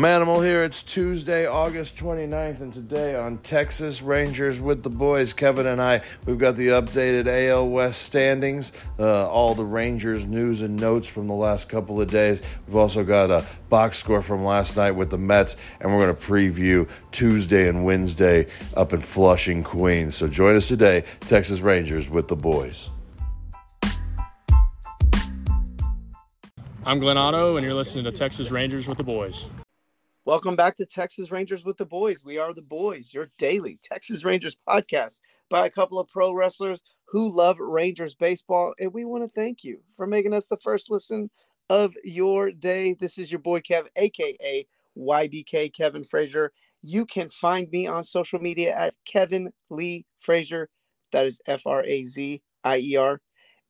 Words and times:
Manimal 0.00 0.42
here. 0.42 0.62
It's 0.62 0.82
Tuesday, 0.82 1.44
August 1.44 1.94
29th, 1.98 2.62
and 2.62 2.72
today 2.72 3.16
on 3.16 3.36
Texas 3.36 4.00
Rangers 4.00 4.58
with 4.58 4.82
the 4.82 4.88
boys, 4.88 5.34
Kevin 5.34 5.66
and 5.66 5.78
I, 5.78 6.00
we've 6.24 6.38
got 6.38 6.56
the 6.56 6.68
updated 6.68 7.26
AL 7.26 7.68
West 7.68 8.00
standings, 8.00 8.72
uh, 8.98 9.28
all 9.28 9.54
the 9.54 9.66
Rangers 9.66 10.24
news 10.24 10.62
and 10.62 10.74
notes 10.74 11.06
from 11.06 11.26
the 11.26 11.34
last 11.34 11.68
couple 11.68 12.00
of 12.00 12.10
days. 12.10 12.40
We've 12.66 12.76
also 12.76 13.04
got 13.04 13.30
a 13.30 13.44
box 13.68 13.98
score 13.98 14.22
from 14.22 14.42
last 14.42 14.74
night 14.74 14.92
with 14.92 15.10
the 15.10 15.18
Mets, 15.18 15.56
and 15.82 15.94
we're 15.94 16.06
going 16.06 16.16
to 16.16 16.26
preview 16.26 16.88
Tuesday 17.12 17.68
and 17.68 17.84
Wednesday 17.84 18.46
up 18.78 18.94
in 18.94 19.00
Flushing, 19.00 19.62
Queens. 19.62 20.14
So 20.14 20.28
join 20.28 20.56
us 20.56 20.66
today, 20.66 21.04
Texas 21.20 21.60
Rangers 21.60 22.08
with 22.08 22.26
the 22.26 22.36
boys. 22.36 22.88
I'm 26.86 26.98
Glenn 27.00 27.18
Otto, 27.18 27.58
and 27.58 27.66
you're 27.66 27.74
listening 27.74 28.04
to 28.04 28.12
Texas 28.12 28.50
Rangers 28.50 28.88
with 28.88 28.96
the 28.96 29.04
boys. 29.04 29.44
Welcome 30.30 30.54
back 30.54 30.76
to 30.76 30.86
Texas 30.86 31.32
Rangers 31.32 31.64
with 31.64 31.76
the 31.76 31.84
Boys. 31.84 32.24
We 32.24 32.38
are 32.38 32.54
the 32.54 32.62
boys, 32.62 33.12
your 33.12 33.32
daily 33.36 33.80
Texas 33.82 34.22
Rangers 34.22 34.56
podcast 34.68 35.18
by 35.48 35.66
a 35.66 35.70
couple 35.70 35.98
of 35.98 36.06
pro 36.06 36.32
wrestlers 36.32 36.82
who 37.06 37.28
love 37.28 37.58
Rangers 37.58 38.14
baseball. 38.14 38.72
And 38.78 38.92
we 38.94 39.04
want 39.04 39.24
to 39.24 39.30
thank 39.34 39.64
you 39.64 39.80
for 39.96 40.06
making 40.06 40.32
us 40.32 40.46
the 40.46 40.56
first 40.58 40.88
listen 40.88 41.30
of 41.68 41.92
your 42.04 42.52
day. 42.52 42.94
This 42.94 43.18
is 43.18 43.32
your 43.32 43.40
boy 43.40 43.58
Kev, 43.58 43.88
aka 43.96 44.64
YBK 44.96 45.74
Kevin 45.74 46.04
Frazier. 46.04 46.52
You 46.80 47.06
can 47.06 47.28
find 47.28 47.68
me 47.72 47.88
on 47.88 48.04
social 48.04 48.38
media 48.38 48.72
at 48.72 48.94
Kevin 49.04 49.52
Lee 49.68 50.06
Frazier. 50.20 50.68
That 51.10 51.26
is 51.26 51.40
F 51.48 51.66
R 51.66 51.82
A 51.84 52.04
Z 52.04 52.40
I 52.62 52.78
E 52.78 52.94
R. 52.94 53.20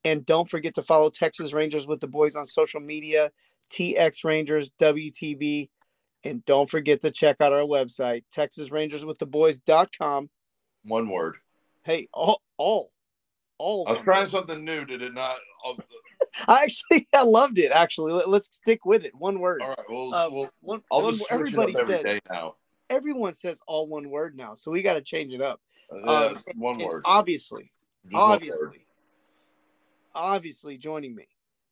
And 0.05 0.27
don't 0.27 0.51
forget 0.51 0.75
to 0.75 0.83
follow 0.83 1.09
Texas 1.09 1.55
Rangers 1.55 1.87
with 1.87 2.01
the 2.01 2.07
Boys 2.07 2.37
on 2.37 2.45
social 2.45 2.81
media, 2.81 3.31
TX 3.71 4.25
Rangers, 4.25 4.71
WTB 4.79 5.71
and 6.25 6.45
don't 6.45 6.69
forget 6.69 7.01
to 7.03 7.11
check 7.11 7.41
out 7.41 7.53
our 7.53 7.61
website, 7.63 8.25
TexasRangersWithTheBoys.com. 8.37 10.31
One 10.85 11.09
word. 11.09 11.37
Hey, 11.85 12.09
all, 12.13 12.43
all, 12.59 12.93
all. 13.59 13.85
I 13.89 13.93
was 13.93 14.01
trying 14.01 14.27
something 14.27 14.65
new. 14.65 14.85
Did 14.85 15.03
it 15.03 15.15
not? 15.15 15.37
I 16.49 16.63
actually, 16.63 17.09
I 17.15 17.23
loved 17.23 17.59
it. 17.59 17.73
Actually, 17.73 18.13
Let, 18.13 18.29
us 18.29 18.49
stick 18.53 18.85
with 18.85 19.05
it. 19.05 19.13
One 19.15 19.41
word. 19.41 19.63
All 19.63 19.69
right. 19.69 19.91
Well, 19.91 20.15
uh, 20.15 20.31
well 20.31 20.51
one, 20.61 20.83
one, 20.89 21.21
everybody 21.31 21.75
every 21.79 21.95
says, 21.95 22.03
day 22.03 22.21
now. 22.31 22.55
Everyone 22.89 23.35
says 23.35 23.61
all 23.69 23.87
one 23.87 24.11
word 24.11 24.37
now, 24.37 24.55
so 24.55 24.71
we 24.71 24.83
got 24.83 24.95
to 24.95 25.03
change 25.03 25.33
it 25.33 25.41
up. 25.41 25.61
Uh, 25.93 26.29
um, 26.29 26.37
one 26.57 26.79
word. 26.79 27.03
Obviously, 27.05 27.71
Just 28.05 28.15
one 28.15 28.23
word. 28.23 28.35
obviously, 28.35 28.87
obviously, 30.15 30.77
joining 30.77 31.15
me 31.15 31.29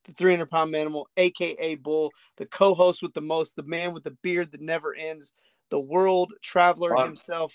the 0.09 0.15
300 0.15 0.49
pound 0.49 0.75
animal, 0.75 1.09
aka 1.17 1.75
Bull, 1.77 2.13
the 2.37 2.47
co 2.47 2.75
host 2.75 3.03
with 3.03 3.15
the 3.15 3.21
most, 3.21 3.55
the 3.55 3.63
man 3.63 3.93
with 3.93 4.03
the 4.03 4.17
beard 4.23 4.51
that 4.53 4.61
never 4.61 4.95
ends, 4.95 5.35
the 5.71 5.79
world 5.79 6.33
traveler 6.43 6.97
himself. 6.97 7.53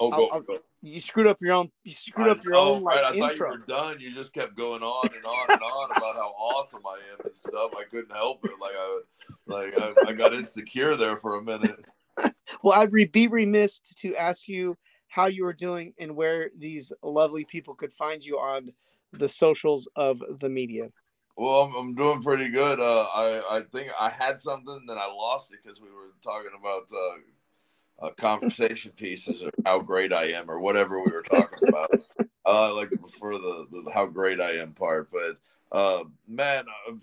Oh, 0.00 0.10
go, 0.10 0.26
I'll- 0.26 0.40
go. 0.40 0.58
you 0.82 1.00
screwed 1.00 1.28
up 1.28 1.40
your 1.40 1.52
own. 1.52 1.70
You 1.84 1.94
screwed 1.94 2.28
up 2.28 2.44
your 2.44 2.56
oh, 2.56 2.74
own 2.74 2.82
like 2.82 2.96
right. 2.96 3.04
I 3.04 3.18
thought 3.18 3.36
you 3.36 3.46
were 3.46 3.58
done. 3.58 4.00
You 4.00 4.12
just 4.12 4.32
kept 4.32 4.56
going 4.56 4.82
on 4.82 5.08
and 5.14 5.24
on 5.24 5.46
and 5.48 5.62
on 5.62 5.90
about 5.96 6.16
how 6.16 6.34
awesome 6.36 6.82
I 6.84 6.98
am 7.12 7.24
and 7.24 7.36
stuff. 7.36 7.70
I 7.76 7.84
couldn't 7.84 8.12
help 8.12 8.44
it. 8.44 8.50
Like 8.60 8.74
I, 8.76 9.00
like 9.46 9.78
I, 9.78 10.10
I 10.10 10.12
got 10.12 10.34
insecure 10.34 10.96
there 10.96 11.16
for 11.16 11.36
a 11.36 11.42
minute. 11.42 11.84
Well, 12.62 12.80
I'd 12.80 13.12
be 13.12 13.28
remiss 13.28 13.80
to 13.96 14.16
ask 14.16 14.48
you 14.48 14.78
how 15.08 15.26
you 15.26 15.44
were 15.44 15.52
doing 15.52 15.92
and 15.98 16.16
where 16.16 16.50
these 16.56 16.90
lovely 17.02 17.44
people 17.44 17.74
could 17.74 17.92
find 17.92 18.24
you 18.24 18.38
on 18.38 18.72
the 19.18 19.28
socials 19.28 19.88
of 19.96 20.22
the 20.40 20.48
media. 20.48 20.90
Well, 21.36 21.62
I'm, 21.62 21.74
I'm 21.74 21.94
doing 21.94 22.22
pretty 22.22 22.48
good. 22.48 22.80
Uh, 22.80 23.06
I 23.14 23.58
I 23.58 23.62
think 23.72 23.90
I 23.98 24.08
had 24.08 24.40
something 24.40 24.84
then 24.86 24.98
I 24.98 25.06
lost 25.06 25.52
it 25.52 25.60
because 25.62 25.80
we 25.80 25.88
were 25.88 26.14
talking 26.22 26.52
about 26.58 26.90
uh, 26.92 28.06
uh, 28.06 28.10
conversation 28.12 28.92
pieces 28.96 29.42
or 29.42 29.50
how 29.64 29.80
great 29.80 30.12
I 30.12 30.26
am 30.32 30.50
or 30.50 30.60
whatever 30.60 31.00
we 31.00 31.10
were 31.10 31.22
talking 31.22 31.58
about. 31.68 31.90
uh, 32.20 32.24
I 32.46 32.68
like 32.68 32.90
to 32.90 32.98
prefer 32.98 33.32
the, 33.32 33.66
the 33.70 33.90
how 33.92 34.06
great 34.06 34.40
I 34.40 34.52
am 34.52 34.72
part, 34.72 35.10
but 35.10 35.36
uh, 35.72 36.04
man, 36.26 36.64
I'm 36.88 37.02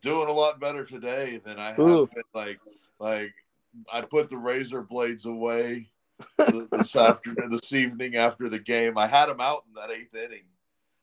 doing 0.00 0.28
a 0.28 0.32
lot 0.32 0.60
better 0.60 0.84
today 0.84 1.40
than 1.44 1.58
I 1.58 1.70
have 1.70 1.80
Ooh. 1.80 2.08
been. 2.14 2.24
Like 2.34 2.58
like 2.98 3.34
I 3.92 4.00
put 4.00 4.28
the 4.28 4.38
razor 4.38 4.82
blades 4.82 5.26
away 5.26 5.90
this 6.72 6.96
afternoon, 6.96 7.50
this 7.50 7.72
evening 7.72 8.16
after 8.16 8.48
the 8.48 8.58
game. 8.58 8.98
I 8.98 9.06
had 9.06 9.26
them 9.26 9.40
out 9.40 9.64
in 9.68 9.74
that 9.74 9.90
eighth 9.90 10.14
inning. 10.14 10.44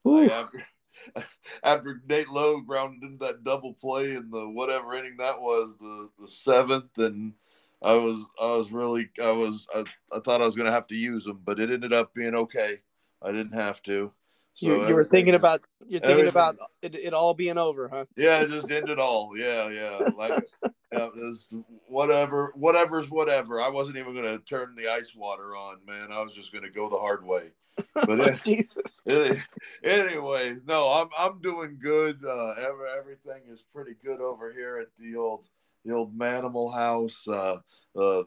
Like 0.06 0.32
after, 0.32 0.68
after 1.64 2.02
Nate 2.08 2.30
Lowe 2.30 2.62
grounded 2.62 3.04
into 3.04 3.26
that 3.26 3.44
double 3.44 3.74
play 3.74 4.16
in 4.16 4.30
the 4.30 4.48
whatever 4.48 4.94
inning 4.96 5.18
that 5.18 5.42
was, 5.42 5.78
the 5.78 6.10
the 6.20 6.28
seventh, 6.28 6.98
and 6.98 7.34
I 7.82 7.94
was 7.94 8.24
I 8.42 8.56
was 8.56 8.72
really 8.72 9.10
I 9.22 9.32
was 9.32 9.68
I, 9.74 9.84
I 10.14 10.20
thought 10.20 10.42
I 10.42 10.46
was 10.46 10.56
gonna 10.56 10.72
have 10.72 10.88
to 10.88 10.96
use 10.96 11.26
them, 11.26 11.42
but 11.44 11.60
it 11.60 11.72
ended 11.72 11.94
up 11.94 12.14
being 12.14 12.36
okay. 12.36 12.82
I 13.22 13.32
didn't 13.32 13.54
have 13.54 13.82
to. 13.84 14.12
So 14.54 14.68
you, 14.68 14.88
you 14.88 14.96
were 14.96 15.04
thinking 15.04 15.36
about 15.36 15.62
you're 15.88 16.00
thinking 16.00 16.28
everything- 16.28 16.30
about 16.30 16.58
it, 16.82 16.96
it 16.96 17.14
all 17.14 17.34
being 17.34 17.58
over, 17.58 17.90
huh? 17.90 18.06
yeah, 18.16 18.42
it 18.42 18.50
just 18.50 18.72
ended 18.72 19.00
all. 19.00 19.32
Yeah, 19.36 19.70
yeah. 19.70 20.10
Like 20.16 20.36
yeah, 20.92 21.10
just 21.18 21.54
whatever, 21.88 22.54
whatever's 22.56 23.10
whatever. 23.10 23.60
I 23.60 23.70
wasn't 23.70 23.98
even 23.98 24.16
gonna 24.16 24.38
turn 24.40 24.76
the 24.76 24.88
ice 24.88 25.16
water 25.16 25.56
on, 25.56 25.78
man. 25.86 26.12
I 26.12 26.22
was 26.22 26.34
just 26.34 26.54
gonna 26.54 26.70
go 26.70 26.90
the 26.90 26.98
hard 26.98 27.26
way. 27.26 27.50
But 27.94 28.19
it, 28.19 28.44
Jesus. 28.44 29.02
Any- 29.08 29.41
anyways, 29.84 30.66
no, 30.66 30.88
I'm 30.88 31.09
I'm 31.18 31.41
doing 31.41 31.78
good. 31.81 32.24
Uh, 32.24 32.52
ever 32.52 32.88
everything 32.88 33.44
is 33.47 33.63
pretty 33.74 33.96
good 34.03 34.22
over 34.22 34.52
here 34.52 34.78
at 34.78 34.96
the 34.97 35.16
old 35.16 35.47
the 35.84 35.94
old 35.94 36.18
Manimal 36.18 36.74
house. 36.74 37.28
Uh, 37.28 37.58
uh, 37.96 38.24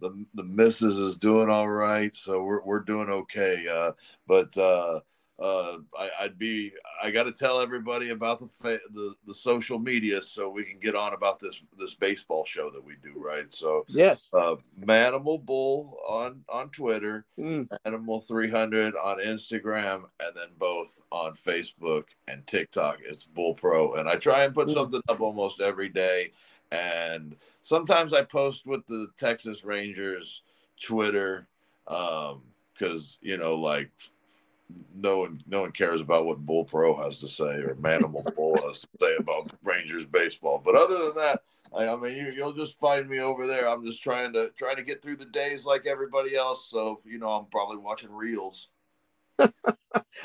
the 0.00 0.26
the 0.34 0.44
missus 0.44 0.96
is 0.96 1.16
doing 1.16 1.48
all 1.48 1.68
right, 1.68 2.14
so 2.16 2.42
we're 2.42 2.62
we're 2.64 2.80
doing 2.80 3.08
okay. 3.08 3.66
Uh, 3.70 3.92
but 4.26 4.56
uh, 4.56 5.00
uh, 5.42 5.78
I, 5.98 6.10
I'd 6.20 6.38
be 6.38 6.72
I 7.02 7.10
got 7.10 7.24
to 7.24 7.32
tell 7.32 7.60
everybody 7.60 8.10
about 8.10 8.38
the, 8.38 8.46
fa- 8.46 8.80
the 8.92 9.14
the 9.26 9.34
social 9.34 9.78
media 9.78 10.22
so 10.22 10.48
we 10.48 10.62
can 10.64 10.78
get 10.78 10.94
on 10.94 11.14
about 11.14 11.40
this 11.40 11.60
this 11.76 11.94
baseball 11.94 12.44
show 12.44 12.70
that 12.70 12.82
we 12.84 12.94
do, 13.02 13.20
right? 13.20 13.50
So 13.50 13.84
Yes. 13.88 14.30
uh, 14.32 14.54
Manimal 14.80 15.44
Bull 15.44 15.98
on 16.08 16.44
on 16.48 16.68
Twitter. 16.70 17.24
Mm. 17.38 17.68
Animal 17.84 18.20
300 18.20 18.94
on 18.94 19.18
Instagram 19.18 20.04
and 20.20 20.34
then 20.36 20.48
both 20.58 21.02
on 21.10 21.32
Facebook 21.34 22.04
and 22.28 22.46
TikTok. 22.46 22.98
It's 23.04 23.24
Bull 23.24 23.54
Pro. 23.54 23.94
And 23.94 24.08
I 24.08 24.14
try 24.16 24.44
and 24.44 24.54
put 24.54 24.68
Mm. 24.68 24.74
something 24.74 25.02
up 25.08 25.20
almost 25.20 25.60
every 25.60 25.88
day. 25.88 26.30
And 26.70 27.34
sometimes 27.62 28.12
I 28.14 28.22
post 28.22 28.64
with 28.64 28.86
the 28.86 29.08
Texas 29.18 29.64
Rangers 29.64 30.42
Twitter 30.80 31.46
because, 31.86 33.18
you 33.20 33.36
know, 33.36 33.54
like 33.56 33.90
no 34.94 35.18
one 35.18 35.42
no 35.46 35.62
one 35.62 35.72
cares 35.72 36.00
about 36.00 36.26
what 36.26 36.44
Bull 36.44 36.64
Pro 36.64 36.96
has 37.02 37.18
to 37.18 37.28
say 37.28 37.44
or 37.62 37.74
Manimal 37.76 38.26
Bull 38.34 38.66
has 38.66 38.80
to 38.80 38.88
say 39.00 39.16
about 39.16 39.50
Rangers 39.62 40.06
baseball. 40.06 40.60
But 40.64 40.74
other 40.74 40.98
than 40.98 41.14
that, 41.16 41.42
I, 41.74 41.88
I 41.88 41.96
mean, 41.96 42.16
you, 42.16 42.32
you'll 42.36 42.52
just 42.52 42.78
find 42.78 43.08
me 43.08 43.18
over 43.20 43.46
there. 43.46 43.68
I'm 43.68 43.84
just 43.84 44.02
trying 44.02 44.32
to 44.34 44.50
trying 44.56 44.76
to 44.76 44.82
get 44.82 45.02
through 45.02 45.16
the 45.16 45.26
days 45.26 45.64
like 45.64 45.86
everybody 45.86 46.36
else. 46.36 46.68
So 46.68 47.00
you 47.04 47.18
know, 47.18 47.28
I'm 47.28 47.46
probably 47.46 47.78
watching 47.78 48.12
reels. 48.12 48.68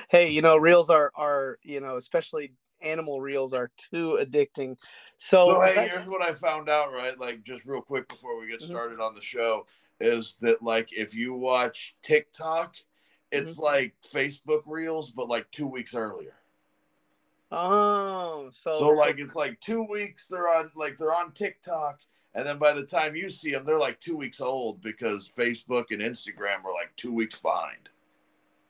Hey, 0.10 0.30
you 0.30 0.42
know, 0.42 0.58
reels 0.58 0.90
are 0.90 1.12
are 1.16 1.60
you 1.64 1.80
know, 1.80 1.98
especially 1.98 2.54
animal 2.82 3.22
reels 3.22 3.54
are 3.54 3.72
too 3.78 4.20
addicting. 4.22 4.76
So, 5.18 5.54
So 5.54 5.62
hey, 5.62 5.88
here's 5.88 6.08
what 6.08 6.22
I 6.22 6.34
found 6.34 6.70
out. 6.70 6.92
Right, 6.92 7.18
like 7.20 7.44
just 7.44 7.66
real 7.66 7.82
quick 7.82 8.08
before 8.08 8.40
we 8.40 8.48
get 8.48 8.60
Mhm. 8.62 8.66
started 8.68 9.00
on 9.00 9.16
the 9.16 9.22
show, 9.22 9.66
is 10.00 10.38
that 10.42 10.62
like 10.62 10.90
if 10.92 11.14
you 11.14 11.34
watch 11.34 11.96
TikTok, 12.04 12.76
it's 13.32 13.52
Mm-hmm. 13.52 13.62
like 13.62 13.94
Facebook 14.14 14.62
Reels, 14.66 15.12
but 15.12 15.28
like 15.30 15.50
two 15.52 15.68
weeks 15.68 15.94
earlier. 15.96 16.34
oh, 17.52 18.50
so 18.54 18.74
So 18.74 18.88
like 18.90 19.20
it's 19.20 19.36
like 19.36 19.60
two 19.62 19.84
weeks 19.84 20.28
they're 20.28 20.48
on 20.50 20.72
like 20.76 20.98
they're 20.98 21.14
on 21.16 21.32
TikTok, 21.34 22.00
and 22.36 22.46
then 22.46 22.58
by 22.58 22.74
the 22.74 22.86
time 22.86 23.16
you 23.16 23.30
see 23.30 23.52
them, 23.52 23.66
they're 23.66 23.78
like 23.78 24.00
two 24.00 24.18
weeks 24.18 24.42
old 24.42 24.82
because 24.82 25.30
Facebook 25.30 25.86
and 25.92 26.02
Instagram 26.02 26.64
are 26.66 26.74
like 26.74 26.96
two 26.96 27.14
weeks 27.14 27.40
behind. 27.40 27.90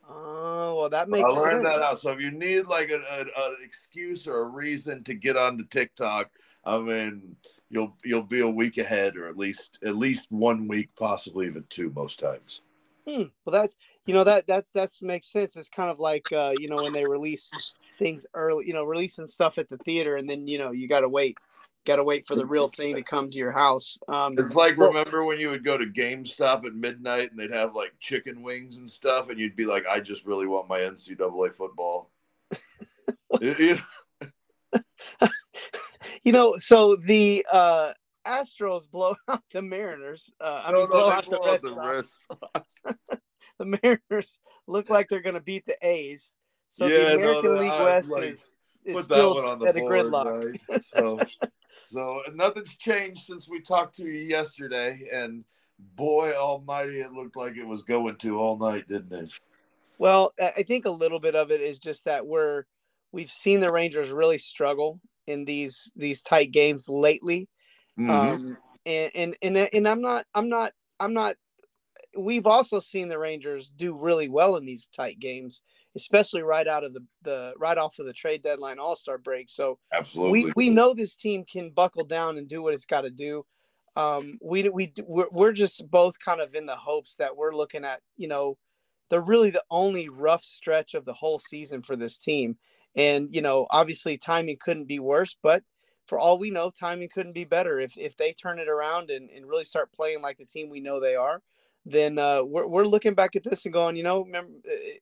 Oh, 0.10 0.76
well, 0.80 0.90
that 0.90 1.10
makes. 1.10 1.26
I 1.30 1.34
learned 1.34 1.68
sense. 1.68 1.76
that 1.76 1.84
out. 1.84 2.00
So 2.00 2.12
if 2.12 2.20
you 2.22 2.32
need 2.32 2.66
like 2.68 2.92
an, 2.92 3.04
an, 3.12 3.28
an 3.38 3.56
excuse 3.64 4.28
or 4.28 4.40
a 4.42 4.46
reason 4.46 5.04
to 5.04 5.14
get 5.14 5.36
onto 5.36 5.66
TikTok, 5.66 6.30
I 6.64 6.80
mean, 6.80 7.36
you'll 7.70 7.96
you'll 8.06 8.22
be 8.24 8.40
a 8.40 8.48
week 8.50 8.78
ahead, 8.78 9.18
or 9.18 9.28
at 9.28 9.38
least 9.38 9.80
at 9.84 9.98
least 9.98 10.32
one 10.32 10.68
week, 10.68 10.90
possibly 10.96 11.48
even 11.48 11.66
two, 11.70 11.92
most 11.96 12.20
times. 12.20 12.62
Hmm. 13.08 13.24
Well, 13.46 13.54
that's 13.54 13.78
you 14.06 14.14
know 14.14 14.26
that 14.26 14.46
that's 14.48 14.72
that's 14.72 15.02
makes 15.02 15.32
sense. 15.32 15.56
It's 15.56 15.70
kind 15.70 15.90
of 15.90 16.00
like 16.00 16.30
uh, 16.32 16.54
you 16.60 16.68
know 16.68 16.76
when 16.84 16.92
they 16.94 17.06
release 17.06 17.50
things 17.98 18.26
early, 18.34 18.68
you 18.68 18.74
know, 18.74 18.84
releasing 18.84 19.28
stuff 19.28 19.58
at 19.58 19.70
the 19.70 19.78
theater, 19.78 20.18
and 20.18 20.30
then 20.30 20.48
you 20.48 20.58
know 20.58 20.72
you 20.72 20.90
got 20.90 21.00
to 21.02 21.10
wait, 21.10 21.38
got 21.86 21.96
to 21.98 22.04
wait 22.04 22.28
for 22.28 22.36
the 22.36 22.46
real 22.46 22.70
thing 22.76 22.96
to 22.96 23.04
come 23.04 23.32
to 23.32 23.38
your 23.38 23.52
house. 23.52 23.98
Um, 24.10 24.34
It's 24.38 24.56
like 24.56 24.78
remember 24.78 25.26
when 25.26 25.40
you 25.40 25.50
would 25.50 25.64
go 25.64 25.78
to 25.78 25.86
GameStop 25.86 26.66
at 26.66 26.74
midnight 26.76 27.32
and 27.32 27.40
they'd 27.40 27.52
have 27.52 27.76
like 27.76 27.94
chicken 28.02 28.42
wings 28.42 28.78
and 28.78 28.90
stuff, 28.90 29.30
and 29.30 29.40
you'd 29.40 29.56
be 29.56 29.66
like, 29.66 29.86
"I 29.90 30.02
just 30.02 30.26
really 30.26 30.48
want 30.48 30.68
my 30.68 30.80
NCAA 30.80 31.54
football." 31.54 32.12
You 36.24 36.32
know, 36.32 36.58
so 36.58 36.96
the 36.96 37.46
uh, 37.52 37.92
Astros 38.28 38.90
blow 38.90 39.16
out 39.28 39.44
the 39.52 39.62
Mariners, 39.62 40.32
uh, 40.42 40.64
I 40.66 40.72
no, 40.72 40.80
mean, 40.80 40.88
blow 40.90 41.10
out 41.10 41.30
the 41.30 41.42
out 41.42 41.62
the. 41.62 41.74
Red 41.74 42.06
Sox. 42.54 42.82
the 43.60 43.80
Mariners 43.84 44.40
look 44.68 44.90
like 44.90 45.08
they're 45.10 45.22
going 45.22 45.36
to 45.36 45.42
beat 45.42 45.66
the 45.66 45.78
A's. 45.82 46.34
So 46.70 46.86
Yeah, 46.88 46.98
the 47.12 47.18
no, 47.18 47.24
American 47.40 47.54
that- 47.56 47.62
League 47.62 47.72
I, 47.72 47.84
West 47.86 48.10
like, 48.10 48.24
is, 48.34 48.58
is 48.86 48.94
Put 48.96 49.08
that 49.10 49.16
still 49.16 49.36
one 49.36 49.46
on 49.46 49.60
the 49.60 49.68
at 49.68 49.78
a 49.78 49.80
board, 49.80 50.06
gridlock. 50.06 50.60
right? 50.70 50.84
So, 50.96 51.20
so 51.88 52.22
nothing's 52.34 52.76
changed 52.76 53.24
since 53.24 53.48
we 53.48 53.62
talked 53.62 53.96
to 53.98 54.04
you 54.04 54.20
yesterday, 54.28 55.08
and 55.12 55.44
boy 55.96 56.34
Almighty, 56.34 57.00
it 57.02 57.12
looked 57.14 57.36
like 57.38 57.56
it 57.56 57.66
was 57.66 57.84
going 57.84 58.16
to 58.18 58.40
all 58.40 58.58
night, 58.58 58.88
didn't 58.88 59.14
it? 59.14 59.32
Well, 59.98 60.34
I 60.40 60.52
I 60.58 60.64
think 60.64 60.86
a 60.86 60.90
little 60.92 61.20
bit 61.20 61.36
of 61.36 61.52
it 61.52 61.62
is 61.62 61.80
just 61.80 62.06
that 62.06 62.26
we're 62.28 62.64
we've 63.12 63.32
seen 63.32 63.62
the 63.62 63.72
Rangers 63.74 64.10
really 64.10 64.38
struggle 64.38 65.00
in 65.26 65.44
these 65.46 65.92
these 65.96 66.22
tight 66.22 66.52
games 66.52 66.88
lately. 66.88 67.48
Mhm. 67.98 68.10
Um, 68.10 68.58
and, 68.86 69.12
and 69.16 69.36
and 69.42 69.58
and 69.58 69.88
I'm 69.88 70.02
not 70.02 70.26
I'm 70.34 70.50
not 70.50 70.74
I'm 71.00 71.14
not. 71.14 71.36
We've 72.18 72.48
also 72.48 72.80
seen 72.80 73.10
the 73.10 73.20
Rangers 73.20 73.72
do 73.76 73.94
really 73.94 74.30
well 74.30 74.56
in 74.56 74.66
these 74.66 74.88
tight 74.96 75.20
games, 75.20 75.62
especially 75.96 76.42
right 76.42 76.68
out 76.68 76.84
of 76.84 76.94
the 76.94 77.06
the 77.24 77.54
right 77.58 77.78
off 77.78 78.00
of 78.00 78.06
the 78.06 78.14
trade 78.14 78.42
deadline 78.44 78.80
All 78.80 78.96
Star 78.96 79.18
break. 79.18 79.50
So 79.50 79.80
Absolutely. 79.92 80.46
we 80.46 80.54
we 80.56 80.70
know 80.70 80.94
this 80.94 81.16
team 81.16 81.44
can 81.46 81.72
buckle 81.72 82.06
down 82.06 82.38
and 82.38 82.48
do 82.48 82.62
what 82.62 82.74
it's 82.74 82.86
got 82.86 83.02
to 83.02 83.10
do. 83.10 83.46
Um, 83.96 84.38
we 84.42 84.70
we 84.70 84.94
we're, 85.06 85.30
we're 85.32 85.54
just 85.54 85.90
both 85.90 86.20
kind 86.20 86.40
of 86.40 86.56
in 86.56 86.66
the 86.66 86.76
hopes 86.76 87.16
that 87.16 87.36
we're 87.36 87.54
looking 87.56 87.84
at 87.84 88.02
you 88.16 88.28
know 88.28 88.58
the 89.10 89.20
really 89.20 89.50
the 89.50 89.64
only 89.70 90.08
rough 90.10 90.44
stretch 90.44 90.94
of 90.94 91.06
the 91.06 91.14
whole 91.14 91.40
season 91.40 91.82
for 91.82 91.96
this 91.96 92.18
team, 92.18 92.58
and 92.96 93.34
you 93.34 93.42
know 93.42 93.68
obviously 93.70 94.18
timing 94.18 94.58
couldn't 94.60 94.86
be 94.86 95.00
worse, 95.00 95.36
but 95.42 95.64
for 96.08 96.18
all 96.18 96.38
we 96.38 96.50
know, 96.50 96.70
timing 96.70 97.10
couldn't 97.10 97.34
be 97.34 97.46
better. 97.46 97.80
If 97.80 97.98
if 97.98 98.18
they 98.18 98.34
turn 98.34 98.60
it 98.60 98.70
around 98.70 99.10
and, 99.10 99.30
and 99.30 99.46
really 99.46 99.66
start 99.66 99.92
playing 99.92 100.22
like 100.22 100.38
the 100.38 100.46
team 100.46 100.70
we 100.70 100.80
know 100.80 101.00
they 101.00 101.16
are, 101.16 101.42
then 101.86 102.18
uh, 102.18 102.44
we're 102.44 102.68
we're 102.68 102.86
looking 102.86 103.14
back 103.14 103.36
at 103.36 103.44
this 103.44 103.66
and 103.66 103.74
going, 103.74 103.96
you 103.96 104.04
know, 104.04 104.24
remember 104.24 104.54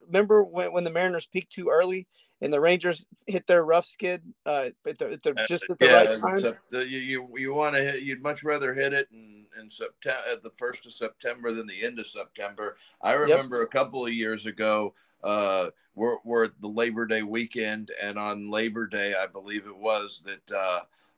remember 0.05 0.43
when, 0.43 0.73
when 0.73 0.83
the 0.83 0.91
Mariners 0.91 1.27
peaked 1.27 1.51
too 1.51 1.69
early 1.69 2.07
and 2.41 2.51
the 2.51 2.59
Rangers 2.59 3.05
hit 3.27 3.47
their 3.47 3.63
rough 3.63 3.85
skid 3.85 4.21
uh, 4.45 4.69
at 4.85 4.97
the, 4.97 5.11
at 5.11 5.23
the, 5.23 5.33
just 5.47 5.65
at 5.69 5.79
the 5.79 5.85
yeah, 5.85 6.03
right 6.03 6.19
time. 6.19 6.53
uh, 6.73 6.79
you 6.79 6.99
you, 6.99 7.29
you 7.37 7.53
want 7.53 7.75
to 7.75 7.81
hit. 7.81 8.03
You'd 8.03 8.21
much 8.21 8.43
rather 8.43 8.73
hit 8.73 8.93
it 8.93 9.07
in, 9.11 9.45
in 9.59 9.69
September 9.69 10.21
at 10.31 10.43
the 10.43 10.51
first 10.51 10.85
of 10.85 10.91
September 10.91 11.51
than 11.51 11.67
the 11.67 11.83
end 11.83 11.99
of 11.99 12.07
September. 12.07 12.77
I 13.01 13.13
remember 13.13 13.61
a 13.61 13.67
couple 13.67 14.05
of 14.05 14.13
years 14.13 14.45
ago. 14.45 14.93
Uh, 15.23 15.69
we're, 15.95 16.17
we're 16.23 16.45
at 16.45 16.61
the 16.61 16.67
Labor 16.67 17.07
Day 17.07 17.23
weekend, 17.23 17.89
and 18.01 18.19
on 18.19 18.51
Labor 18.51 18.85
Day, 18.85 19.15
I 19.15 19.25
believe 19.25 19.65
it 19.65 19.75
was 19.75 20.23
that 20.25 20.55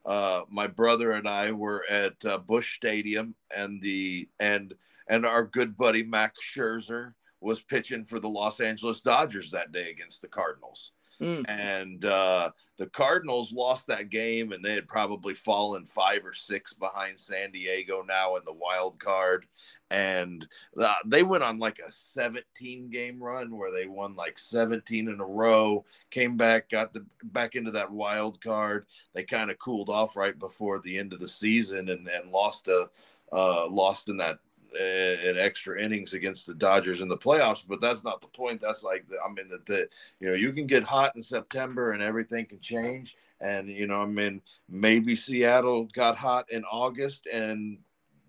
uh, 0.07 0.41
my 0.49 0.67
brother 0.67 1.11
and 1.11 1.27
I 1.27 1.51
were 1.51 1.83
at 1.89 2.23
uh, 2.25 2.37
Busch 2.37 2.75
Stadium, 2.75 3.35
and 3.55 3.81
the 3.81 4.29
and 4.39 4.73
and 5.09 5.25
our 5.25 5.45
good 5.45 5.77
buddy 5.77 6.03
Max 6.03 6.39
Scherzer 6.41 7.13
was 7.41 7.59
pitching 7.59 8.05
for 8.05 8.19
the 8.19 8.29
Los 8.29 8.59
Angeles 8.59 9.01
Dodgers 9.01 9.51
that 9.51 9.71
day 9.71 9.91
against 9.91 10.21
the 10.21 10.27
Cardinals 10.27 10.93
Mm. 11.21 11.45
and 11.49 12.05
uh, 12.05 12.51
the 12.77 12.85
Cardinals 12.87 13.51
lost 13.51 13.87
that 13.87 14.09
game, 14.09 14.51
and 14.51 14.63
they 14.63 14.73
had 14.73 14.87
probably 14.87 15.33
fallen 15.33 15.85
five 15.85 16.23
or 16.23 16.33
six 16.33 16.73
behind 16.73 17.19
San 17.19 17.51
Diego 17.51 18.03
now 18.07 18.35
in 18.35 18.43
the 18.45 18.53
wild 18.53 18.99
card, 18.99 19.47
and 19.89 20.47
uh, 20.79 20.93
they 21.05 21.23
went 21.23 21.43
on 21.43 21.57
like 21.57 21.79
a 21.79 21.91
17 21.91 22.91
game 22.91 23.21
run 23.21 23.55
where 23.55 23.71
they 23.71 23.87
won 23.87 24.15
like 24.15 24.37
17 24.37 25.07
in 25.07 25.19
a 25.19 25.25
row, 25.25 25.83
came 26.11 26.37
back, 26.37 26.69
got 26.69 26.93
the 26.93 27.03
back 27.23 27.55
into 27.55 27.71
that 27.71 27.91
wild 27.91 28.39
card. 28.39 28.85
They 29.13 29.23
kind 29.23 29.49
of 29.49 29.57
cooled 29.57 29.89
off 29.89 30.15
right 30.15 30.37
before 30.37 30.79
the 30.79 30.99
end 30.99 31.13
of 31.13 31.19
the 31.19 31.27
season, 31.27 31.89
and 31.89 32.07
and 32.07 32.31
lost 32.31 32.67
a 32.67 32.89
uh, 33.31 33.67
lost 33.67 34.09
in 34.09 34.17
that 34.17 34.37
in 34.75 35.37
extra 35.37 35.81
innings 35.81 36.13
against 36.13 36.45
the 36.45 36.53
Dodgers 36.53 37.01
in 37.01 37.07
the 37.07 37.17
playoffs, 37.17 37.63
but 37.67 37.81
that's 37.81 38.03
not 38.03 38.21
the 38.21 38.27
point. 38.27 38.61
That's 38.61 38.83
like 38.83 39.07
the, 39.07 39.17
I 39.19 39.31
mean 39.31 39.49
that 39.49 39.65
the 39.65 39.87
you 40.19 40.27
know 40.27 40.33
you 40.33 40.51
can 40.53 40.67
get 40.67 40.83
hot 40.83 41.15
in 41.15 41.21
September 41.21 41.91
and 41.91 42.01
everything 42.01 42.45
can 42.45 42.59
change, 42.59 43.15
and 43.41 43.67
you 43.67 43.87
know 43.87 44.01
I 44.01 44.05
mean 44.05 44.41
maybe 44.69 45.15
Seattle 45.15 45.85
got 45.93 46.15
hot 46.15 46.51
in 46.51 46.63
August 46.65 47.27
and 47.31 47.79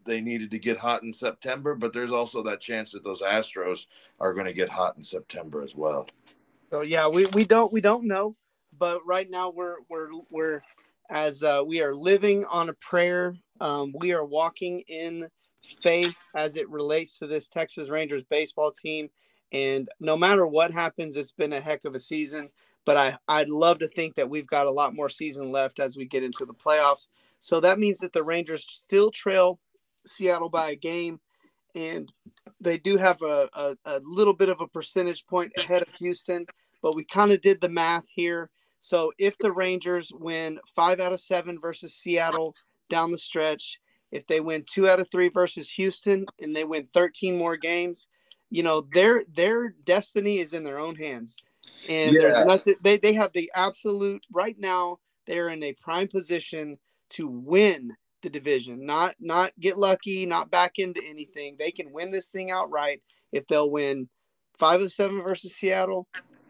they 0.09 0.21
needed 0.21 0.51
to 0.51 0.59
get 0.59 0.79
hot 0.79 1.03
in 1.03 1.13
September, 1.13 1.75
but 1.75 1.93
there's 1.93 2.11
also 2.11 2.43
that 2.43 2.61
chance 2.61 2.93
that 2.93 3.05
those 3.05 3.21
Astros 3.21 3.87
are 4.19 4.33
going 4.33 4.47
to 4.47 4.55
get 4.55 4.71
hot 4.71 4.97
in 4.97 5.05
September 5.05 5.63
as 5.63 5.77
well. 5.77 6.09
So 6.71 6.81
yeah, 6.81 7.07
we, 7.07 7.27
we 7.35 7.45
don't 7.45 7.73
we 7.73 7.81
don't 7.81 8.05
know, 8.05 8.35
but 8.79 9.07
right 9.07 9.29
now 9.31 9.51
we're 9.51 9.77
we're 9.89 10.09
we're 10.31 10.63
as 11.11 11.43
uh, 11.43 11.63
we 11.67 11.81
are 11.81 11.95
living 11.95 12.45
on 12.47 12.69
a 12.69 12.75
prayer. 12.75 13.37
Um, 13.61 13.93
we 13.99 14.13
are 14.13 14.25
walking 14.25 14.81
in 14.89 15.29
faith 15.83 16.15
as 16.35 16.57
it 16.57 16.69
relates 16.69 17.19
to 17.19 17.27
this 17.27 17.49
Texas 17.49 17.89
Rangers 17.89 18.23
baseball 18.25 18.73
team. 18.73 19.09
And 19.53 19.89
no 20.01 20.17
matter 20.17 20.47
what 20.47 20.73
happens, 20.73 21.17
it's 21.17 21.33
been 21.33 21.53
a 21.53 21.61
heck 21.61 21.85
of 21.85 21.95
a 21.95 22.01
season. 22.01 22.51
But 22.85 22.97
I, 22.97 23.19
I'd 23.29 23.49
love 23.49 23.79
to 23.81 23.89
think 23.89 24.15
that 24.15 24.29
we've 24.29 24.47
got 24.47 24.67
a 24.67 24.71
lot 24.71 24.95
more 24.95 25.11
season 25.11 25.51
left 25.51 25.79
as 25.79 25.97
we 25.97 26.07
get 26.07 26.23
into 26.23 26.47
the 26.47 26.55
playoffs. 26.55 27.09
So 27.39 27.61
that 27.61 27.79
means 27.79 27.99
that 27.99 28.13
the 28.13 28.23
Rangers 28.23 28.67
still 28.69 29.11
trail 29.11 29.59
Seattle 30.07 30.49
by 30.49 30.71
a 30.71 30.77
game. 30.77 31.21
And 31.75 32.11
they 32.61 32.79
do 32.79 32.97
have 32.97 33.21
a, 33.23 33.49
a, 33.55 33.77
a 33.85 34.01
little 34.05 34.33
bit 34.33 34.49
of 34.49 34.61
a 34.61 34.67
percentage 34.67 35.27
point 35.27 35.53
ahead 35.59 35.83
of 35.83 35.95
Houston. 35.97 36.47
But 36.83 36.95
we 36.95 37.05
kind 37.05 37.31
of 37.31 37.43
did 37.43 37.61
the 37.61 37.69
math 37.69 38.07
here. 38.09 38.51
So 38.81 39.13
if 39.19 39.37
the 39.39 39.53
Rangers 39.53 40.13
win 40.15 40.59
five 40.75 41.01
out 41.01 41.13
of 41.13 41.21
seven 41.21 41.59
versus 41.61 41.95
Seattle 41.95 42.55
down 42.89 43.13
the 43.13 43.19
stretch, 43.19 43.81
if 44.11 44.27
they 44.27 44.41
win 44.41 44.65
two 44.67 44.89
out 44.89 45.01
of 45.01 45.11
three 45.11 45.29
versus 45.29 45.71
Houston 45.73 46.27
and 46.41 46.55
they 46.55 46.65
win 46.65 46.89
13 46.95 47.37
more 47.37 47.57
games, 47.57 48.09
you 48.51 48.63
know, 48.63 48.87
their 48.93 49.25
their 49.35 49.71
destiny 49.85 50.39
is 50.39 50.53
in 50.53 50.65
their 50.65 50.79
own 50.79 50.97
hands. 50.97 51.37
And 51.89 52.15
Yeah. 52.15 52.21
there's 52.21 52.45
nothing 52.45 52.75
they, 52.83 52.97
they 52.97 53.13
have 53.15 53.33
the 53.33 53.51
absolute 53.55 54.25
right 54.33 54.57
now, 54.59 54.99
they're 55.27 55.51
in 55.51 55.63
a 55.63 55.75
prime 55.75 56.09
position 56.09 56.79
to 57.11 57.29
win 57.29 57.95
the 58.23 58.31
division, 58.31 58.85
not 58.85 59.15
not 59.21 59.53
get 59.61 59.79
lucky, 59.79 60.27
not 60.27 60.51
back 60.51 60.79
into 60.79 61.03
anything. 61.05 61.57
They 61.59 61.71
can 61.71 61.93
win 61.93 62.11
this 62.11 62.29
thing 62.29 62.51
outright 62.51 63.03
if 63.33 63.47
they'll 63.47 63.71
win 63.71 64.09
five 64.59 64.81
of 64.81 64.93
seven 64.93 65.23
versus 65.23 65.55
Seattle, 65.55 66.09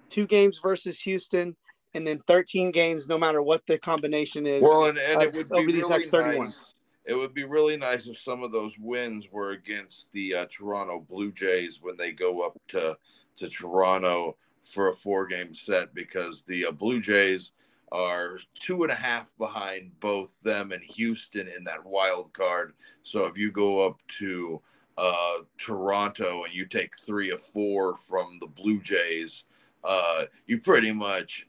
two 0.09 0.27
games 0.27 0.61
versus 0.63 1.01
Houston, 1.03 1.57
and 1.95 2.07
then 2.07 2.21
13 2.27 2.71
games, 2.71 3.09
no 3.09 3.19
matter 3.19 3.43
what 3.43 3.63
the 3.67 3.79
combination 3.79 4.47
is. 4.47 4.63
Well, 4.63 4.87
and, 4.87 4.99
and 4.99 5.17
uh, 5.23 5.27
it 5.27 5.35
would 5.35 5.53
over 5.53 5.67
be 5.67 5.73
these 5.73 5.83
really 5.83 5.95
next 5.95 6.11
31. 6.11 6.47
nice. 6.47 6.75
It 7.09 7.15
would 7.15 7.33
be 7.33 7.45
really 7.45 7.79
nice 7.79 8.07
if 8.07 8.19
some 8.19 8.43
of 8.43 8.53
those 8.53 8.79
wins 8.79 9.33
were 9.33 9.53
against 9.53 10.13
the 10.13 10.35
uh, 10.35 10.47
Toronto 10.51 11.01
Blue 11.09 11.33
Jays 11.33 11.81
when 11.81 11.97
they 11.97 12.13
go 12.13 12.43
up 12.43 12.59
to 12.69 12.99
to 13.37 13.49
Toronto 13.49 14.37
for 14.63 14.89
a 14.89 14.95
four 14.95 15.27
game 15.27 15.55
set 15.55 15.95
because 15.95 16.43
the 16.43 16.67
uh, 16.67 16.71
Blue 16.71 17.01
Jays 17.01 17.53
are 17.91 18.39
two 18.61 18.83
and 18.83 18.93
a 18.93 18.95
half 18.95 19.33
behind 19.39 19.99
both 20.01 20.39
them 20.43 20.71
and 20.71 20.85
Houston 20.85 21.49
in 21.49 21.65
that 21.65 21.83
wild 21.83 22.31
card. 22.35 22.75
So 23.05 23.25
if 23.25 23.39
you 23.39 23.51
go 23.51 23.87
up 23.87 24.03
to 24.19 24.61
uh, 24.99 25.39
Toronto 25.57 26.45
and 26.45 26.53
you 26.53 26.67
take 26.67 26.95
three 26.95 27.33
or 27.33 27.39
four 27.39 27.97
from 27.97 28.37
the 28.39 28.49
Blue 28.49 28.83
Jays, 28.83 29.45
uh, 29.83 30.25
you 30.47 30.61
pretty 30.61 30.93
much 30.93 31.49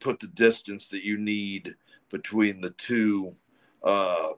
put 0.00 0.18
the 0.18 0.28
distance 0.28 0.86
that 0.88 1.04
you 1.04 1.18
need 1.18 1.74
between 2.08 2.62
the 2.62 2.70
two 2.70 3.36
uh, 3.82 4.30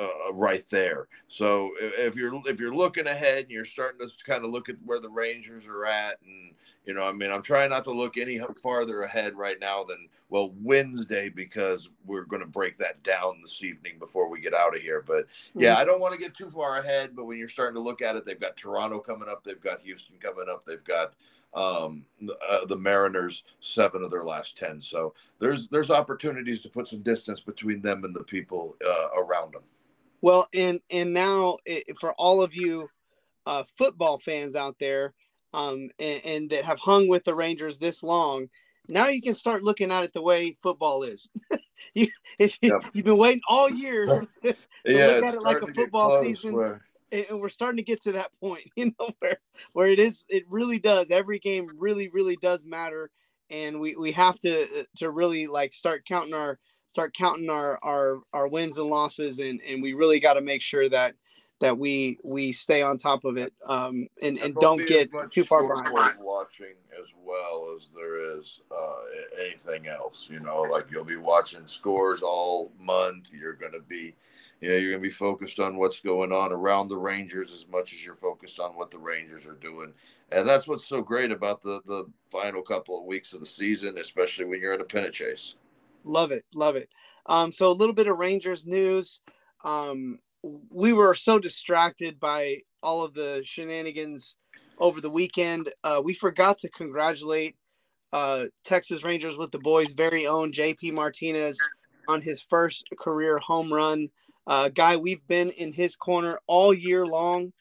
uh, 0.00 0.32
right 0.32 0.64
there. 0.70 1.08
So 1.28 1.70
if 1.80 2.10
if 2.10 2.16
you're 2.16 2.40
if 2.46 2.58
you're 2.58 2.74
looking 2.74 3.06
ahead 3.06 3.44
and 3.44 3.50
you're 3.50 3.64
starting 3.64 4.06
to 4.06 4.24
kind 4.24 4.44
of 4.44 4.50
look 4.50 4.68
at 4.68 4.76
where 4.84 5.00
the 5.00 5.08
Rangers 5.08 5.68
are 5.68 5.86
at, 5.86 6.18
and 6.24 6.54
you 6.84 6.94
know, 6.94 7.04
I 7.04 7.12
mean, 7.12 7.30
I'm 7.30 7.42
trying 7.42 7.70
not 7.70 7.84
to 7.84 7.92
look 7.92 8.16
any 8.16 8.40
farther 8.62 9.02
ahead 9.02 9.36
right 9.36 9.58
now 9.60 9.84
than 9.84 10.08
well 10.28 10.52
Wednesday 10.62 11.28
because 11.28 11.88
we're 12.04 12.24
going 12.24 12.42
to 12.42 12.48
break 12.48 12.76
that 12.78 13.02
down 13.02 13.40
this 13.42 13.62
evening 13.62 13.98
before 13.98 14.28
we 14.28 14.40
get 14.40 14.54
out 14.54 14.74
of 14.74 14.82
here. 14.82 15.02
But 15.06 15.26
yeah, 15.54 15.76
I 15.76 15.84
don't 15.84 16.00
want 16.00 16.14
to 16.14 16.20
get 16.20 16.34
too 16.34 16.50
far 16.50 16.78
ahead. 16.78 17.14
But 17.14 17.26
when 17.26 17.38
you're 17.38 17.48
starting 17.48 17.74
to 17.74 17.80
look 17.80 18.02
at 18.02 18.16
it, 18.16 18.24
they've 18.24 18.40
got 18.40 18.56
Toronto 18.56 18.98
coming 18.98 19.28
up, 19.28 19.44
they've 19.44 19.60
got 19.60 19.82
Houston 19.82 20.16
coming 20.20 20.46
up, 20.50 20.64
they've 20.66 20.84
got 20.84 21.14
um 21.54 22.04
uh, 22.48 22.64
the 22.66 22.76
Mariners 22.76 23.42
seven 23.60 24.02
of 24.04 24.10
their 24.10 24.24
last 24.24 24.56
10 24.56 24.80
so 24.80 25.14
there's 25.40 25.68
there's 25.68 25.90
opportunities 25.90 26.60
to 26.60 26.68
put 26.68 26.86
some 26.86 27.02
distance 27.02 27.40
between 27.40 27.82
them 27.82 28.04
and 28.04 28.14
the 28.14 28.22
people 28.24 28.76
uh, 28.86 29.08
around 29.20 29.52
them 29.54 29.62
Well, 30.20 30.48
and 30.54 30.80
and 30.90 31.12
now 31.12 31.58
i 31.68 31.82
for 32.00 32.12
all 32.14 32.40
of 32.42 32.54
you 32.54 32.88
uh, 33.46 33.64
football 33.78 34.18
fans 34.18 34.54
out 34.54 34.76
there, 34.78 35.14
um, 35.54 35.88
and, 35.98 36.24
and 36.24 36.50
that 36.50 36.64
have 36.64 36.78
hung 36.78 37.08
with 37.08 37.24
the 37.24 37.34
Rangers 37.34 37.78
this 37.78 38.02
long, 38.02 38.48
now 38.86 39.08
you 39.08 39.22
can 39.22 39.34
start 39.34 39.62
looking 39.62 39.90
at 39.90 40.04
it 40.04 40.12
the 40.12 40.22
way 40.22 40.56
football 40.62 41.02
is. 41.02 41.28
you, 41.94 42.08
if 42.38 42.58
you, 42.60 42.70
Yep. 42.70 42.84
you've 42.92 43.06
been 43.06 43.16
waiting 43.16 43.40
all 43.48 43.68
year, 43.70 44.06
to 44.44 44.54
yeah 44.84 45.06
look 45.06 45.24
at 45.24 45.34
it 45.34 45.42
like 45.42 45.56
a 45.56 45.60
starting 45.60 45.66
to 45.68 45.72
get 45.72 45.82
football 45.84 46.22
season. 46.22 46.54
where- 46.54 46.82
and 47.12 47.40
we're 47.40 47.48
starting 47.48 47.78
to 47.78 47.82
get 47.82 48.02
to 48.04 48.12
that 48.12 48.30
point, 48.40 48.70
you 48.76 48.92
know, 48.98 49.10
where 49.18 49.38
where 49.72 49.88
it 49.88 49.98
is, 49.98 50.24
it 50.28 50.44
really 50.48 50.78
does. 50.78 51.10
Every 51.10 51.38
game 51.38 51.70
really, 51.76 52.08
really 52.08 52.36
does 52.36 52.66
matter, 52.66 53.10
and 53.50 53.80
we 53.80 53.96
we 53.96 54.12
have 54.12 54.38
to 54.40 54.80
uh, 54.80 54.84
to 54.98 55.10
really 55.10 55.46
like 55.46 55.72
start 55.72 56.04
counting 56.06 56.34
our 56.34 56.58
start 56.92 57.14
counting 57.14 57.50
our 57.50 57.78
our 57.82 58.20
our 58.32 58.48
wins 58.48 58.78
and 58.78 58.88
losses, 58.88 59.38
and 59.38 59.60
and 59.66 59.82
we 59.82 59.92
really 59.92 60.20
got 60.20 60.34
to 60.34 60.40
make 60.40 60.62
sure 60.62 60.88
that 60.88 61.14
that 61.60 61.76
we 61.76 62.18
we 62.24 62.52
stay 62.52 62.82
on 62.82 62.96
top 62.98 63.24
of 63.24 63.36
it 63.36 63.52
um, 63.66 64.08
and 64.22 64.38
and 64.38 64.54
don't 64.56 64.86
get 64.86 65.10
too 65.30 65.44
far 65.44 65.62
behind. 65.62 66.16
Watching 66.20 66.74
as 67.00 67.08
well 67.24 67.74
as 67.76 67.90
there 67.94 68.38
is 68.38 68.60
uh, 68.70 68.96
anything 69.40 69.86
else, 69.86 70.28
you 70.30 70.40
know, 70.40 70.62
like 70.62 70.90
you'll 70.90 71.04
be 71.04 71.16
watching 71.16 71.66
scores 71.66 72.22
all 72.22 72.72
month. 72.78 73.32
You're 73.32 73.54
going 73.54 73.72
to 73.72 73.80
be, 73.80 74.14
you 74.60 74.68
know, 74.68 74.76
you're 74.76 74.92
going 74.92 75.02
to 75.02 75.08
be 75.08 75.14
focused 75.14 75.58
on 75.58 75.76
what's 75.76 76.00
going 76.00 76.32
on 76.32 76.52
around 76.52 76.88
the 76.88 76.96
Rangers 76.96 77.50
as 77.52 77.66
much 77.68 77.92
as 77.92 78.04
you're 78.04 78.14
focused 78.14 78.60
on 78.60 78.72
what 78.72 78.90
the 78.90 78.98
Rangers 78.98 79.46
are 79.46 79.54
doing, 79.54 79.92
and 80.32 80.46
that's 80.46 80.66
what's 80.66 80.86
so 80.86 81.02
great 81.02 81.30
about 81.30 81.60
the 81.60 81.80
the 81.86 82.04
final 82.30 82.62
couple 82.62 82.98
of 82.98 83.06
weeks 83.06 83.32
of 83.32 83.40
the 83.40 83.46
season, 83.46 83.98
especially 83.98 84.44
when 84.44 84.60
you're 84.60 84.74
in 84.74 84.80
a 84.80 84.84
pennant 84.84 85.14
chase. 85.14 85.56
Love 86.04 86.32
it, 86.32 86.44
love 86.54 86.76
it. 86.76 86.88
Um, 87.26 87.52
so 87.52 87.70
a 87.70 87.72
little 87.72 87.94
bit 87.94 88.06
of 88.06 88.18
Rangers 88.18 88.66
news. 88.66 89.20
Um, 89.64 90.18
we 90.70 90.92
were 90.92 91.14
so 91.14 91.38
distracted 91.38 92.18
by 92.18 92.58
all 92.82 93.02
of 93.02 93.14
the 93.14 93.42
shenanigans 93.44 94.36
over 94.78 95.00
the 95.00 95.10
weekend. 95.10 95.70
Uh, 95.84 96.00
we 96.02 96.14
forgot 96.14 96.58
to 96.58 96.70
congratulate 96.70 97.56
uh, 98.12 98.44
Texas 98.64 99.04
Rangers 99.04 99.36
with 99.36 99.50
the 99.52 99.58
boys' 99.58 99.92
very 99.92 100.26
own 100.26 100.52
JP 100.52 100.94
Martinez 100.94 101.58
on 102.08 102.22
his 102.22 102.42
first 102.42 102.88
career 102.98 103.38
home 103.38 103.72
run. 103.72 104.08
Uh, 104.46 104.68
guy 104.68 104.96
we've 104.96 105.26
been 105.26 105.50
in 105.50 105.72
his 105.72 105.96
corner 105.96 106.40
all 106.46 106.74
year 106.74 107.06
long, 107.06 107.52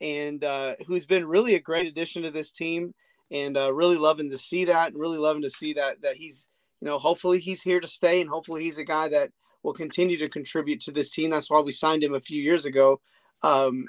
and 0.00 0.44
uh, 0.44 0.74
who's 0.86 1.06
been 1.06 1.26
really 1.26 1.54
a 1.54 1.60
great 1.60 1.86
addition 1.86 2.22
to 2.22 2.30
this 2.30 2.50
team. 2.50 2.94
And 3.28 3.56
uh, 3.56 3.74
really 3.74 3.96
loving 3.96 4.30
to 4.30 4.38
see 4.38 4.66
that, 4.66 4.92
and 4.92 5.00
really 5.00 5.18
loving 5.18 5.42
to 5.42 5.50
see 5.50 5.72
that 5.72 6.02
that 6.02 6.14
he's, 6.14 6.48
you 6.80 6.86
know, 6.86 6.96
hopefully 6.96 7.40
he's 7.40 7.60
here 7.60 7.80
to 7.80 7.88
stay, 7.88 8.20
and 8.20 8.30
hopefully 8.30 8.62
he's 8.62 8.78
a 8.78 8.84
guy 8.84 9.08
that 9.08 9.30
will 9.64 9.74
continue 9.74 10.16
to 10.18 10.28
contribute 10.28 10.80
to 10.82 10.92
this 10.92 11.10
team. 11.10 11.30
That's 11.30 11.50
why 11.50 11.58
we 11.58 11.72
signed 11.72 12.04
him 12.04 12.14
a 12.14 12.20
few 12.20 12.40
years 12.40 12.66
ago. 12.66 13.00
Um, 13.42 13.88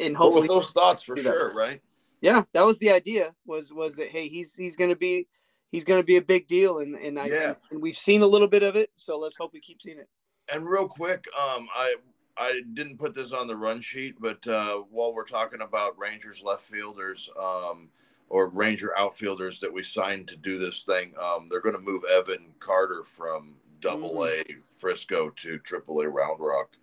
and 0.00 0.16
hopefully 0.16 0.48
well, 0.48 0.60
those 0.60 0.70
thoughts 0.70 1.02
for 1.04 1.16
sure, 1.16 1.54
right? 1.54 1.80
Yeah, 2.20 2.42
that 2.52 2.66
was 2.66 2.78
the 2.78 2.90
idea. 2.90 3.34
Was 3.46 3.72
was 3.72 3.96
that 3.96 4.08
hey, 4.08 4.28
he's 4.28 4.54
he's 4.54 4.76
going 4.76 4.90
to 4.90 4.96
be 4.96 5.28
he's 5.70 5.84
going 5.84 6.00
to 6.00 6.04
be 6.04 6.16
a 6.16 6.22
big 6.22 6.48
deal, 6.48 6.80
and 6.80 6.94
and 6.96 7.18
I 7.18 7.26
yeah. 7.26 7.54
and 7.70 7.80
we've 7.80 7.96
seen 7.96 8.22
a 8.22 8.26
little 8.26 8.48
bit 8.48 8.62
of 8.62 8.76
it. 8.76 8.90
So 8.96 9.18
let's 9.18 9.36
hope 9.36 9.52
we 9.52 9.60
keep 9.60 9.80
seeing 9.80 9.98
it. 9.98 10.08
And 10.52 10.68
real 10.68 10.88
quick, 10.88 11.26
um, 11.38 11.68
I 11.74 11.96
I 12.36 12.60
didn't 12.74 12.98
put 12.98 13.14
this 13.14 13.32
on 13.32 13.46
the 13.46 13.56
run 13.56 13.80
sheet, 13.80 14.16
but 14.18 14.46
uh, 14.48 14.78
while 14.90 15.14
we're 15.14 15.24
talking 15.24 15.60
about 15.60 15.98
Rangers 15.98 16.42
left 16.42 16.62
fielders, 16.62 17.28
um, 17.38 17.88
or 18.30 18.48
Ranger 18.48 18.96
outfielders 18.96 19.60
that 19.60 19.72
we 19.72 19.82
signed 19.82 20.28
to 20.28 20.36
do 20.36 20.58
this 20.58 20.84
thing, 20.84 21.12
um, 21.20 21.48
they're 21.50 21.60
going 21.60 21.74
to 21.74 21.80
move 21.80 22.04
Evan 22.04 22.46
Carter 22.58 23.04
from 23.04 23.56
Double. 23.80 24.26
A 24.26 24.42
Frisco 24.68 25.30
to 25.30 25.58
Triple 25.58 26.00
A 26.00 26.08
Round 26.08 26.40
Rock. 26.40 26.76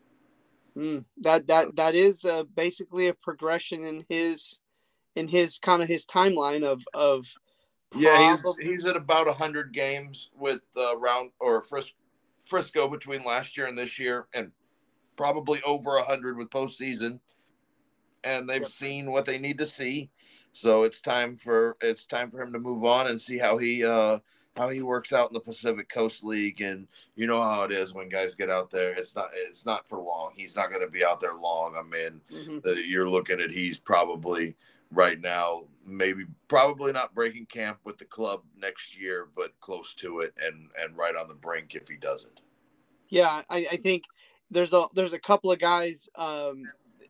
Mm, 0.77 1.05
that 1.21 1.47
that 1.47 1.75
that 1.75 1.95
is 1.95 2.23
uh, 2.23 2.43
basically 2.43 3.07
a 3.07 3.13
progression 3.13 3.83
in 3.83 4.05
his 4.07 4.59
in 5.15 5.27
his 5.27 5.57
kind 5.57 5.81
of 5.81 5.87
his 5.87 6.05
timeline 6.05 6.63
of 6.63 6.83
of 6.93 7.25
yeah 7.95 8.35
he's, 8.35 8.45
he's 8.61 8.85
at 8.85 8.95
about 8.95 9.25
100 9.25 9.73
games 9.73 10.29
with 10.37 10.61
uh, 10.77 10.95
round 10.97 11.31
or 11.39 11.61
Fris- 11.61 11.93
frisco 12.47 12.87
between 12.87 13.23
last 13.23 13.57
year 13.57 13.67
and 13.67 13.77
this 13.77 13.99
year 13.99 14.27
and 14.33 14.51
probably 15.15 15.61
over 15.63 15.95
100 15.95 16.37
with 16.37 16.49
postseason 16.49 17.19
and 18.23 18.49
they've 18.49 18.61
yep. 18.61 18.71
seen 18.71 19.11
what 19.11 19.25
they 19.25 19.37
need 19.37 19.57
to 19.57 19.65
see 19.65 20.09
so 20.51 20.83
it's 20.83 21.01
time 21.01 21.35
for 21.35 21.77
it's 21.81 22.05
time 22.05 22.31
for 22.31 22.41
him 22.41 22.53
to 22.53 22.59
move 22.59 22.83
on 22.83 23.07
and 23.07 23.19
see 23.19 23.37
how 23.37 23.57
he 23.57 23.85
uh 23.85 24.19
how 24.57 24.69
he 24.69 24.81
works 24.81 25.13
out 25.13 25.29
in 25.29 25.33
the 25.33 25.39
Pacific 25.39 25.87
Coast 25.87 26.23
League, 26.23 26.61
and 26.61 26.87
you 27.15 27.27
know 27.27 27.41
how 27.41 27.63
it 27.63 27.71
is 27.71 27.93
when 27.93 28.09
guys 28.09 28.35
get 28.35 28.49
out 28.49 28.69
there. 28.69 28.91
It's 28.93 29.15
not 29.15 29.29
it's 29.33 29.65
not 29.65 29.87
for 29.87 29.99
long. 29.99 30.31
He's 30.35 30.55
not 30.55 30.69
going 30.69 30.81
to 30.81 30.91
be 30.91 31.05
out 31.05 31.19
there 31.19 31.35
long. 31.35 31.75
I 31.77 31.83
mean, 31.83 32.19
mm-hmm. 32.33 32.57
the, 32.63 32.81
you're 32.85 33.07
looking 33.07 33.39
at 33.39 33.51
he's 33.51 33.79
probably 33.79 34.55
right 34.91 35.19
now 35.19 35.63
maybe 35.85 36.25
probably 36.47 36.91
not 36.91 37.15
breaking 37.15 37.45
camp 37.45 37.79
with 37.83 37.97
the 37.97 38.05
club 38.05 38.41
next 38.57 38.99
year, 38.99 39.27
but 39.35 39.59
close 39.61 39.93
to 39.95 40.19
it, 40.19 40.33
and 40.41 40.69
and 40.81 40.97
right 40.97 41.15
on 41.15 41.27
the 41.27 41.33
brink 41.33 41.75
if 41.75 41.87
he 41.87 41.95
doesn't. 41.95 42.41
Yeah, 43.09 43.41
I, 43.49 43.67
I 43.71 43.77
think 43.77 44.03
there's 44.51 44.73
a 44.73 44.87
there's 44.93 45.13
a 45.13 45.19
couple 45.19 45.51
of 45.51 45.59
guys 45.59 46.09
um, 46.15 46.63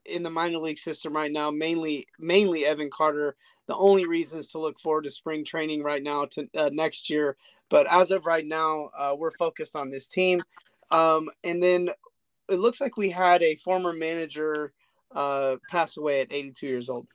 in 0.06 0.24
the 0.24 0.30
minor 0.30 0.60
league 0.60 0.80
system 0.80 1.14
right 1.14 1.32
now, 1.32 1.52
mainly 1.52 2.08
mainly 2.20 2.66
Evan 2.66 2.90
Carter 2.92 3.36
the 3.68 3.76
only 3.76 4.08
reasons 4.08 4.50
to 4.52 4.60
look 4.60 4.80
forward 4.80 5.04
to 5.04 5.12
spring 5.12 5.46
training 5.46 5.84
right 5.84 6.02
now 6.02 6.26
to 6.26 6.48
uh, 6.56 6.70
next 6.72 7.10
year. 7.10 7.36
But 7.70 7.86
as 7.92 8.12
of 8.12 8.26
right 8.26 8.46
now, 8.46 8.90
uh, 8.98 9.14
we're 9.18 9.32
focused 9.32 9.76
on 9.76 9.92
this 9.92 10.08
team. 10.08 10.42
Um, 10.90 11.30
and 11.44 11.62
then 11.62 11.90
it 12.50 12.56
looks 12.56 12.80
like 12.80 12.96
we 12.96 13.10
had 13.10 13.44
a 13.44 13.58
former 13.58 13.92
manager 13.92 14.72
uh, 15.14 15.58
pass 15.70 15.98
away 15.98 16.22
at 16.22 16.32
82 16.32 16.66
years 16.66 16.90
old. 16.90 17.08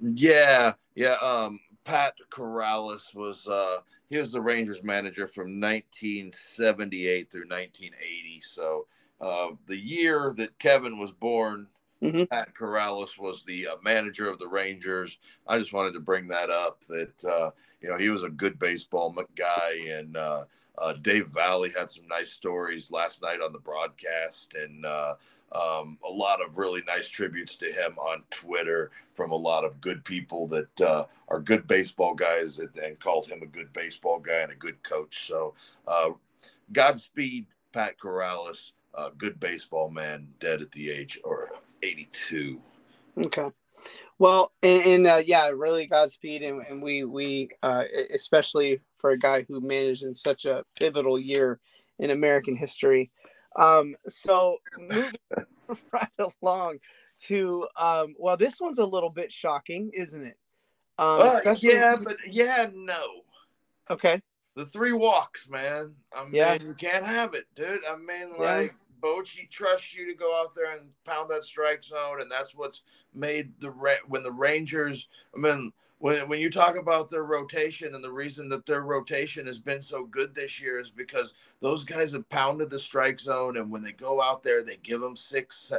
Yeah, 0.00 0.74
yeah. 0.94 1.14
Um, 1.14 1.60
Pat 1.84 2.14
Corrales 2.30 3.14
was 3.14 3.46
uh, 3.46 3.78
he 4.10 4.18
was 4.18 4.32
the 4.32 4.40
Rangers 4.40 4.82
manager 4.82 5.26
from 5.26 5.60
1978 5.60 7.30
through 7.30 7.40
1980. 7.42 8.40
So 8.42 8.86
uh, 9.20 9.48
the 9.66 9.76
year 9.76 10.32
that 10.36 10.58
Kevin 10.58 10.98
was 10.98 11.12
born, 11.12 11.66
Mm-hmm. 12.02 12.24
Pat 12.24 12.54
Corrales 12.54 13.18
was 13.18 13.42
the 13.44 13.68
uh, 13.68 13.76
manager 13.82 14.30
of 14.30 14.38
the 14.38 14.46
Rangers. 14.46 15.18
I 15.46 15.58
just 15.58 15.72
wanted 15.72 15.94
to 15.94 16.00
bring 16.00 16.28
that 16.28 16.48
up. 16.48 16.84
That 16.88 17.24
uh, 17.24 17.50
you 17.80 17.88
know 17.88 17.96
he 17.96 18.08
was 18.08 18.22
a 18.22 18.28
good 18.28 18.58
baseball 18.58 19.14
guy, 19.36 19.72
and 19.88 20.16
uh, 20.16 20.44
uh 20.78 20.92
Dave 21.02 21.28
Valle 21.28 21.68
had 21.70 21.90
some 21.90 22.06
nice 22.06 22.32
stories 22.32 22.92
last 22.92 23.22
night 23.22 23.40
on 23.40 23.52
the 23.52 23.58
broadcast, 23.58 24.54
and 24.54 24.86
uh, 24.86 25.14
um, 25.52 25.98
a 26.06 26.10
lot 26.10 26.40
of 26.42 26.58
really 26.58 26.82
nice 26.86 27.08
tributes 27.08 27.56
to 27.56 27.66
him 27.66 27.96
on 27.98 28.22
Twitter 28.30 28.90
from 29.14 29.32
a 29.32 29.36
lot 29.36 29.64
of 29.64 29.80
good 29.80 30.04
people 30.04 30.46
that 30.48 30.80
uh, 30.80 31.04
are 31.28 31.40
good 31.40 31.66
baseball 31.66 32.14
guys, 32.14 32.58
and, 32.58 32.74
and, 32.76 33.00
called 33.00 33.26
him 33.26 33.42
a 33.42 33.46
good 33.46 33.72
baseball 33.72 34.18
guy 34.18 34.38
and 34.38 34.52
a 34.52 34.56
good 34.56 34.82
coach. 34.82 35.26
So, 35.26 35.54
Godspeed, 36.72 37.46
Pat 37.72 37.98
Corrales. 37.98 38.72
A 38.94 39.10
good 39.16 39.38
baseball 39.38 39.90
man, 39.90 40.26
dead 40.40 40.62
at 40.62 40.72
the 40.72 40.90
age 40.90 41.20
or 41.22 41.50
82. 41.82 42.60
Okay. 43.18 43.50
Well, 44.18 44.52
and, 44.62 44.82
and 44.86 45.06
uh, 45.06 45.22
yeah, 45.24 45.48
really 45.48 45.86
Godspeed, 45.86 46.42
and, 46.42 46.62
and 46.68 46.82
we 46.82 47.04
we 47.04 47.50
uh, 47.62 47.84
especially 48.12 48.80
for 48.96 49.10
a 49.10 49.18
guy 49.18 49.44
who 49.46 49.60
managed 49.60 50.02
in 50.02 50.14
such 50.14 50.46
a 50.46 50.64
pivotal 50.74 51.18
year 51.18 51.60
in 51.98 52.10
American 52.10 52.56
history. 52.56 53.10
Um, 53.56 53.94
so 54.08 54.58
moving 54.78 55.12
right 55.92 56.30
along 56.42 56.78
to 57.24 57.66
um, 57.76 58.14
well, 58.18 58.36
this 58.36 58.60
one's 58.60 58.78
a 58.78 58.86
little 58.86 59.10
bit 59.10 59.32
shocking, 59.32 59.90
isn't 59.94 60.24
it? 60.24 60.36
Um, 60.98 61.20
uh, 61.22 61.54
yeah, 61.58 61.96
but 62.02 62.16
yeah, 62.26 62.68
no. 62.72 63.22
Okay. 63.90 64.20
The 64.56 64.66
three 64.66 64.92
walks, 64.92 65.48
man. 65.48 65.94
I 66.12 66.24
mean, 66.24 66.34
yeah. 66.34 66.54
you 66.54 66.74
can't 66.74 67.04
have 67.04 67.34
it, 67.34 67.46
dude. 67.54 67.80
I 67.88 67.96
mean, 67.96 68.32
like 68.36 68.74
Bochy 69.00 69.48
trusts 69.48 69.94
you 69.94 70.06
to 70.08 70.14
go 70.14 70.40
out 70.40 70.54
there 70.54 70.76
and 70.76 70.88
pound 71.04 71.30
that 71.30 71.44
strike 71.44 71.84
zone, 71.84 72.20
and 72.20 72.30
that's 72.30 72.54
what's 72.54 72.82
made 73.14 73.52
the 73.60 73.72
when 74.08 74.22
the 74.24 74.32
Rangers. 74.32 75.08
I 75.34 75.38
mean, 75.38 75.72
when 75.98 76.28
when 76.28 76.40
you 76.40 76.50
talk 76.50 76.76
about 76.76 77.08
their 77.10 77.24
rotation 77.24 77.94
and 77.94 78.02
the 78.02 78.10
reason 78.10 78.48
that 78.48 78.66
their 78.66 78.82
rotation 78.82 79.46
has 79.46 79.58
been 79.58 79.82
so 79.82 80.04
good 80.04 80.34
this 80.34 80.60
year 80.60 80.78
is 80.78 80.90
because 80.90 81.34
those 81.60 81.84
guys 81.84 82.12
have 82.12 82.28
pounded 82.28 82.70
the 82.70 82.78
strike 82.78 83.18
zone, 83.18 83.56
and 83.56 83.70
when 83.70 83.82
they 83.82 83.92
go 83.92 84.22
out 84.22 84.42
there, 84.42 84.62
they 84.62 84.76
give 84.82 85.00
them 85.00 85.16
six, 85.16 85.72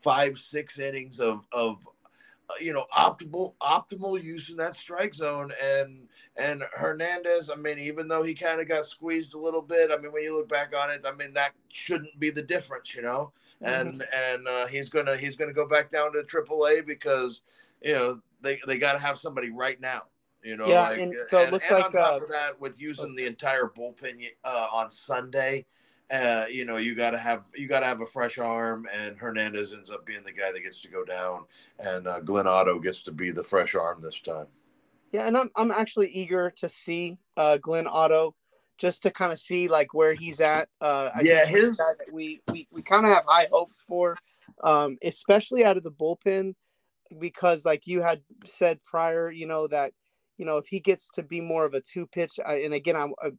five, 0.00 0.38
six 0.38 0.78
innings 0.78 1.20
of 1.20 1.46
of 1.52 1.86
uh, 2.48 2.54
you 2.60 2.72
know 2.72 2.86
optimal 2.96 3.54
optimal 3.60 4.22
use 4.22 4.50
in 4.50 4.56
that 4.56 4.76
strike 4.76 5.14
zone 5.14 5.52
and 5.60 6.06
and 6.36 6.62
Hernandez 6.74 7.50
I 7.50 7.56
mean 7.56 7.78
even 7.78 8.06
though 8.06 8.22
he 8.22 8.34
kind 8.34 8.60
of 8.60 8.68
got 8.68 8.86
squeezed 8.86 9.34
a 9.34 9.38
little 9.38 9.62
bit 9.62 9.90
I 9.90 9.96
mean 9.96 10.12
when 10.12 10.22
you 10.22 10.36
look 10.36 10.48
back 10.48 10.72
on 10.76 10.90
it 10.90 11.04
I 11.04 11.12
mean 11.12 11.32
that 11.32 11.52
shouldn't 11.68 12.20
be 12.20 12.30
the 12.30 12.42
difference 12.42 12.94
you 12.94 13.02
know 13.02 13.32
and 13.62 14.00
mm-hmm. 14.00 14.34
and 14.34 14.46
uh, 14.46 14.66
he's 14.68 14.88
gonna 14.88 15.16
he's 15.16 15.34
gonna 15.34 15.52
go 15.52 15.66
back 15.66 15.90
down 15.90 16.12
to 16.12 16.20
AAA 16.20 16.86
because 16.86 17.42
you 17.82 17.94
know 17.94 18.20
they 18.46 18.60
they 18.66 18.78
got 18.78 18.92
to 18.92 18.98
have 18.98 19.18
somebody 19.18 19.50
right 19.50 19.80
now 19.80 20.02
you 20.42 20.56
know 20.56 20.66
yeah 20.66 20.90
like, 20.90 21.00
and 21.00 21.14
so 21.28 21.38
it 21.38 21.52
looks 21.52 21.66
and 21.68 21.76
like 21.76 21.86
on 21.86 21.92
top 21.92 22.12
uh, 22.20 22.24
of 22.24 22.30
that 22.30 22.60
with 22.60 22.80
using 22.80 23.14
the 23.14 23.26
entire 23.26 23.70
bullpen 23.76 24.26
uh, 24.44 24.68
on 24.72 24.90
Sunday 24.90 25.64
uh, 26.10 26.44
you 26.48 26.64
know, 26.64 26.76
you 26.76 26.94
got 26.94 27.10
to 27.10 27.18
have 27.18 27.44
you 27.54 27.66
got 27.66 27.80
to 27.80 27.86
have 27.86 28.00
a 28.00 28.06
fresh 28.06 28.38
arm, 28.38 28.86
and 28.94 29.18
Hernandez 29.18 29.72
ends 29.72 29.90
up 29.90 30.06
being 30.06 30.22
the 30.24 30.32
guy 30.32 30.52
that 30.52 30.60
gets 30.60 30.80
to 30.82 30.88
go 30.88 31.04
down, 31.04 31.44
and 31.80 32.06
uh, 32.06 32.20
Glenn 32.20 32.46
Otto 32.46 32.78
gets 32.78 33.02
to 33.02 33.12
be 33.12 33.32
the 33.32 33.42
fresh 33.42 33.74
arm 33.74 34.00
this 34.00 34.20
time. 34.20 34.46
Yeah, 35.10 35.26
and 35.26 35.36
I'm 35.36 35.50
I'm 35.56 35.72
actually 35.72 36.08
eager 36.10 36.52
to 36.58 36.68
see 36.68 37.18
uh, 37.36 37.56
Glenn 37.56 37.88
Otto, 37.88 38.36
just 38.78 39.02
to 39.02 39.10
kind 39.10 39.32
of 39.32 39.40
see 39.40 39.66
like 39.66 39.94
where 39.94 40.14
he's 40.14 40.40
at. 40.40 40.68
Uh, 40.80 41.10
I 41.12 41.22
yeah, 41.22 41.44
his 41.44 41.80
we 42.12 42.40
we 42.52 42.68
we 42.70 42.82
kind 42.82 43.04
of 43.04 43.12
have 43.12 43.24
high 43.26 43.48
hopes 43.50 43.82
for, 43.88 44.16
um, 44.62 44.98
especially 45.02 45.64
out 45.64 45.76
of 45.76 45.82
the 45.82 45.90
bullpen, 45.90 46.54
because 47.18 47.64
like 47.64 47.86
you 47.86 48.02
had 48.02 48.20
said 48.44 48.82
prior, 48.82 49.30
you 49.30 49.46
know 49.46 49.66
that 49.68 49.92
you 50.38 50.44
know, 50.44 50.58
if 50.58 50.66
he 50.66 50.80
gets 50.80 51.08
to 51.14 51.22
be 51.22 51.40
more 51.40 51.64
of 51.64 51.74
a 51.74 51.80
two 51.80 52.06
pitch, 52.06 52.38
and 52.44 52.74
again, 52.74 52.96
I'm 52.96 53.14
uh, 53.24 53.30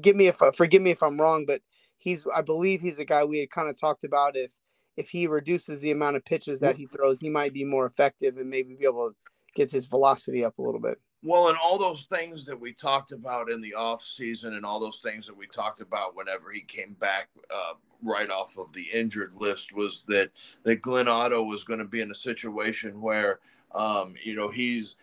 give 0.00 0.16
me 0.16 0.26
if 0.26 0.38
forgive 0.54 0.82
me 0.82 0.90
if 0.90 1.02
I'm 1.02 1.20
wrong, 1.20 1.46
but 1.46 1.62
he's 1.96 2.26
I 2.34 2.42
believe 2.42 2.80
he's 2.80 2.98
a 2.98 3.04
guy 3.04 3.24
we 3.24 3.40
had 3.40 3.50
kind 3.50 3.68
of 3.68 3.80
talked 3.80 4.04
about 4.04 4.36
if 4.36 4.50
if 4.96 5.08
he 5.08 5.26
reduces 5.26 5.80
the 5.80 5.90
amount 5.90 6.16
of 6.16 6.24
pitches 6.24 6.60
that 6.60 6.76
he 6.76 6.86
throws, 6.86 7.20
he 7.20 7.28
might 7.28 7.52
be 7.52 7.64
more 7.64 7.86
effective 7.86 8.36
and 8.38 8.48
maybe 8.48 8.74
be 8.74 8.86
able 8.86 9.10
to 9.10 9.16
get 9.54 9.70
his 9.70 9.86
velocity 9.86 10.44
up 10.44 10.58
a 10.58 10.62
little 10.62 10.80
bit. 10.80 10.98
Well, 11.22 11.48
and 11.48 11.58
all 11.62 11.78
those 11.78 12.04
things 12.04 12.44
that 12.46 12.60
we 12.60 12.72
talked 12.72 13.12
about 13.12 13.50
in 13.50 13.60
the 13.60 13.74
off 13.74 14.02
season, 14.02 14.54
and 14.54 14.64
all 14.64 14.78
those 14.78 15.00
things 15.02 15.26
that 15.26 15.36
we 15.36 15.46
talked 15.46 15.80
about 15.80 16.14
whenever 16.14 16.52
he 16.52 16.60
came 16.60 16.94
back 16.94 17.28
uh, 17.52 17.74
right 18.02 18.30
off 18.30 18.58
of 18.58 18.72
the 18.72 18.86
injured 18.92 19.32
list, 19.34 19.74
was 19.74 20.04
that 20.08 20.30
that 20.64 20.82
Glenn 20.82 21.08
Otto 21.08 21.42
was 21.42 21.64
going 21.64 21.80
to 21.80 21.84
be 21.84 22.00
in 22.00 22.10
a 22.10 22.14
situation 22.14 23.00
where, 23.00 23.40
um, 23.74 24.14
you 24.22 24.36
know, 24.36 24.48
he's 24.48 24.96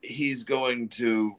he's 0.00 0.42
going 0.42 0.88
to 0.90 1.36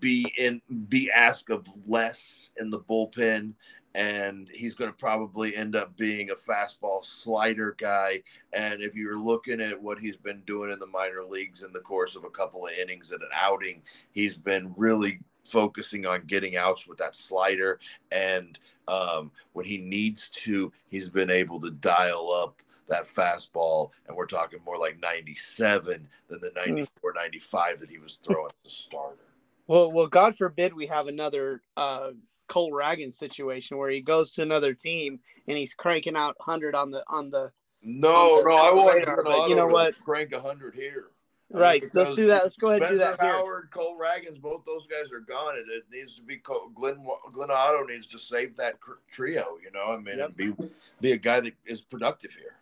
be 0.00 0.32
in 0.38 0.60
be 0.88 1.10
asked 1.10 1.50
of 1.50 1.68
less 1.86 2.50
in 2.56 2.70
the 2.70 2.80
bullpen 2.80 3.52
and 3.94 4.48
he's 4.52 4.74
going 4.74 4.90
to 4.90 4.96
probably 4.96 5.54
end 5.54 5.76
up 5.76 5.96
being 5.96 6.30
a 6.30 6.34
fastball 6.34 7.04
slider 7.04 7.76
guy. 7.78 8.22
And 8.52 8.82
if 8.82 8.94
you're 8.94 9.18
looking 9.18 9.60
at 9.60 9.80
what 9.80 10.00
he's 10.00 10.16
been 10.16 10.42
doing 10.46 10.72
in 10.72 10.78
the 10.78 10.86
minor 10.86 11.22
leagues 11.22 11.62
in 11.62 11.72
the 11.72 11.80
course 11.80 12.16
of 12.16 12.24
a 12.24 12.30
couple 12.30 12.66
of 12.66 12.72
innings 12.72 13.12
at 13.12 13.20
an 13.20 13.28
outing, 13.32 13.82
he's 14.12 14.36
been 14.36 14.74
really 14.76 15.20
focusing 15.48 16.06
on 16.06 16.24
getting 16.26 16.56
outs 16.56 16.86
with 16.86 16.98
that 16.98 17.14
slider. 17.14 17.78
And 18.10 18.58
um, 18.88 19.30
when 19.52 19.64
he 19.64 19.78
needs 19.78 20.28
to, 20.30 20.72
he's 20.88 21.08
been 21.08 21.30
able 21.30 21.60
to 21.60 21.70
dial 21.70 22.30
up 22.32 22.60
that 22.88 23.06
fastball. 23.06 23.90
And 24.08 24.16
we're 24.16 24.26
talking 24.26 24.58
more 24.64 24.76
like 24.76 25.00
97 25.00 26.08
than 26.28 26.40
the 26.40 26.48
hmm. 26.48 26.70
94, 26.70 27.12
95 27.14 27.78
that 27.78 27.90
he 27.90 27.98
was 27.98 28.18
throwing 28.22 28.50
as 28.64 28.72
a 28.72 28.74
starter. 28.74 29.18
Well, 29.66 29.92
well, 29.92 30.08
God 30.08 30.36
forbid 30.36 30.74
we 30.74 30.86
have 30.86 31.06
another 31.06 31.62
uh, 31.76 32.10
Cole 32.48 32.72
Ragans 32.72 33.14
situation 33.14 33.76
where 33.76 33.90
he 33.90 34.00
goes 34.00 34.32
to 34.32 34.42
another 34.42 34.74
team 34.74 35.20
and 35.48 35.56
he's 35.56 35.74
cranking 35.74 36.16
out 36.16 36.36
hundred 36.40 36.74
on 36.74 36.90
the 36.90 37.02
on 37.08 37.30
the. 37.30 37.50
No, 37.82 38.08
on 38.08 38.44
the, 38.44 38.50
no, 38.50 38.56
I 38.56 38.72
want 38.72 39.46
to. 39.46 39.50
You 39.50 39.56
know 39.56 39.66
what? 39.66 39.94
Crank 40.04 40.34
hundred 40.34 40.74
here. 40.74 41.06
Right. 41.50 41.82
I 41.82 41.84
mean, 41.84 41.90
let's 41.94 42.14
do 42.14 42.26
that. 42.26 42.42
Let's 42.42 42.56
go 42.56 42.68
ahead 42.68 42.82
and 42.82 42.90
do 42.92 42.98
that. 42.98 43.14
Spencer 43.14 43.32
Howard, 43.32 43.68
Cole 43.70 43.96
Ragans, 43.96 44.40
both 44.40 44.64
those 44.64 44.86
guys 44.86 45.12
are 45.12 45.20
gone. 45.20 45.54
It, 45.56 45.66
it 45.70 45.84
needs 45.92 46.16
to 46.16 46.22
be 46.22 46.38
Cole, 46.38 46.70
Glenn. 46.74 47.06
Glenn 47.32 47.50
Otto 47.50 47.84
needs 47.84 48.06
to 48.08 48.18
save 48.18 48.56
that 48.56 48.74
trio. 49.12 49.58
You 49.62 49.70
know, 49.72 49.92
I 49.92 49.98
mean, 49.98 50.18
yep. 50.18 50.36
be 50.36 50.52
be 51.00 51.12
a 51.12 51.16
guy 51.16 51.40
that 51.40 51.52
is 51.66 51.82
productive 51.82 52.32
here. 52.32 52.56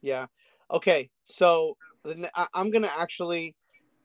Yeah. 0.00 0.26
Okay. 0.70 1.10
So 1.24 1.76
I'm 2.54 2.70
gonna 2.70 2.90
actually, 2.96 3.54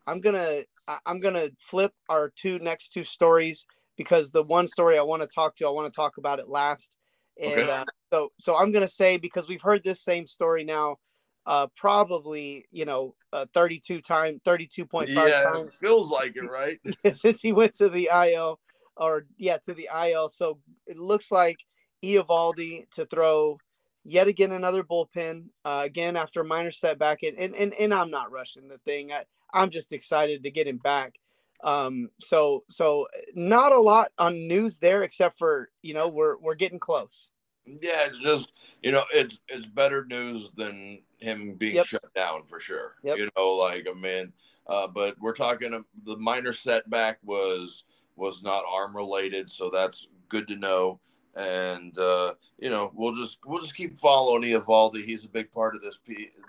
I'm 0.07 0.19
gonna, 0.19 0.63
I'm 1.05 1.19
gonna 1.19 1.49
flip 1.59 1.93
our 2.09 2.29
two 2.35 2.59
next 2.59 2.89
two 2.89 3.05
stories 3.05 3.67
because 3.97 4.31
the 4.31 4.43
one 4.43 4.67
story 4.67 4.97
I 4.97 5.03
want 5.03 5.21
to 5.21 5.27
talk 5.27 5.55
to, 5.57 5.67
I 5.67 5.71
want 5.71 5.91
to 5.91 5.95
talk 5.95 6.17
about 6.17 6.39
it 6.39 6.49
last. 6.49 6.95
And 7.41 7.61
okay. 7.61 7.71
uh, 7.71 7.85
so, 8.11 8.29
so 8.39 8.55
I'm 8.55 8.71
going 8.71 8.85
to 8.85 8.93
say 8.93 9.17
because 9.17 9.47
we've 9.47 9.61
heard 9.61 9.83
this 9.83 10.03
same 10.03 10.27
story 10.27 10.63
now, 10.63 10.97
uh, 11.45 11.67
probably 11.75 12.65
you 12.71 12.85
know, 12.85 13.15
uh, 13.31 13.45
32 13.53 14.01
time, 14.01 14.39
32.5 14.45 15.07
yeah, 15.07 15.43
times. 15.43 15.75
feels 15.77 16.09
like 16.09 16.35
it, 16.35 16.43
right? 16.49 16.79
since 17.15 17.41
he 17.41 17.51
went 17.51 17.73
to 17.75 17.89
the 17.89 18.09
IL, 18.13 18.59
or 18.95 19.25
yeah, 19.37 19.57
to 19.65 19.73
the 19.73 19.89
IL. 20.07 20.29
So 20.29 20.59
it 20.85 20.97
looks 20.97 21.31
like 21.31 21.57
Eovaldi 22.03 22.89
to 22.91 23.05
throw 23.07 23.57
yet 24.05 24.27
again 24.27 24.51
another 24.51 24.83
bullpen 24.83 25.45
uh, 25.65 25.81
again 25.83 26.15
after 26.15 26.41
a 26.41 26.45
minor 26.45 26.71
setback, 26.71 27.23
and, 27.23 27.37
and 27.37 27.55
and 27.55 27.73
and 27.73 27.93
I'm 27.93 28.11
not 28.11 28.31
rushing 28.31 28.67
the 28.67 28.77
thing. 28.79 29.11
I 29.11 29.23
I'm 29.53 29.69
just 29.69 29.93
excited 29.93 30.43
to 30.43 30.51
get 30.51 30.67
him 30.67 30.77
back. 30.77 31.15
Um, 31.63 32.09
so 32.19 32.63
so 32.69 33.07
not 33.33 33.71
a 33.71 33.79
lot 33.79 34.11
on 34.17 34.47
news 34.47 34.77
there, 34.77 35.03
except 35.03 35.37
for 35.37 35.69
you 35.81 35.93
know 35.93 36.09
we're 36.09 36.37
we're 36.37 36.55
getting 36.55 36.79
close. 36.79 37.29
Yeah, 37.65 38.05
it's 38.05 38.19
just 38.19 38.51
you 38.81 38.91
know 38.91 39.05
it's 39.11 39.39
it's 39.47 39.65
better 39.65 40.05
news 40.05 40.51
than 40.55 40.99
him 41.19 41.55
being 41.55 41.75
yep. 41.75 41.85
shut 41.85 42.13
down 42.13 42.43
for 42.49 42.59
sure. 42.59 42.95
Yep. 43.03 43.17
You 43.17 43.29
know, 43.37 43.53
like 43.53 43.87
I 43.89 43.97
mean, 43.97 44.33
uh, 44.67 44.87
but 44.87 45.15
we're 45.19 45.33
talking 45.33 45.83
the 46.03 46.17
minor 46.17 46.53
setback 46.53 47.19
was 47.23 47.85
was 48.15 48.43
not 48.43 48.65
arm 48.69 48.95
related, 48.95 49.49
so 49.49 49.69
that's 49.69 50.07
good 50.27 50.47
to 50.49 50.55
know 50.55 50.99
and 51.35 51.97
uh, 51.97 52.33
you 52.59 52.69
know 52.69 52.91
we'll 52.93 53.15
just 53.15 53.39
we'll 53.45 53.61
just 53.61 53.75
keep 53.75 53.97
following 53.97 54.43
Eovaldi. 54.43 55.03
He's 55.03 55.25
a 55.25 55.29
big 55.29 55.51
part 55.51 55.75
of 55.75 55.81
this 55.81 55.99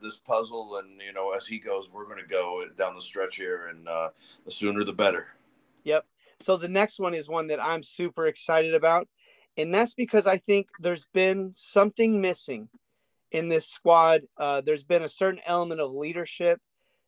this 0.02 0.16
puzzle, 0.16 0.80
and 0.82 1.00
you 1.04 1.12
know 1.12 1.32
as 1.32 1.46
he 1.46 1.58
goes, 1.58 1.90
we're 1.90 2.06
going 2.06 2.20
to 2.20 2.26
go 2.26 2.64
down 2.76 2.94
the 2.94 3.02
stretch 3.02 3.36
here, 3.36 3.68
and 3.68 3.88
uh, 3.88 4.10
the 4.44 4.50
sooner 4.50 4.84
the 4.84 4.92
better. 4.92 5.28
Yep. 5.84 6.06
So 6.40 6.56
the 6.56 6.68
next 6.68 6.98
one 6.98 7.14
is 7.14 7.28
one 7.28 7.46
that 7.48 7.62
I'm 7.62 7.82
super 7.82 8.26
excited 8.26 8.74
about, 8.74 9.08
and 9.56 9.74
that's 9.74 9.94
because 9.94 10.26
I 10.26 10.38
think 10.38 10.68
there's 10.80 11.06
been 11.14 11.52
something 11.56 12.20
missing 12.20 12.68
in 13.30 13.48
this 13.48 13.68
squad. 13.68 14.22
Uh, 14.36 14.60
there's 14.60 14.84
been 14.84 15.02
a 15.02 15.08
certain 15.08 15.40
element 15.46 15.80
of 15.80 15.92
leadership 15.92 16.60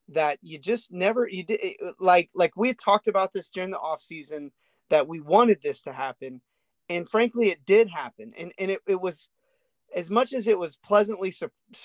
that 0.08 0.38
you 0.40 0.58
just 0.58 0.92
never 0.92 1.26
you 1.28 1.42
did 1.42 1.60
like 1.98 2.30
like 2.32 2.56
we 2.56 2.68
had 2.68 2.78
talked 2.78 3.08
about 3.08 3.32
this 3.32 3.50
during 3.50 3.70
the 3.70 3.78
off 3.78 4.00
season 4.00 4.52
that 4.88 5.08
we 5.08 5.20
wanted 5.20 5.58
this 5.62 5.82
to 5.82 5.92
happen 5.92 6.40
and 6.88 7.08
frankly 7.08 7.48
it 7.50 7.64
did 7.66 7.88
happen. 7.88 8.32
And 8.38 8.52
and 8.58 8.70
it, 8.70 8.80
it 8.86 9.00
was 9.00 9.28
as 9.94 10.10
much 10.10 10.32
as 10.32 10.46
it 10.46 10.58
was 10.58 10.76
pleasantly 10.76 11.34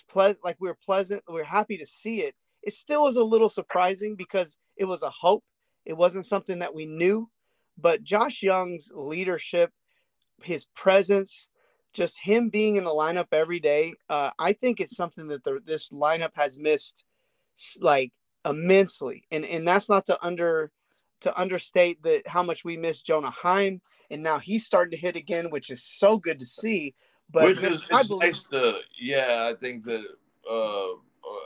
ple- 0.10 0.36
like 0.44 0.58
we 0.60 0.68
were 0.68 0.78
pleasant 0.84 1.24
we're 1.28 1.44
happy 1.44 1.78
to 1.78 1.86
see 1.86 2.22
it 2.22 2.36
it 2.64 2.74
still 2.74 3.04
was 3.04 3.16
a 3.16 3.24
little 3.24 3.50
surprising 3.50 4.16
because 4.16 4.60
it 4.78 4.86
was 4.86 5.02
a 5.02 5.10
hope. 5.10 5.44
It 5.84 5.98
wasn't 5.98 6.28
something 6.28 6.60
that 6.60 6.76
we 6.76 6.86
knew. 6.86 7.28
But 7.76 8.04
Josh 8.04 8.44
Jung's 8.44 8.92
leadership 8.94 9.72
his 10.44 10.66
presence 10.76 11.48
just 11.94 12.20
him 12.20 12.50
being 12.50 12.78
in 12.78 12.84
the 12.84 12.90
lineup 12.90 13.28
every 13.32 13.60
day 13.60 13.94
uh, 14.10 14.32
i 14.40 14.54
think 14.54 14.80
it's 14.80 14.96
something 14.96 15.28
that 15.28 15.44
the, 15.44 15.60
this 15.66 15.90
lineup 15.90 16.32
has 16.34 16.58
missed 16.58 17.04
like 17.80 18.12
immensely. 18.46 19.24
And 19.32 19.46
and 19.46 19.68
that's 19.68 19.90
not 19.90 20.06
to 20.08 20.18
under 20.24 20.72
to 21.22 21.40
understate 21.40 22.02
that 22.04 22.28
how 22.28 22.42
much 22.42 22.66
we 22.66 22.78
miss 22.78 23.02
jonah 23.02 23.30
heim 23.30 23.82
and 24.12 24.22
now 24.22 24.38
he's 24.38 24.66
starting 24.66 24.92
to 24.92 24.98
hit 24.98 25.16
again, 25.16 25.50
which 25.50 25.72
is 25.72 25.82
so 25.82 26.18
good 26.18 26.38
to 26.40 26.46
see. 26.46 26.94
But 27.32 27.46
which 27.46 27.64
is 27.64 27.82
it's 27.90 28.08
believe- 28.08 28.22
nice 28.22 28.40
to 28.52 28.80
yeah, 29.00 29.50
I 29.50 29.58
think 29.58 29.84
that. 29.86 30.06
Uh, 30.50 30.94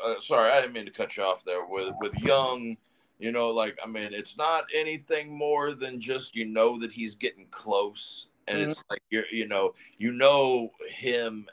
uh, 0.04 0.20
sorry, 0.20 0.52
I 0.52 0.62
didn't 0.62 0.74
mean 0.74 0.86
to 0.86 0.92
cut 0.92 1.16
you 1.16 1.24
off 1.24 1.44
there. 1.46 1.66
With 1.66 1.94
with 2.02 2.18
Jung, 2.18 2.76
you 3.20 3.32
know, 3.32 3.50
like 3.50 3.78
I 3.84 3.88
mean, 3.88 4.14
it's 4.14 4.38
not 4.38 4.66
anything 4.74 5.38
more 5.38 5.74
than 5.74 6.00
just 6.00 6.36
you 6.36 6.46
know 6.46 6.80
that 6.80 6.92
he's 6.92 7.16
getting 7.16 7.46
close, 7.52 8.28
and 8.48 8.60
mm-hmm. 8.60 8.72
it's 8.72 8.84
like 8.90 9.02
you're 9.10 9.26
you 9.32 9.48
know 9.48 9.76
you 9.98 10.12
know 10.12 10.72
him, 10.90 11.46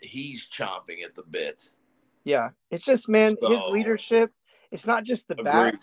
he's 0.00 0.48
chomping 0.48 1.04
at 1.04 1.14
the 1.14 1.24
bit. 1.24 1.70
Yeah, 2.22 2.50
it's 2.70 2.84
just 2.84 3.08
man, 3.08 3.36
so, 3.38 3.48
his 3.50 3.62
leadership. 3.70 4.32
It's 4.70 4.86
not 4.86 5.04
just 5.04 5.28
the 5.28 5.36
bat 5.36 5.76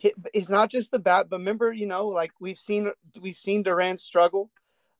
it's 0.00 0.48
not 0.48 0.70
just 0.70 0.90
the 0.90 0.98
bat, 0.98 1.28
but 1.30 1.38
remember, 1.38 1.72
you 1.72 1.86
know, 1.86 2.08
like 2.08 2.32
we've 2.40 2.58
seen 2.58 2.90
we've 3.20 3.36
seen 3.36 3.62
Duran 3.62 3.98
struggle. 3.98 4.50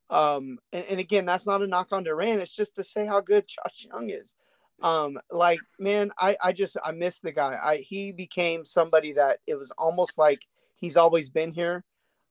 Um, 0.09 0.59
and, 0.73 0.85
and 0.85 1.01
again, 1.01 1.27
that's 1.27 1.47
not 1.47 1.63
a 1.63 1.67
knock 1.67 1.89
on 1.93 2.05
Duran. 2.05 2.41
It's 2.41 2.53
just 2.55 2.77
to 2.77 2.85
say 2.85 3.07
how 3.07 3.21
good 3.21 3.47
Josh 3.47 3.87
Jung 3.91 4.11
is. 4.11 4.35
Um, 4.83 5.19
like 5.31 5.61
man, 5.79 6.13
I 6.19 6.37
I 6.43 6.53
just 6.53 6.77
I 6.85 6.93
miss 6.93 7.19
the 7.21 7.33
guy. 7.33 7.57
I 7.63 7.77
he 7.77 8.13
became 8.13 8.65
somebody 8.65 9.13
that 9.15 9.39
it 9.47 9.55
was 9.55 9.73
almost 9.79 10.19
like 10.19 10.41
he's 10.77 10.97
always 10.97 11.31
been 11.31 11.53
here. 11.53 11.85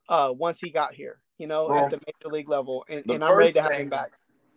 Uh, 0.08 0.32
once 0.36 0.60
he 0.60 0.70
got 0.70 0.94
here, 0.94 1.20
you 1.40 1.48
know, 1.48 1.68
well, 1.68 1.86
at 1.86 1.90
the 1.90 2.00
major 2.06 2.32
league 2.32 2.48
level, 2.50 2.86
and, 2.88 3.04
and 3.10 3.24
I'm 3.24 3.36
ready 3.36 3.54
to 3.54 3.64
have 3.64 3.72
thing, 3.72 3.82
him 3.82 3.90
back. 3.90 4.12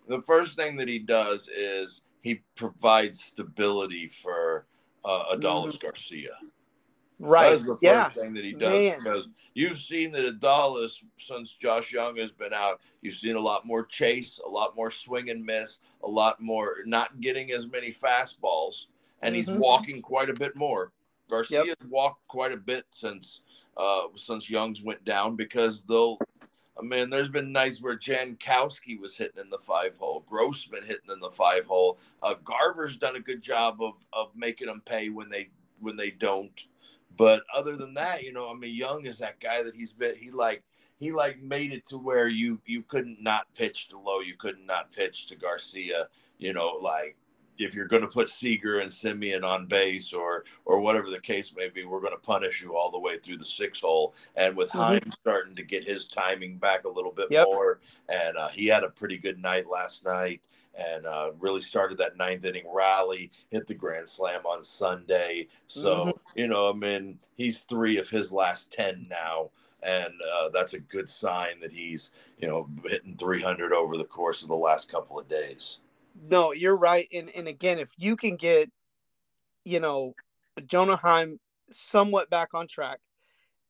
The 0.06 0.20
first 0.20 0.56
thing 0.56 0.76
that 0.76 0.88
he 0.88 0.98
does 0.98 1.48
is 1.48 2.02
he 2.20 2.42
provides 2.54 3.20
stability 3.24 4.06
for 4.06 4.66
uh, 5.06 5.34
Adolis 5.34 5.76
mm-hmm. 5.76 5.86
Garcia. 5.86 6.36
Right. 7.20 7.50
That's 7.50 7.64
the 7.64 7.72
first 7.72 7.82
yeah. 7.82 8.08
thing 8.08 8.32
that 8.34 8.44
he 8.44 8.52
does 8.52 8.72
Man. 8.72 8.98
because 8.98 9.28
you've 9.54 9.78
seen 9.78 10.12
that 10.12 10.38
Adolis 10.38 11.02
since 11.18 11.54
Josh 11.54 11.92
Jung 11.92 12.16
has 12.16 12.30
been 12.30 12.54
out. 12.54 12.80
You've 13.02 13.14
seen 13.14 13.34
a 13.34 13.40
lot 13.40 13.66
more 13.66 13.84
chase, 13.84 14.38
a 14.44 14.48
lot 14.48 14.76
more 14.76 14.90
swing 14.90 15.30
and 15.30 15.44
miss, 15.44 15.78
a 16.04 16.08
lot 16.08 16.40
more 16.40 16.76
not 16.86 17.20
getting 17.20 17.50
as 17.50 17.66
many 17.66 17.90
fastballs, 17.90 18.86
and 19.22 19.34
mm-hmm. 19.34 19.50
he's 19.50 19.50
walking 19.50 20.00
quite 20.00 20.30
a 20.30 20.34
bit 20.34 20.54
more. 20.54 20.92
Garcia's 21.28 21.66
yep. 21.66 21.76
walked 21.88 22.26
quite 22.28 22.52
a 22.52 22.56
bit 22.56 22.84
since 22.90 23.42
uh, 23.76 24.02
since 24.14 24.48
Jung's 24.48 24.82
went 24.82 25.04
down 25.04 25.36
because 25.36 25.82
they'll. 25.82 26.18
I 26.78 26.84
mean, 26.84 27.10
there's 27.10 27.28
been 27.28 27.50
nights 27.50 27.82
where 27.82 27.98
Jankowski 27.98 29.00
was 29.00 29.16
hitting 29.16 29.42
in 29.42 29.50
the 29.50 29.58
five 29.58 29.96
hole, 29.96 30.24
Grossman 30.28 30.84
hitting 30.84 31.10
in 31.12 31.18
the 31.18 31.28
five 31.28 31.66
hole. 31.66 31.98
Uh, 32.22 32.34
Garver's 32.44 32.96
done 32.96 33.16
a 33.16 33.20
good 33.20 33.42
job 33.42 33.82
of 33.82 33.94
of 34.12 34.30
making 34.36 34.68
them 34.68 34.82
pay 34.84 35.08
when 35.08 35.28
they 35.28 35.50
when 35.80 35.96
they 35.96 36.10
don't. 36.10 36.66
But 37.18 37.42
other 37.52 37.76
than 37.76 37.94
that, 37.94 38.22
you 38.22 38.32
know, 38.32 38.48
I 38.48 38.54
mean, 38.54 38.74
Jung 38.74 39.04
is 39.04 39.18
that 39.18 39.40
guy 39.40 39.62
that 39.64 39.74
he's 39.74 39.92
been. 39.92 40.14
He 40.16 40.30
like 40.30 40.62
he 40.98 41.10
like 41.12 41.42
made 41.42 41.72
it 41.72 41.84
to 41.88 41.98
where 41.98 42.28
you 42.28 42.60
you 42.64 42.82
couldn't 42.84 43.20
not 43.20 43.52
pitch 43.54 43.88
to 43.88 43.98
Lowe, 43.98 44.20
you 44.20 44.36
couldn't 44.36 44.64
not 44.64 44.92
pitch 44.92 45.26
to 45.26 45.36
Garcia. 45.36 46.08
You 46.38 46.52
know, 46.52 46.78
like 46.80 47.16
if 47.58 47.74
you're 47.74 47.86
going 47.86 48.02
to 48.02 48.08
put 48.08 48.28
Seager 48.28 48.80
and 48.80 48.90
Semien 48.90 49.44
on 49.44 49.66
base 49.66 50.12
or 50.12 50.44
or 50.64 50.80
whatever 50.80 51.10
the 51.10 51.20
case 51.20 51.54
may 51.56 51.68
be, 51.68 51.84
we're 51.84 52.00
going 52.00 52.12
to 52.12 52.18
punish 52.18 52.62
you 52.62 52.76
all 52.76 52.90
the 52.90 52.98
way 52.98 53.18
through 53.18 53.38
the 53.38 53.46
six 53.46 53.80
hole. 53.80 54.14
And 54.36 54.56
with 54.56 54.70
mm 54.70 55.02
hmm 55.02 55.10
starting 55.20 55.54
to 55.54 55.62
get 55.62 55.84
his 55.84 56.06
timing 56.06 56.56
back 56.58 56.84
a 56.84 56.88
little 56.88 57.10
bit 57.10 57.26
yep. 57.30 57.46
more, 57.46 57.80
and 58.08 58.36
uh, 58.36 58.48
he 58.48 58.66
had 58.66 58.84
a 58.84 58.88
pretty 58.88 59.18
good 59.18 59.38
night 59.38 59.68
last 59.68 60.04
night, 60.04 60.46
and 60.74 61.04
uh, 61.06 61.32
really 61.38 61.60
started 61.60 61.98
that 61.98 62.16
ninth 62.16 62.44
inning 62.44 62.64
rally, 62.72 63.30
hit 63.50 63.66
the 63.66 63.74
grand 63.74 64.08
slam 64.08 64.40
on 64.46 64.62
Sunday. 64.62 65.48
So 65.66 65.96
mm-hmm. 65.96 66.38
you 66.38 66.48
know, 66.48 66.70
I 66.70 66.72
mean, 66.72 67.18
he's 67.36 67.60
three 67.60 67.98
of 67.98 68.08
his 68.08 68.32
last 68.32 68.72
ten 68.72 69.06
now 69.10 69.50
and 69.82 70.12
uh, 70.34 70.48
that's 70.48 70.74
a 70.74 70.80
good 70.80 71.08
sign 71.08 71.60
that 71.60 71.72
he's 71.72 72.10
you 72.38 72.48
know 72.48 72.68
hitting 72.84 73.16
300 73.16 73.72
over 73.72 73.96
the 73.96 74.04
course 74.04 74.42
of 74.42 74.48
the 74.48 74.56
last 74.56 74.90
couple 74.90 75.18
of 75.18 75.28
days 75.28 75.78
no, 76.20 76.52
you're 76.52 76.76
right. 76.76 77.08
And 77.12 77.30
and 77.30 77.48
again, 77.48 77.78
if 77.78 77.90
you 77.96 78.16
can 78.16 78.36
get, 78.36 78.70
you 79.64 79.80
know, 79.80 80.14
Jonah 80.66 80.96
Heim 80.96 81.38
somewhat 81.72 82.30
back 82.30 82.54
on 82.54 82.66
track, 82.66 83.00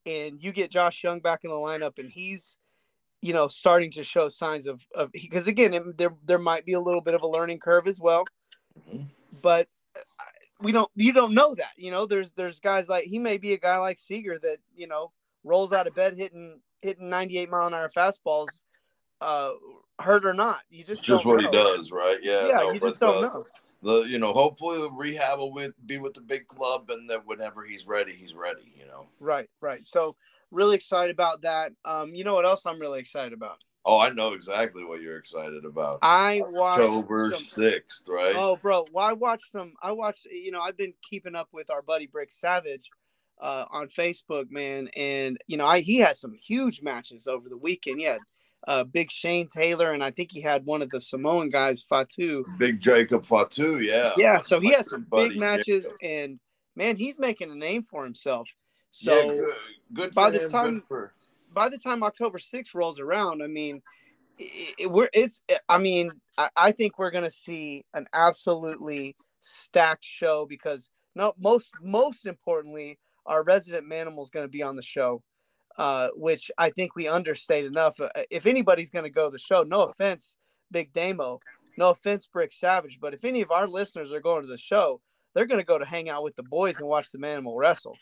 and 0.05 0.41
you 0.41 0.51
get 0.51 0.71
Josh 0.71 1.03
Jung 1.03 1.19
back 1.19 1.41
in 1.43 1.49
the 1.49 1.55
lineup, 1.55 1.99
and 1.99 2.09
he's, 2.09 2.57
you 3.21 3.33
know, 3.33 3.47
starting 3.47 3.91
to 3.91 4.03
show 4.03 4.29
signs 4.29 4.67
of 4.67 4.81
of 4.95 5.11
because 5.11 5.47
again, 5.47 5.73
it, 5.73 5.97
there 5.97 6.13
there 6.25 6.39
might 6.39 6.65
be 6.65 6.73
a 6.73 6.79
little 6.79 7.01
bit 7.01 7.13
of 7.13 7.21
a 7.21 7.27
learning 7.27 7.59
curve 7.59 7.87
as 7.87 7.99
well, 7.99 8.25
mm-hmm. 8.89 9.03
but 9.41 9.67
uh, 9.95 10.01
we 10.61 10.71
don't 10.71 10.91
you 10.95 11.13
don't 11.13 11.33
know 11.33 11.55
that 11.55 11.71
you 11.77 11.91
know 11.91 12.05
there's 12.05 12.33
there's 12.33 12.59
guys 12.59 12.87
like 12.87 13.05
he 13.05 13.19
may 13.19 13.37
be 13.37 13.53
a 13.53 13.57
guy 13.57 13.77
like 13.77 13.97
Seager 13.97 14.39
that 14.39 14.57
you 14.75 14.87
know 14.87 15.11
rolls 15.43 15.71
out 15.71 15.87
of 15.87 15.95
bed 15.95 16.17
hitting 16.17 16.59
hitting 16.81 17.09
98 17.09 17.49
mile 17.49 17.67
an 17.67 17.73
hour 17.73 17.89
fastballs 17.95 18.47
uh 19.21 19.51
hurt 19.99 20.25
or 20.25 20.33
not. 20.33 20.61
You 20.69 20.83
just 20.83 21.03
just 21.03 21.25
what 21.25 21.41
know. 21.41 21.49
he 21.49 21.55
does, 21.55 21.91
right? 21.91 22.17
Yeah, 22.21 22.47
yeah. 22.47 22.57
No, 22.57 22.71
you 22.71 22.79
just 22.79 22.99
don't 22.99 23.21
know. 23.21 23.45
The 23.81 24.01
you 24.01 24.17
know, 24.17 24.33
hopefully 24.33 24.79
the 24.79 24.91
rehab 24.91 25.39
will 25.39 25.71
be 25.85 25.97
with 25.99 26.13
the 26.13 26.21
big 26.21 26.47
club, 26.47 26.89
and 26.89 27.09
that 27.09 27.25
whenever 27.25 27.63
he's 27.63 27.87
ready, 27.87 28.11
he's 28.11 28.35
ready. 28.35 28.73
You 28.75 28.87
know. 28.87 29.07
Right, 29.19 29.49
right. 29.61 29.85
So 29.85 30.15
really 30.51 30.75
excited 30.75 31.11
about 31.11 31.41
that. 31.43 31.71
Um, 31.85 32.09
you 32.09 32.23
know 32.23 32.33
what 32.33 32.45
else 32.45 32.65
I'm 32.65 32.79
really 32.79 32.99
excited 32.99 33.33
about? 33.33 33.63
Oh, 33.85 33.97
I 33.97 34.09
know 34.09 34.33
exactly 34.33 34.83
what 34.83 35.01
you're 35.01 35.17
excited 35.17 35.63
about. 35.63 35.99
I 36.01 36.41
watched 36.45 36.81
October 36.81 37.33
sixth, 37.33 38.03
right? 38.07 38.35
Oh, 38.35 38.57
bro, 38.61 38.85
well, 38.91 39.05
I 39.05 39.13
watched 39.13 39.51
some. 39.51 39.73
I 39.81 39.93
watched. 39.93 40.25
You 40.25 40.51
know, 40.51 40.61
I've 40.61 40.77
been 40.77 40.93
keeping 41.09 41.35
up 41.35 41.47
with 41.53 41.69
our 41.69 41.81
buddy 41.81 42.05
Brick 42.05 42.31
Savage 42.31 42.91
uh, 43.39 43.65
on 43.71 43.87
Facebook, 43.87 44.51
man, 44.51 44.89
and 44.95 45.37
you 45.47 45.55
know, 45.57 45.65
I 45.65 45.79
he 45.79 45.97
had 45.97 46.17
some 46.17 46.33
huge 46.33 46.81
matches 46.81 47.27
over 47.27 47.47
the 47.47 47.57
weekend. 47.57 47.99
He 47.99 48.05
had 48.05 48.19
uh, 48.67 48.83
Big 48.83 49.11
Shane 49.11 49.47
Taylor, 49.47 49.93
and 49.93 50.03
I 50.03 50.11
think 50.11 50.31
he 50.31 50.41
had 50.41 50.65
one 50.65 50.81
of 50.81 50.89
the 50.89 51.01
Samoan 51.01 51.49
guys, 51.49 51.83
Fatu. 51.87 52.43
Big 52.57 52.79
Jacob 52.79 53.25
Fatu, 53.25 53.79
yeah. 53.79 54.11
Yeah, 54.17 54.41
so 54.41 54.59
he 54.59 54.71
had 54.71 54.85
some 54.85 55.05
big 55.11 55.37
matches, 55.37 55.85
and 56.01 56.39
man, 56.75 56.95
he's 56.95 57.17
making 57.17 57.51
a 57.51 57.55
name 57.55 57.83
for 57.83 58.03
himself. 58.03 58.49
So 58.91 59.13
yeah, 59.13 59.27
good, 59.27 59.55
good 59.93 60.15
by 60.15 60.29
the 60.29 60.43
him, 60.43 60.49
time 60.49 60.83
for... 60.87 61.13
by 61.53 61.69
the 61.69 61.77
time 61.77 62.03
October 62.03 62.39
6th 62.39 62.73
rolls 62.73 62.99
around, 62.99 63.41
I 63.41 63.47
mean, 63.47 63.81
it, 64.37 64.75
it, 64.79 64.91
we're 64.91 65.09
it's 65.13 65.41
I 65.67 65.77
mean, 65.77 66.11
I, 66.37 66.49
I 66.55 66.71
think 66.71 66.97
we're 66.97 67.11
gonna 67.11 67.29
see 67.29 67.85
an 67.93 68.07
absolutely 68.13 69.15
stacked 69.41 70.03
show 70.03 70.45
because 70.49 70.89
no 71.15 71.33
most 71.37 71.71
most 71.81 72.25
importantly, 72.25 72.99
our 73.25 73.43
resident 73.43 73.87
manimal 73.87 74.23
is 74.23 74.31
going 74.31 74.45
to 74.45 74.51
be 74.51 74.63
on 74.63 74.75
the 74.75 74.81
show 74.81 75.21
uh, 75.77 76.09
which 76.15 76.51
I 76.57 76.69
think 76.69 76.95
we 76.95 77.07
understate 77.07 77.65
enough. 77.65 77.99
Uh, 77.99 78.09
if 78.29 78.45
anybody's 78.45 78.89
going 78.89 79.03
to 79.03 79.09
go 79.09 79.25
to 79.25 79.31
the 79.31 79.39
show, 79.39 79.63
no 79.63 79.81
offense, 79.81 80.37
Big 80.71 80.93
Damo, 80.93 81.39
no 81.77 81.89
offense, 81.89 82.27
Brick 82.27 82.51
Savage, 82.51 82.99
but 83.01 83.13
if 83.13 83.23
any 83.23 83.41
of 83.41 83.51
our 83.51 83.67
listeners 83.67 84.11
are 84.11 84.21
going 84.21 84.41
to 84.41 84.47
the 84.47 84.57
show, 84.57 85.01
they're 85.33 85.45
going 85.45 85.59
to 85.59 85.65
go 85.65 85.77
to 85.77 85.85
hang 85.85 86.09
out 86.09 86.23
with 86.23 86.35
the 86.35 86.43
boys 86.43 86.79
and 86.79 86.87
watch 86.87 87.11
the 87.11 87.17
Manimal 87.17 87.57
wrestle. 87.57 87.97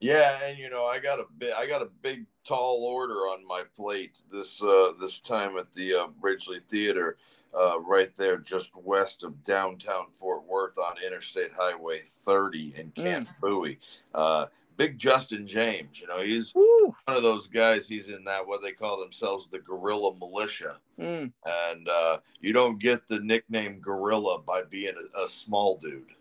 Yeah, 0.00 0.38
and 0.44 0.58
you 0.58 0.70
know, 0.70 0.84
I 0.84 1.00
got 1.00 1.18
a 1.18 1.24
big, 1.38 1.52
I 1.56 1.66
got 1.66 1.82
a 1.82 1.88
big, 2.02 2.24
tall 2.44 2.84
order 2.84 3.26
on 3.26 3.46
my 3.46 3.62
plate 3.76 4.22
this 4.32 4.62
uh, 4.62 4.92
this 5.00 5.18
time 5.18 5.58
at 5.58 5.72
the 5.74 5.94
uh, 5.94 6.06
Ridglea 6.22 6.62
Theater, 6.70 7.18
uh, 7.58 7.80
right 7.80 8.14
there, 8.16 8.38
just 8.38 8.74
west 8.76 9.24
of 9.24 9.42
downtown 9.44 10.06
Fort 10.14 10.46
Worth 10.46 10.78
on 10.78 10.94
Interstate 11.04 11.50
Highway 11.56 12.00
30 12.06 12.74
in 12.76 12.90
Camp 12.92 13.28
mm. 13.28 13.40
Bowie. 13.40 13.78
Uh, 14.14 14.46
big 14.78 14.96
Justin 14.96 15.46
James. 15.46 16.00
You 16.00 16.06
know, 16.06 16.20
he's 16.22 16.54
Woo. 16.54 16.94
one 17.04 17.16
of 17.16 17.22
those 17.22 17.46
guys. 17.48 17.86
He's 17.86 18.08
in 18.08 18.24
that 18.24 18.46
what 18.46 18.62
they 18.62 18.72
call 18.72 18.98
themselves 18.98 19.48
the 19.48 19.58
Gorilla 19.58 20.16
Militia, 20.16 20.78
mm. 20.98 21.30
and 21.44 21.88
uh, 21.88 22.18
you 22.40 22.54
don't 22.54 22.78
get 22.78 23.06
the 23.06 23.20
nickname 23.20 23.80
Gorilla 23.80 24.38
by 24.38 24.62
being 24.62 24.94
a, 24.96 25.24
a 25.24 25.28
small 25.28 25.76
dude. 25.76 26.14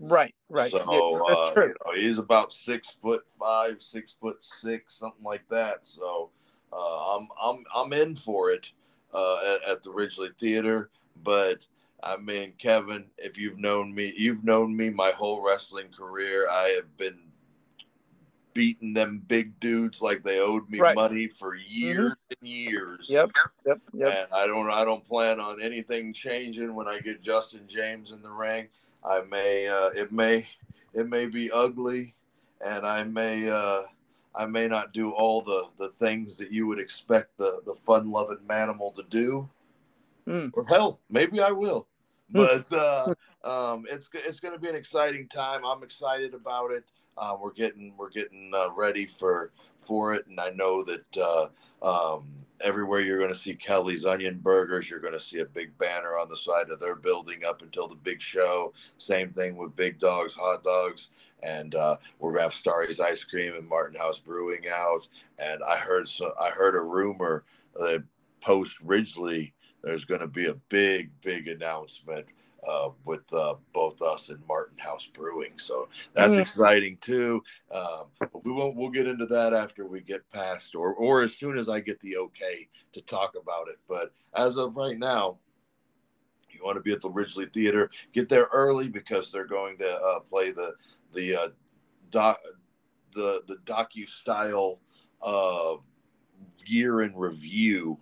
Right, 0.00 0.34
right. 0.50 0.70
So 0.70 0.78
yeah, 0.78 1.34
uh, 1.34 1.52
you 1.56 1.74
know, 1.86 1.92
he's 1.94 2.18
about 2.18 2.52
six 2.52 2.90
foot 3.00 3.24
five, 3.38 3.80
six 3.80 4.14
foot 4.20 4.44
six, 4.44 4.94
something 4.94 5.24
like 5.24 5.48
that. 5.48 5.86
So 5.86 6.30
uh, 6.72 7.16
I'm 7.16 7.28
I'm 7.40 7.64
I'm 7.74 7.92
in 7.92 8.16
for 8.16 8.50
it 8.50 8.70
uh, 9.14 9.36
at, 9.54 9.70
at 9.70 9.82
the 9.82 9.90
Ridglea 9.90 10.36
Theater, 10.36 10.90
but. 11.24 11.66
I 12.04 12.16
mean, 12.16 12.52
Kevin, 12.58 13.04
if 13.16 13.38
you've 13.38 13.60
known 13.60 13.94
me, 13.94 14.12
you've 14.16 14.42
known 14.42 14.76
me 14.76 14.90
my 14.90 15.12
whole 15.12 15.40
wrestling 15.40 15.86
career. 15.96 16.48
I 16.50 16.70
have 16.70 16.96
been 16.96 17.16
beating 18.54 18.92
them 18.92 19.22
big 19.26 19.58
dudes 19.60 20.00
like 20.02 20.22
they 20.22 20.40
owed 20.40 20.68
me 20.68 20.78
right. 20.78 20.94
money 20.94 21.26
for 21.26 21.54
years 21.54 22.12
mm-hmm. 22.12 22.32
and 22.40 22.48
years. 22.48 23.08
Yep, 23.10 23.30
yep, 23.66 23.80
yep. 23.92 24.08
And 24.08 24.34
I 24.34 24.46
don't, 24.46 24.70
I 24.70 24.84
don't 24.84 25.04
plan 25.04 25.40
on 25.40 25.60
anything 25.60 26.12
changing 26.12 26.74
when 26.74 26.88
I 26.88 27.00
get 27.00 27.22
Justin 27.22 27.62
James 27.66 28.12
in 28.12 28.22
the 28.22 28.30
ring. 28.30 28.68
I 29.04 29.22
may, 29.22 29.66
uh, 29.66 29.90
it 29.90 30.12
may, 30.12 30.46
it 30.94 31.08
may 31.08 31.26
be 31.26 31.50
ugly, 31.50 32.14
and 32.64 32.86
I 32.86 33.04
may, 33.04 33.48
uh, 33.48 33.82
I 34.34 34.46
may 34.46 34.66
not 34.66 34.92
do 34.92 35.10
all 35.10 35.42
the 35.42 35.66
the 35.78 35.90
things 35.90 36.38
that 36.38 36.50
you 36.50 36.66
would 36.66 36.78
expect 36.78 37.36
the 37.36 37.60
the 37.66 37.74
fun 37.74 38.10
loving 38.10 38.38
manimal 38.48 38.94
to 38.96 39.02
do. 39.10 39.48
Mm. 40.26 40.50
Or 40.54 40.64
hell, 40.66 41.00
maybe 41.10 41.40
I 41.40 41.50
will. 41.50 41.86
Hmm. 42.32 42.38
But 42.38 42.72
uh, 42.72 43.14
um, 43.44 43.86
it's 43.90 44.08
it's 44.14 44.40
going 44.40 44.54
to 44.54 44.60
be 44.60 44.68
an 44.68 44.74
exciting 44.74 45.28
time. 45.28 45.64
I'm 45.64 45.82
excited 45.82 46.34
about 46.34 46.70
it. 46.70 46.84
Uh, 47.16 47.36
we're 47.40 47.52
getting 47.52 47.92
we're 47.96 48.10
getting 48.10 48.52
uh, 48.54 48.70
ready 48.72 49.06
for 49.06 49.52
for 49.78 50.14
it, 50.14 50.26
and 50.26 50.40
I 50.40 50.50
know 50.50 50.82
that 50.84 51.16
uh, 51.16 51.48
um, 51.82 52.24
everywhere 52.62 53.00
you're 53.00 53.18
going 53.18 53.32
to 53.32 53.36
see 53.36 53.54
Kelly's 53.54 54.06
Onion 54.06 54.38
Burgers, 54.38 54.88
you're 54.88 55.00
going 55.00 55.12
to 55.12 55.20
see 55.20 55.40
a 55.40 55.44
big 55.44 55.76
banner 55.78 56.16
on 56.18 56.28
the 56.28 56.36
side 56.36 56.70
of 56.70 56.80
their 56.80 56.96
building 56.96 57.44
up 57.44 57.62
until 57.62 57.88
the 57.88 57.96
big 57.96 58.20
show. 58.22 58.72
Same 58.98 59.30
thing 59.30 59.56
with 59.56 59.76
Big 59.76 59.98
Dogs 59.98 60.34
Hot 60.34 60.62
Dogs, 60.62 61.10
and 61.42 61.74
uh, 61.74 61.96
we're 62.18 62.30
going 62.30 62.40
to 62.40 62.44
have 62.44 62.54
Starry's 62.54 63.00
Ice 63.00 63.24
Cream 63.24 63.54
and 63.54 63.68
Martin 63.68 63.98
House 63.98 64.18
Brewing 64.18 64.64
out. 64.72 65.08
And 65.38 65.62
I 65.62 65.76
heard 65.76 66.08
so 66.08 66.32
I 66.40 66.50
heard 66.50 66.76
a 66.76 66.80
rumor 66.80 67.44
that 67.74 68.04
post 68.40 68.76
Ridglea, 68.84 69.52
there's 69.82 70.04
going 70.04 70.20
to 70.20 70.26
be 70.26 70.46
a 70.46 70.54
big 70.54 71.10
big 71.20 71.48
announcement 71.48 72.26
uh, 72.68 72.90
with 73.04 73.32
uh, 73.32 73.54
both 73.72 74.00
us 74.02 74.28
and 74.28 74.40
Martin 74.46 74.78
House 74.78 75.06
Brewing. 75.06 75.52
So 75.56 75.88
that's 76.14 76.32
mm. 76.32 76.40
exciting 76.40 76.96
too. 77.00 77.42
Um, 77.72 78.04
but 78.18 78.44
we 78.44 78.52
won't. 78.52 78.76
We'll 78.76 78.90
get 78.90 79.08
into 79.08 79.26
that 79.26 79.52
after 79.52 79.86
we 79.86 80.00
get 80.00 80.28
past, 80.30 80.74
or 80.74 80.94
or 80.94 81.22
as 81.22 81.36
soon 81.36 81.58
as 81.58 81.68
I 81.68 81.80
get 81.80 82.00
the 82.00 82.16
okay 82.18 82.68
to 82.92 83.00
talk 83.02 83.34
about 83.40 83.68
it. 83.68 83.78
But 83.88 84.12
as 84.34 84.56
of 84.56 84.76
right 84.76 84.98
now, 84.98 85.38
you 86.50 86.60
want 86.64 86.76
to 86.76 86.82
be 86.82 86.92
at 86.92 87.00
the 87.00 87.10
Ridglea 87.10 87.52
Theater. 87.52 87.90
Get 88.12 88.28
there 88.28 88.48
early 88.52 88.88
because 88.88 89.32
they're 89.32 89.46
going 89.46 89.78
to 89.78 90.00
uh, 90.00 90.20
play 90.20 90.52
the 90.52 90.74
the 91.12 91.34
uh, 91.34 91.48
doc 92.10 92.40
the 93.14 93.42
the 93.48 93.56
docu 93.64 94.08
style 94.08 94.80
uh, 95.22 95.74
year 96.66 97.02
in 97.02 97.14
review 97.14 97.98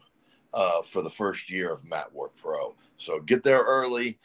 uh, 0.52 0.82
for 0.82 1.02
the 1.02 1.10
first 1.10 1.50
year 1.50 1.72
of 1.72 1.84
Mat 1.84 2.12
Work 2.12 2.36
Pro. 2.36 2.74
So 3.00 3.18
get 3.20 3.42
there 3.42 3.62
early, 3.62 4.18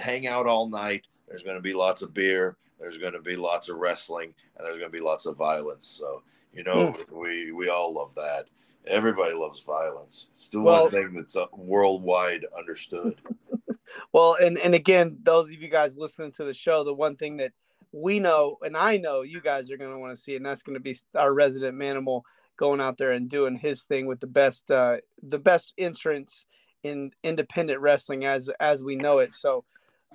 hang 0.00 0.26
out 0.26 0.46
all 0.46 0.66
night. 0.66 1.06
There's 1.28 1.42
going 1.42 1.56
to 1.56 1.62
be 1.62 1.74
lots 1.74 2.00
of 2.00 2.14
beer. 2.14 2.56
There's 2.80 2.96
going 2.96 3.12
to 3.12 3.20
be 3.20 3.36
lots 3.36 3.68
of 3.68 3.76
wrestling, 3.76 4.32
and 4.56 4.66
there's 4.66 4.78
going 4.78 4.90
to 4.90 4.96
be 4.96 5.04
lots 5.04 5.26
of 5.26 5.36
violence. 5.36 5.86
So 5.86 6.22
you 6.54 6.64
know, 6.64 6.92
mm. 6.92 7.12
we 7.12 7.52
we 7.52 7.68
all 7.68 7.92
love 7.92 8.14
that. 8.14 8.46
Everybody 8.86 9.34
loves 9.34 9.60
violence. 9.60 10.28
It's 10.32 10.48
the 10.48 10.62
well, 10.62 10.84
one 10.84 10.90
thing 10.90 11.12
that's 11.12 11.36
uh, 11.36 11.46
worldwide 11.52 12.46
understood. 12.56 13.20
well, 14.12 14.36
and 14.40 14.58
and 14.58 14.74
again, 14.74 15.18
those 15.22 15.48
of 15.48 15.60
you 15.60 15.68
guys 15.68 15.98
listening 15.98 16.32
to 16.32 16.44
the 16.44 16.54
show, 16.54 16.84
the 16.84 16.94
one 16.94 17.16
thing 17.16 17.36
that 17.36 17.52
we 17.92 18.18
know, 18.18 18.56
and 18.62 18.78
I 18.78 18.96
know 18.96 19.20
you 19.20 19.42
guys 19.42 19.70
are 19.70 19.76
going 19.76 19.92
to 19.92 19.98
want 19.98 20.16
to 20.16 20.22
see, 20.22 20.36
and 20.36 20.44
that's 20.44 20.62
going 20.62 20.74
to 20.74 20.80
be 20.80 20.96
our 21.14 21.34
resident 21.34 21.76
manimal 21.78 22.22
going 22.56 22.80
out 22.80 22.96
there 22.96 23.12
and 23.12 23.28
doing 23.28 23.56
his 23.56 23.82
thing 23.82 24.06
with 24.06 24.20
the 24.20 24.26
best 24.26 24.70
uh, 24.70 24.96
the 25.22 25.38
best 25.38 25.74
entrance 25.76 26.46
in 26.82 27.12
independent 27.22 27.80
wrestling 27.80 28.24
as 28.24 28.48
as 28.60 28.82
we 28.82 28.96
know 28.96 29.18
it. 29.18 29.34
So 29.34 29.64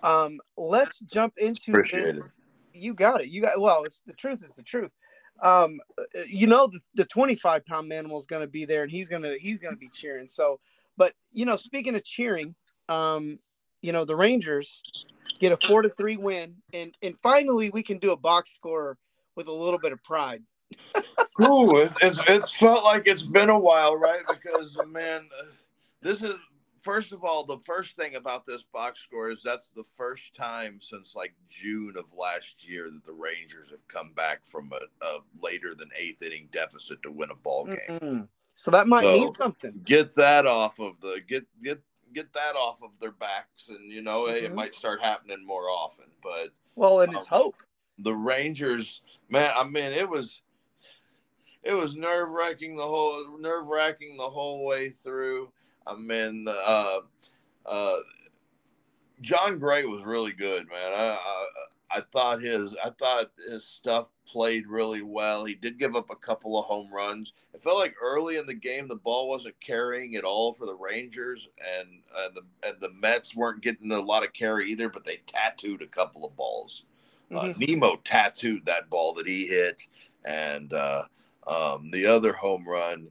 um, 0.04 0.40
let's 0.58 1.00
jump 1.00 1.34
into 1.38 1.72
Appreciate 1.72 2.16
this. 2.16 2.26
It. 2.26 2.32
You 2.74 2.94
got 2.94 3.22
it. 3.22 3.28
You 3.28 3.42
got 3.42 3.60
well. 3.60 3.84
It's 3.84 4.02
the 4.06 4.14
truth. 4.14 4.44
Is 4.44 4.56
the 4.56 4.64
truth. 4.64 4.92
Um, 5.42 5.80
you 6.28 6.48
know 6.48 6.68
the, 6.68 6.80
the 6.96 7.06
25 7.06 7.66
pound 7.66 7.92
manimal 7.92 8.20
is 8.20 8.26
going 8.26 8.42
to 8.42 8.48
be 8.48 8.66
there, 8.66 8.84
and 8.84 8.92
he's 8.92 9.10
gonna 9.10 9.36
he's 9.40 9.60
gonna 9.60 9.78
be 9.78 9.90
cheering. 9.90 10.28
So, 10.28 10.60
but 10.98 11.14
you 11.32 11.46
know, 11.46 11.58
speaking 11.58 11.96
of 11.96 12.04
cheering, 12.04 12.56
um, 12.90 13.40
you 13.82 13.92
know, 13.92 14.06
the 14.06 14.16
Rangers 14.16 14.84
get 15.40 15.52
a 15.52 15.58
four 15.58 15.82
to 15.82 15.90
three 15.90 16.18
win, 16.18 16.56
and 16.74 16.94
and 17.02 17.16
finally 17.22 17.70
we 17.70 17.84
can 17.84 18.00
do 18.00 18.12
a 18.12 18.18
box 18.18 18.54
score 18.54 18.98
with 19.36 19.48
a 19.48 19.52
little 19.52 19.80
bit 19.80 19.92
of 19.92 20.04
pride. 20.04 20.44
Ooh, 21.42 21.78
it, 21.78 21.92
it's 22.02 22.20
it's 22.28 22.52
felt 22.52 22.84
like 22.84 23.04
it's 23.06 23.24
been 23.24 23.50
a 23.50 23.60
while, 23.60 23.96
right? 23.96 24.22
Because 24.28 24.78
man, 24.88 25.30
this 26.02 26.22
is 26.24 26.34
first 26.82 27.12
of 27.12 27.24
all 27.24 27.46
the 27.46 27.60
first 27.60 27.96
thing 27.96 28.16
about 28.16 28.46
this 28.46 28.64
box 28.74 29.02
score 29.02 29.30
is 29.30 29.42
that's 29.44 29.70
the 29.70 29.84
first 29.96 30.36
time 30.36 30.80
since 30.82 31.16
like 31.16 31.34
June 31.50 31.96
of 31.98 32.06
last 32.18 32.68
year 32.68 32.90
that 32.92 33.04
the 33.04 33.14
Rangers 33.14 33.70
have 33.70 33.88
come 33.88 34.14
back 34.14 34.46
from 34.46 34.72
a, 34.74 35.06
a 35.06 35.20
later 35.42 35.76
than 35.76 35.90
eighth 35.98 36.22
inning 36.22 36.50
deficit 36.52 37.02
to 37.04 37.12
win 37.12 37.32
a 37.32 37.36
ball 37.36 37.66
game. 37.66 37.78
Mm-hmm. 37.90 38.22
So 38.56 38.72
that 38.72 38.88
might 38.88 39.02
so 39.02 39.12
mean 39.12 39.36
something. 39.36 39.82
Get 39.84 40.16
that 40.16 40.46
off 40.46 40.80
of 40.80 41.00
the 41.02 41.22
get 41.28 41.46
get 41.64 41.82
get 42.14 42.34
that 42.34 42.56
off 42.56 42.82
of 42.82 42.92
their 43.00 43.12
backs, 43.12 43.70
and 43.70 43.92
you 43.92 44.02
know 44.02 44.24
mm-hmm. 44.24 44.46
it 44.46 44.54
might 44.54 44.74
start 44.74 45.02
happening 45.02 45.46
more 45.46 45.70
often. 45.70 46.06
But 46.24 46.50
well, 46.76 47.02
and 47.02 47.12
um, 47.12 47.18
it's 47.18 47.28
hope. 47.28 47.56
The 48.00 48.14
Rangers, 48.14 49.02
man, 49.30 49.52
I 49.56 49.64
mean, 49.64 49.92
it 49.92 50.08
was 50.08 50.42
it 51.64 51.74
was 51.74 51.96
nerve 51.96 52.30
wracking 52.32 52.76
the 52.76 52.86
whole 52.86 53.38
nerve 53.40 53.68
wracking 53.68 54.18
the 54.18 54.30
whole 54.30 54.66
way 54.66 54.90
through. 54.90 55.52
I 55.88 55.96
mean, 55.96 56.44
the, 56.44 56.52
uh, 56.54 57.00
uh, 57.66 57.98
Jon 59.22 59.60
Gray 59.60 59.86
was 59.86 60.04
really 60.04 60.34
good, 60.34 60.68
man. 60.68 60.92
I, 60.92 61.18
I, 61.20 61.46
I 61.90 62.02
thought 62.12 62.42
his 62.42 62.76
I 62.84 62.90
thought 62.92 63.32
his 63.48 63.66
stuff 63.66 64.10
played 64.28 64.68
really 64.68 65.02
well. 65.02 65.46
He 65.46 65.56
did 65.56 65.80
give 65.80 65.96
up 65.96 66.10
a 66.10 66.16
couple 66.16 66.60
of 66.60 66.66
home 66.66 66.92
runs. 66.94 67.34
It 67.54 67.64
felt 67.64 67.80
like 67.80 67.96
early 68.02 68.38
in 68.38 68.46
the 68.46 68.54
game 68.54 68.88
the 68.88 68.96
ball 68.96 69.30
wasn't 69.30 69.60
carrying 69.62 70.16
at 70.16 70.24
all 70.24 70.54
for 70.54 70.66
the 70.66 70.76
Rangers, 70.76 71.48
and 71.60 71.88
and 72.18 72.36
the 72.36 72.42
and 72.68 72.80
the 72.80 72.92
Mets 72.92 73.36
weren't 73.36 73.62
getting 73.62 73.92
a 73.92 74.00
lot 74.00 74.24
of 74.24 74.34
carry 74.34 74.70
either. 74.70 74.90
But 74.90 75.06
they 75.06 75.22
tattooed 75.28 75.82
a 75.82 75.88
couple 75.88 76.26
of 76.26 76.36
balls. 76.36 76.84
Uh, 77.32 77.42
mm-hmm. 77.42 77.50
Uh, 77.50 77.54
Nimmo 77.58 77.96
tattooed 78.04 78.66
that 78.66 78.90
ball 78.90 79.14
that 79.14 79.28
he 79.28 79.48
hit, 79.48 79.88
and 80.26 80.74
uh, 80.74 81.04
um, 81.48 81.90
the 81.92 82.06
other 82.06 82.34
home 82.34 82.68
run. 82.68 83.10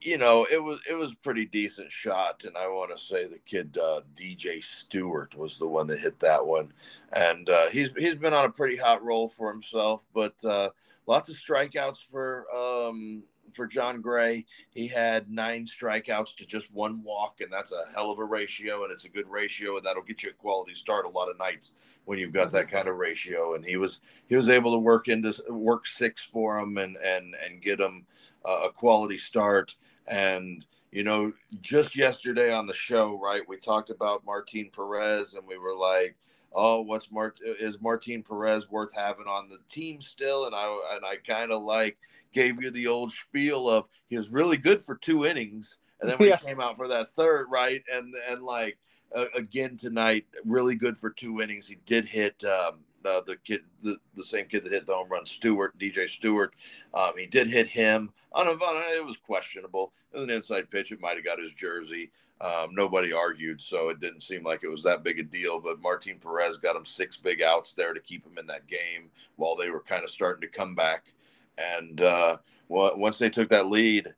You 0.00 0.16
know, 0.16 0.46
it 0.50 0.62
was 0.62 0.80
it 0.88 0.94
was 0.94 1.12
a 1.12 1.16
pretty 1.16 1.44
decent 1.44 1.92
shot, 1.92 2.44
and 2.44 2.56
I 2.56 2.68
want 2.68 2.90
to 2.90 2.98
say 2.98 3.26
the 3.26 3.38
kid 3.40 3.76
uh, 3.76 4.00
DJ 4.14 4.64
Stewart 4.64 5.36
was 5.36 5.58
the 5.58 5.66
one 5.66 5.86
that 5.88 5.98
hit 5.98 6.18
that 6.20 6.44
one, 6.44 6.72
and 7.12 7.48
uh, 7.48 7.68
he's 7.68 7.92
he's 7.96 8.14
been 8.14 8.32
on 8.32 8.46
a 8.46 8.50
pretty 8.50 8.76
hot 8.76 9.04
roll 9.04 9.28
for 9.28 9.52
himself. 9.52 10.06
But 10.14 10.42
uh, 10.42 10.70
lots 11.06 11.28
of 11.28 11.36
strikeouts 11.36 11.98
for 12.10 12.46
um, 12.54 13.24
for 13.54 13.66
Jon 13.66 14.00
Gray. 14.00 14.46
He 14.70 14.86
had 14.86 15.30
nine 15.30 15.66
strikeouts 15.66 16.34
to 16.36 16.46
just 16.46 16.72
one 16.72 17.02
walk, 17.02 17.40
and 17.40 17.52
that's 17.52 17.72
a 17.72 17.82
hell 17.94 18.10
of 18.10 18.18
a 18.18 18.24
ratio, 18.24 18.84
and 18.84 18.92
it's 18.92 19.04
a 19.04 19.10
good 19.10 19.28
ratio, 19.28 19.76
and 19.76 19.84
that'll 19.84 20.02
get 20.02 20.22
you 20.22 20.30
a 20.30 20.34
quality 20.34 20.74
start 20.74 21.06
a 21.06 21.10
lot 21.10 21.30
of 21.30 21.38
nights 21.38 21.74
when 22.04 22.18
you've 22.18 22.32
got 22.32 22.52
that 22.52 22.70
kind 22.70 22.88
of 22.88 22.96
ratio. 22.96 23.54
And 23.54 23.64
he 23.64 23.76
was 23.76 24.00
he 24.28 24.36
was 24.36 24.48
able 24.48 24.72
to 24.72 24.78
work 24.78 25.08
into 25.08 25.34
work 25.48 25.86
six 25.86 26.22
for 26.22 26.58
him 26.58 26.78
and 26.78 26.96
and 26.96 27.34
and 27.44 27.62
get 27.62 27.80
him 27.80 28.06
uh, 28.44 28.62
a 28.64 28.72
quality 28.72 29.18
start. 29.18 29.74
And 30.10 30.66
you 30.90 31.04
know, 31.04 31.32
just 31.60 31.94
yesterday 31.94 32.52
on 32.52 32.66
the 32.66 32.74
show, 32.74 33.18
right, 33.18 33.42
we 33.48 33.56
talked 33.56 33.90
about 33.90 34.24
Martin 34.26 34.70
Perez, 34.74 35.34
and 35.34 35.46
we 35.46 35.56
were 35.56 35.76
like, 35.76 36.16
"Oh, 36.52 36.80
what's 36.80 37.12
Mart? 37.12 37.38
Is 37.44 37.80
Martin 37.80 38.22
Perez 38.22 38.68
worth 38.68 38.94
having 38.94 39.26
on 39.26 39.48
the 39.48 39.58
team 39.70 40.00
still?" 40.00 40.46
And 40.46 40.54
I 40.54 40.94
and 40.94 41.04
I 41.04 41.16
kind 41.24 41.52
of 41.52 41.62
like 41.62 41.96
gave 42.32 42.60
you 42.60 42.70
the 42.70 42.88
old 42.88 43.12
spiel 43.12 43.68
of 43.68 43.86
he 44.08 44.16
was 44.16 44.30
really 44.30 44.56
good 44.56 44.82
for 44.82 44.96
two 44.96 45.26
innings, 45.26 45.78
and 46.00 46.10
then 46.10 46.18
we 46.18 46.28
yeah. 46.28 46.36
came 46.36 46.60
out 46.60 46.76
for 46.76 46.88
that 46.88 47.14
third, 47.14 47.46
right, 47.48 47.82
and 47.92 48.12
and 48.28 48.42
like 48.42 48.76
uh, 49.14 49.26
again 49.36 49.76
tonight, 49.76 50.26
really 50.44 50.74
good 50.74 50.98
for 50.98 51.10
two 51.10 51.40
innings. 51.40 51.68
He 51.68 51.78
did 51.86 52.06
hit 52.06 52.42
um, 52.44 52.80
the 53.02 53.22
the 53.26 53.36
kid, 53.36 53.62
the, 53.82 53.96
the 54.14 54.24
same 54.24 54.46
kid 54.46 54.64
that 54.64 54.72
hit 54.72 54.86
the 54.86 54.94
home 54.94 55.08
run, 55.08 55.26
Stewart, 55.26 55.78
DJ 55.78 56.08
Stewart. 56.08 56.54
Um, 56.94 57.12
he 57.16 57.26
did 57.26 57.48
hit 57.48 57.66
him 57.66 58.10
on 58.32 58.46
a, 58.46 58.52
it 58.96 59.04
was 59.04 59.16
questionable. 59.16 59.92
It 60.12 60.18
was 60.18 60.24
an 60.24 60.30
inside 60.30 60.70
pitch. 60.70 60.92
It 60.92 61.00
might 61.00 61.16
have 61.16 61.24
got 61.24 61.40
his 61.40 61.52
jersey. 61.52 62.10
Um, 62.40 62.74
nobody 62.74 63.12
argued, 63.12 63.60
so 63.60 63.90
it 63.90 64.00
didn't 64.00 64.22
seem 64.22 64.42
like 64.42 64.64
it 64.64 64.70
was 64.70 64.82
that 64.84 65.04
big 65.04 65.18
a 65.18 65.22
deal. 65.22 65.60
But 65.60 65.82
Martin 65.82 66.18
Perez 66.22 66.56
got 66.56 66.76
him 66.76 66.86
six 66.86 67.16
big 67.16 67.42
outs 67.42 67.74
there 67.74 67.92
to 67.92 68.00
keep 68.00 68.24
him 68.24 68.38
in 68.38 68.46
that 68.46 68.66
game 68.66 69.10
while 69.36 69.56
they 69.56 69.68
were 69.68 69.82
kind 69.82 70.04
of 70.04 70.10
starting 70.10 70.40
to 70.40 70.56
come 70.56 70.74
back. 70.74 71.12
And 71.58 72.00
uh, 72.00 72.38
once 72.68 73.18
they 73.18 73.28
took 73.28 73.50
that 73.50 73.66
lead, 73.66 74.14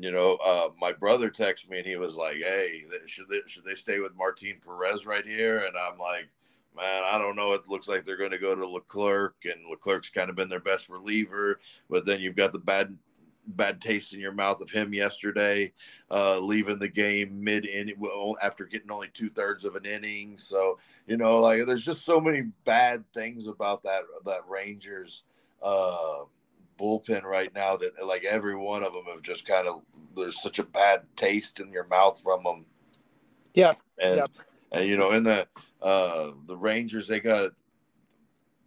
you 0.00 0.10
know, 0.10 0.34
uh, 0.44 0.68
my 0.78 0.92
brother 0.92 1.30
texted 1.30 1.70
me 1.70 1.78
and 1.78 1.86
he 1.86 1.96
was 1.96 2.14
like, 2.14 2.36
"Hey, 2.36 2.84
should 3.06 3.28
they, 3.28 3.40
should 3.46 3.64
they 3.64 3.74
stay 3.74 4.00
with 4.00 4.16
Martin 4.16 4.56
Perez 4.64 5.06
right 5.06 5.26
here?" 5.26 5.64
And 5.64 5.76
I'm 5.76 5.98
like, 5.98 6.28
"Man, 6.76 7.02
I 7.04 7.18
don't 7.18 7.36
know. 7.36 7.52
It 7.52 7.68
looks 7.68 7.88
like 7.88 8.04
they're 8.04 8.16
going 8.16 8.30
to 8.30 8.38
go 8.38 8.54
to 8.54 8.66
Leclerc, 8.66 9.34
and 9.44 9.68
Leclerc's 9.68 10.10
kind 10.10 10.30
of 10.30 10.36
been 10.36 10.48
their 10.48 10.60
best 10.60 10.88
reliever. 10.88 11.60
But 11.90 12.06
then 12.06 12.20
you've 12.20 12.36
got 12.36 12.52
the 12.52 12.58
bad 12.58 12.96
bad 13.48 13.80
taste 13.80 14.14
in 14.14 14.20
your 14.20 14.32
mouth 14.32 14.60
of 14.60 14.70
him 14.70 14.94
yesterday, 14.94 15.72
uh, 16.10 16.38
leaving 16.38 16.78
the 16.78 16.88
game 16.88 17.42
mid 17.42 17.66
inning 17.66 17.96
after 18.40 18.64
getting 18.64 18.90
only 18.90 19.08
two 19.12 19.30
thirds 19.30 19.64
of 19.64 19.74
an 19.76 19.84
inning. 19.84 20.38
So 20.38 20.78
you 21.06 21.16
know, 21.16 21.40
like 21.40 21.66
there's 21.66 21.84
just 21.84 22.04
so 22.04 22.20
many 22.20 22.42
bad 22.64 23.04
things 23.12 23.46
about 23.46 23.82
that 23.84 24.02
that 24.24 24.48
Rangers." 24.48 25.24
Uh, 25.62 26.24
bullpen 26.78 27.22
right 27.22 27.54
now 27.54 27.76
that 27.76 28.04
like 28.04 28.24
every 28.24 28.56
one 28.56 28.82
of 28.82 28.92
them 28.92 29.04
have 29.04 29.22
just 29.22 29.46
kind 29.46 29.68
of 29.68 29.82
there's 30.16 30.42
such 30.42 30.58
a 30.58 30.64
bad 30.64 31.02
taste 31.16 31.60
in 31.60 31.70
your 31.72 31.86
mouth 31.86 32.20
from 32.20 32.42
them. 32.42 32.64
Yeah, 33.54 33.74
and 33.98 34.16
yeah. 34.16 34.26
and 34.72 34.88
you 34.88 34.96
know 34.96 35.12
in 35.12 35.22
the 35.22 35.46
uh 35.82 36.32
the 36.46 36.56
Rangers 36.56 37.06
they 37.06 37.20
got 37.20 37.52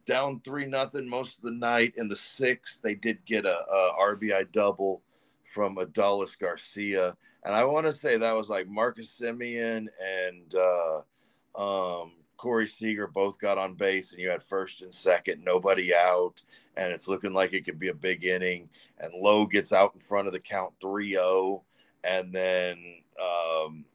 down 0.06 0.40
three 0.42 0.66
nothing 0.66 1.10
most 1.10 1.38
of 1.38 1.44
the 1.44 1.52
night. 1.52 1.94
In 1.98 2.08
the 2.08 2.16
sixth, 2.16 2.82
they 2.82 2.94
did 2.94 3.26
get 3.26 3.46
a, 3.46 3.66
a 3.68 3.94
RBI 4.00 4.52
double 4.52 5.02
from 5.46 5.78
Adolis 5.78 6.38
Garcia, 6.38 7.16
and 7.44 7.54
I 7.54 7.64
want 7.64 7.86
to 7.86 7.94
say 7.94 8.18
that 8.18 8.36
was 8.36 8.50
like 8.50 8.68
Marcus 8.68 9.20
Semien 9.20 9.88
and 10.04 10.56
uh, 10.56 11.02
um, 12.02 12.12
Corey 12.38 12.68
Seager 12.68 13.08
both 13.08 13.40
got 13.40 13.58
on 13.58 13.76
base, 13.76 14.12
and 14.12 14.20
you 14.20 14.30
had 14.30 14.44
first 14.44 14.82
and 14.82 14.94
second, 14.94 15.44
nobody 15.44 15.94
out, 15.94 16.42
and 16.78 16.92
it's 16.92 17.08
looking 17.08 17.34
like 17.34 17.54
it 17.54 17.66
could 17.66 17.80
be 17.80 17.90
a 17.90 17.94
big 17.94 18.26
inning. 18.26 18.70
And 19.00 19.14
Lowe 19.14 19.46
gets 19.46 19.72
out 19.72 19.94
in 19.94 20.02
front 20.02 20.28
of 20.28 20.34
the 20.34 20.40
count 20.40 20.74
3 20.82 21.12
0. 21.12 21.64
And 22.04 22.32
then 22.32 23.02
um, 23.20 23.86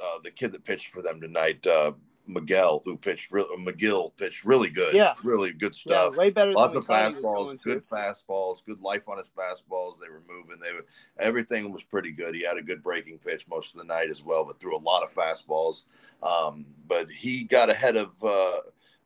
uh, 0.00 0.18
the 0.22 0.30
kid 0.30 0.52
that 0.52 0.64
pitched 0.64 0.88
for 0.88 1.02
them 1.02 1.20
tonight, 1.20 1.66
uh, 1.66 1.92
Miguel, 2.28 2.82
who 2.84 2.96
pitched 2.96 3.32
real 3.32 3.48
Megill 3.58 4.16
pitched 4.16 4.44
really 4.44 4.68
good. 4.68 4.94
Yeah, 4.94 5.14
really 5.24 5.52
good 5.52 5.74
stuff. 5.74 6.12
Yeah, 6.12 6.18
way 6.18 6.30
better. 6.30 6.52
Lots 6.52 6.74
of 6.74 6.86
fastballs, 6.86 7.60
good 7.62 7.82
to. 7.88 7.94
fastballs, 7.94 8.64
good 8.64 8.80
life 8.80 9.08
on 9.08 9.18
his 9.18 9.30
fastballs. 9.30 9.98
They 9.98 10.08
were 10.08 10.22
moving. 10.28 10.60
They 10.60 10.72
were, 10.72 10.84
everything 11.18 11.72
was 11.72 11.82
pretty 11.82 12.12
good. 12.12 12.34
He 12.34 12.44
had 12.44 12.58
a 12.58 12.62
good 12.62 12.82
breaking 12.82 13.18
pitch 13.18 13.46
most 13.48 13.74
of 13.74 13.78
the 13.78 13.86
night 13.86 14.10
as 14.10 14.22
well, 14.22 14.44
but 14.44 14.60
threw 14.60 14.76
a 14.76 14.78
lot 14.78 15.02
of 15.02 15.10
fastballs. 15.10 15.84
Um, 16.22 16.66
but 16.86 17.10
he 17.10 17.44
got 17.44 17.70
ahead 17.70 17.96
of. 17.96 18.22
Uh, 18.22 18.58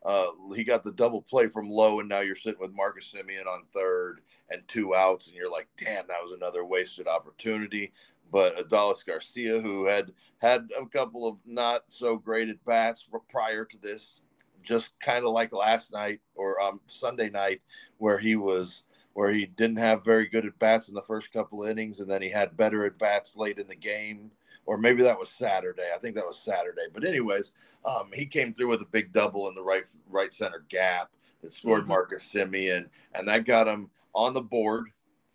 uh, 0.05 0.27
he 0.53 0.65
got 0.65 0.83
the 0.83 0.91
double 0.91 1.21
play 1.21 1.47
from 1.47 1.69
Lowe, 1.69 2.01
and 2.01 2.09
now 2.09 2.19
you're 2.19 2.35
sitting 2.35 2.59
with 2.59 2.73
Marcus 2.73 3.13
Semien 3.13 3.47
on 3.47 3.63
third 3.73 4.19
and 4.49 4.61
two 4.67 4.93
outs, 4.93 5.27
and 5.27 5.35
you're 5.35 5.49
like, 5.49 5.67
damn, 5.77 6.05
that 6.07 6.21
was 6.21 6.33
another 6.33 6.65
wasted 6.65 7.07
opportunity 7.07 7.93
but 8.33 8.57
Adolis 8.57 9.05
Garcia, 9.05 9.61
who 9.61 9.85
had 9.85 10.11
had 10.39 10.71
a 10.75 10.87
couple 10.87 11.27
of 11.27 11.37
not 11.45 11.83
so 11.87 12.17
great 12.17 12.49
at 12.49 12.65
bats 12.65 13.07
prior 13.29 13.63
to 13.63 13.77
this, 13.77 14.23
just 14.63 14.99
kind 14.99 15.23
of 15.23 15.31
like 15.31 15.53
last 15.53 15.93
night 15.93 16.19
or 16.33 16.59
um, 16.59 16.81
Sunday 16.87 17.29
night, 17.29 17.61
where 17.99 18.17
he 18.17 18.35
was 18.35 18.83
where 19.13 19.31
he 19.31 19.45
didn't 19.45 19.77
have 19.77 20.03
very 20.03 20.27
good 20.27 20.47
at 20.47 20.57
bats 20.57 20.87
in 20.87 20.95
the 20.95 21.01
first 21.03 21.31
couple 21.31 21.63
of 21.63 21.69
innings, 21.69 21.99
and 22.01 22.09
then 22.09 22.23
he 22.23 22.29
had 22.29 22.57
better 22.57 22.83
at 22.85 22.97
bats 22.97 23.37
late 23.37 23.59
in 23.59 23.67
the 23.67 23.75
game. 23.75 24.31
Or 24.65 24.77
maybe 24.77 25.03
that 25.03 25.19
was 25.19 25.29
Saturday. 25.29 25.89
I 25.93 25.99
think 25.99 26.15
that 26.15 26.25
was 26.25 26.39
Saturday. 26.39 26.87
But 26.91 27.05
anyways, 27.05 27.51
um, 27.85 28.09
he 28.13 28.25
came 28.25 28.53
through 28.53 28.69
with 28.69 28.81
a 28.81 28.85
big 28.85 29.11
double 29.11 29.47
in 29.47 29.53
the 29.53 29.61
right 29.61 29.83
right 30.09 30.33
center 30.33 30.65
gap 30.69 31.11
that 31.43 31.53
scored 31.53 31.81
mm-hmm. 31.81 31.89
Marcus 31.89 32.33
Semien, 32.33 32.87
and 33.13 33.27
that 33.27 33.45
got 33.45 33.67
him 33.67 33.91
on 34.15 34.33
the 34.33 34.41
board. 34.41 34.85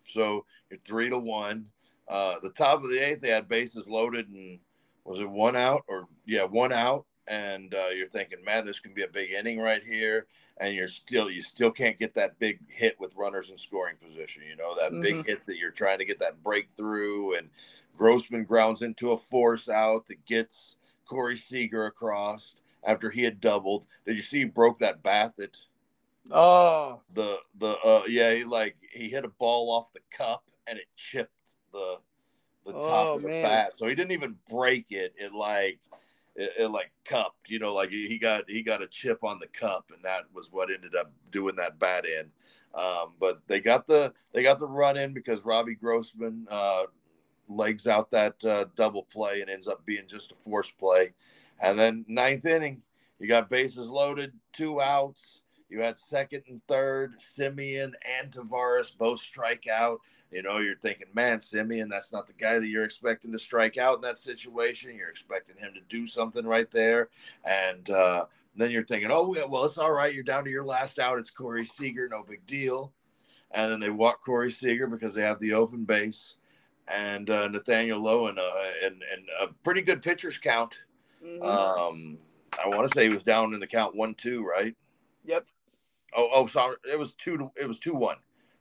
So 0.04 0.46
you're 0.68 0.80
three 0.84 1.10
to 1.10 1.18
one. 1.18 1.66
Uh, 2.08 2.36
the 2.42 2.50
top 2.50 2.82
of 2.82 2.90
the 2.90 2.98
eighth, 2.98 3.20
they 3.20 3.30
had 3.30 3.48
bases 3.48 3.88
loaded, 3.88 4.28
and 4.28 4.58
was 5.04 5.20
it 5.20 5.28
one 5.28 5.56
out 5.56 5.84
or 5.88 6.08
yeah, 6.26 6.44
one 6.44 6.72
out? 6.72 7.04
And 7.26 7.74
uh, 7.74 7.88
you're 7.94 8.08
thinking, 8.08 8.42
man, 8.42 8.64
this 8.64 8.80
can 8.80 8.94
be 8.94 9.02
a 9.02 9.08
big 9.08 9.30
inning 9.32 9.58
right 9.58 9.84
here, 9.84 10.26
and 10.56 10.74
you're 10.74 10.88
still 10.88 11.30
you 11.30 11.42
still 11.42 11.70
can't 11.70 11.98
get 11.98 12.14
that 12.14 12.38
big 12.38 12.60
hit 12.68 12.98
with 12.98 13.14
runners 13.14 13.50
in 13.50 13.58
scoring 13.58 13.96
position. 14.02 14.42
You 14.48 14.56
know 14.56 14.74
that 14.76 14.92
mm-hmm. 14.92 15.00
big 15.00 15.26
hit 15.26 15.46
that 15.46 15.58
you're 15.58 15.70
trying 15.70 15.98
to 15.98 16.06
get 16.06 16.18
that 16.20 16.42
breakthrough, 16.42 17.34
and 17.34 17.50
Grossman 17.98 18.44
grounds 18.44 18.80
into 18.80 19.12
a 19.12 19.18
force 19.18 19.68
out 19.68 20.06
that 20.06 20.24
gets 20.24 20.76
Corey 21.06 21.36
Seager 21.36 21.84
across 21.86 22.54
after 22.84 23.10
he 23.10 23.22
had 23.22 23.40
doubled. 23.40 23.84
Did 24.06 24.16
you 24.16 24.22
see 24.22 24.38
he 24.38 24.44
broke 24.44 24.78
that 24.78 25.02
bat 25.02 25.34
that? 25.36 25.54
Oh, 26.30 27.00
the 27.12 27.38
the 27.58 27.78
uh 27.78 28.02
yeah, 28.06 28.32
he 28.32 28.44
like 28.44 28.76
he 28.92 29.08
hit 29.10 29.26
a 29.26 29.28
ball 29.28 29.70
off 29.70 29.92
the 29.92 30.00
cup 30.10 30.44
and 30.66 30.78
it 30.78 30.86
chipped 30.96 31.32
the 31.72 31.98
the 32.66 32.72
top 32.72 33.06
oh, 33.06 33.14
of 33.16 33.22
the 33.22 33.28
man. 33.28 33.42
bat. 33.42 33.76
So 33.76 33.86
he 33.86 33.94
didn't 33.94 34.12
even 34.12 34.36
break 34.50 34.92
it. 34.92 35.14
It 35.16 35.32
like 35.32 35.78
it, 36.36 36.52
it, 36.58 36.70
like 36.70 36.92
cupped, 37.04 37.48
you 37.50 37.58
know, 37.58 37.74
like 37.74 37.90
he 37.90 38.18
got 38.18 38.44
he 38.48 38.62
got 38.62 38.82
a 38.82 38.86
chip 38.86 39.24
on 39.24 39.38
the 39.38 39.48
cup, 39.48 39.90
and 39.94 40.04
that 40.04 40.24
was 40.32 40.52
what 40.52 40.70
ended 40.70 40.94
up 40.94 41.10
doing 41.30 41.56
that 41.56 41.78
bat 41.78 42.04
in. 42.06 42.30
Um, 42.74 43.14
but 43.18 43.40
they 43.46 43.60
got 43.60 43.86
the 43.86 44.12
they 44.32 44.42
got 44.42 44.58
the 44.58 44.66
run 44.66 44.96
in 44.96 45.12
because 45.12 45.44
Robbie 45.44 45.74
Grossman 45.74 46.46
uh, 46.50 46.84
legs 47.48 47.86
out 47.86 48.10
that 48.10 48.44
uh, 48.44 48.66
double 48.76 49.04
play 49.04 49.40
and 49.40 49.50
ends 49.50 49.66
up 49.66 49.84
being 49.84 50.06
just 50.06 50.32
a 50.32 50.34
force 50.34 50.70
play. 50.70 51.12
And 51.60 51.78
then 51.78 52.04
ninth 52.06 52.46
inning, 52.46 52.82
you 53.18 53.26
got 53.26 53.50
bases 53.50 53.90
loaded, 53.90 54.32
two 54.52 54.80
outs. 54.80 55.42
You 55.68 55.82
had 55.82 55.98
second 55.98 56.44
and 56.48 56.62
third, 56.66 57.14
Semien 57.18 57.92
and 58.20 58.30
Taveras 58.30 58.96
both 58.96 59.20
strike 59.20 59.66
out. 59.66 60.00
You 60.30 60.42
know, 60.42 60.58
you're 60.58 60.76
thinking, 60.76 61.06
man, 61.14 61.38
Semien, 61.38 61.88
that's 61.88 62.12
not 62.12 62.26
the 62.26 62.34
guy 62.34 62.58
that 62.58 62.68
you're 62.68 62.84
expecting 62.84 63.32
to 63.32 63.38
strike 63.38 63.78
out 63.78 63.96
in 63.96 64.00
that 64.02 64.18
situation. 64.18 64.94
You're 64.94 65.08
expecting 65.08 65.56
him 65.56 65.72
to 65.72 65.80
do 65.88 66.06
something 66.06 66.46
right 66.46 66.70
there. 66.70 67.08
And 67.44 67.88
uh, 67.88 68.26
then 68.54 68.70
you're 68.70 68.84
thinking, 68.84 69.10
oh, 69.10 69.34
well, 69.48 69.64
it's 69.64 69.78
all 69.78 69.92
right. 69.92 70.12
You're 70.12 70.24
down 70.24 70.44
to 70.44 70.50
your 70.50 70.64
last 70.64 70.98
out. 70.98 71.18
It's 71.18 71.30
Corey 71.30 71.64
Seager. 71.64 72.08
No 72.10 72.22
big 72.22 72.44
deal. 72.44 72.92
And 73.52 73.72
then 73.72 73.80
they 73.80 73.88
walk 73.88 74.22
Corey 74.22 74.50
Seager 74.50 74.86
because 74.86 75.14
they 75.14 75.22
have 75.22 75.38
the 75.38 75.54
open 75.54 75.84
base. 75.84 76.34
And 76.88 77.30
uh, 77.30 77.48
Nathaniel 77.48 78.00
Lowe 78.00 78.26
and, 78.26 78.38
uh, 78.38 78.52
and, 78.84 79.02
and 79.12 79.22
a 79.40 79.48
pretty 79.64 79.80
good 79.80 80.02
pitcher's 80.02 80.36
count. 80.36 80.78
Mm-hmm. 81.24 81.42
Um, 81.42 82.18
I 82.62 82.68
want 82.68 82.90
to 82.90 82.94
say 82.94 83.04
he 83.04 83.14
was 83.14 83.22
down 83.22 83.54
in 83.54 83.60
the 83.60 83.66
count 83.66 83.94
one 83.94 84.14
two, 84.14 84.44
right? 84.44 84.74
Yep. 85.24 85.46
Oh, 86.16 86.28
oh, 86.32 86.46
sorry. 86.46 86.76
It 86.90 86.98
was 86.98 87.14
two. 87.14 87.38
To, 87.38 87.50
it 87.56 87.66
was 87.66 87.78
two 87.78 87.94
one. 87.94 88.16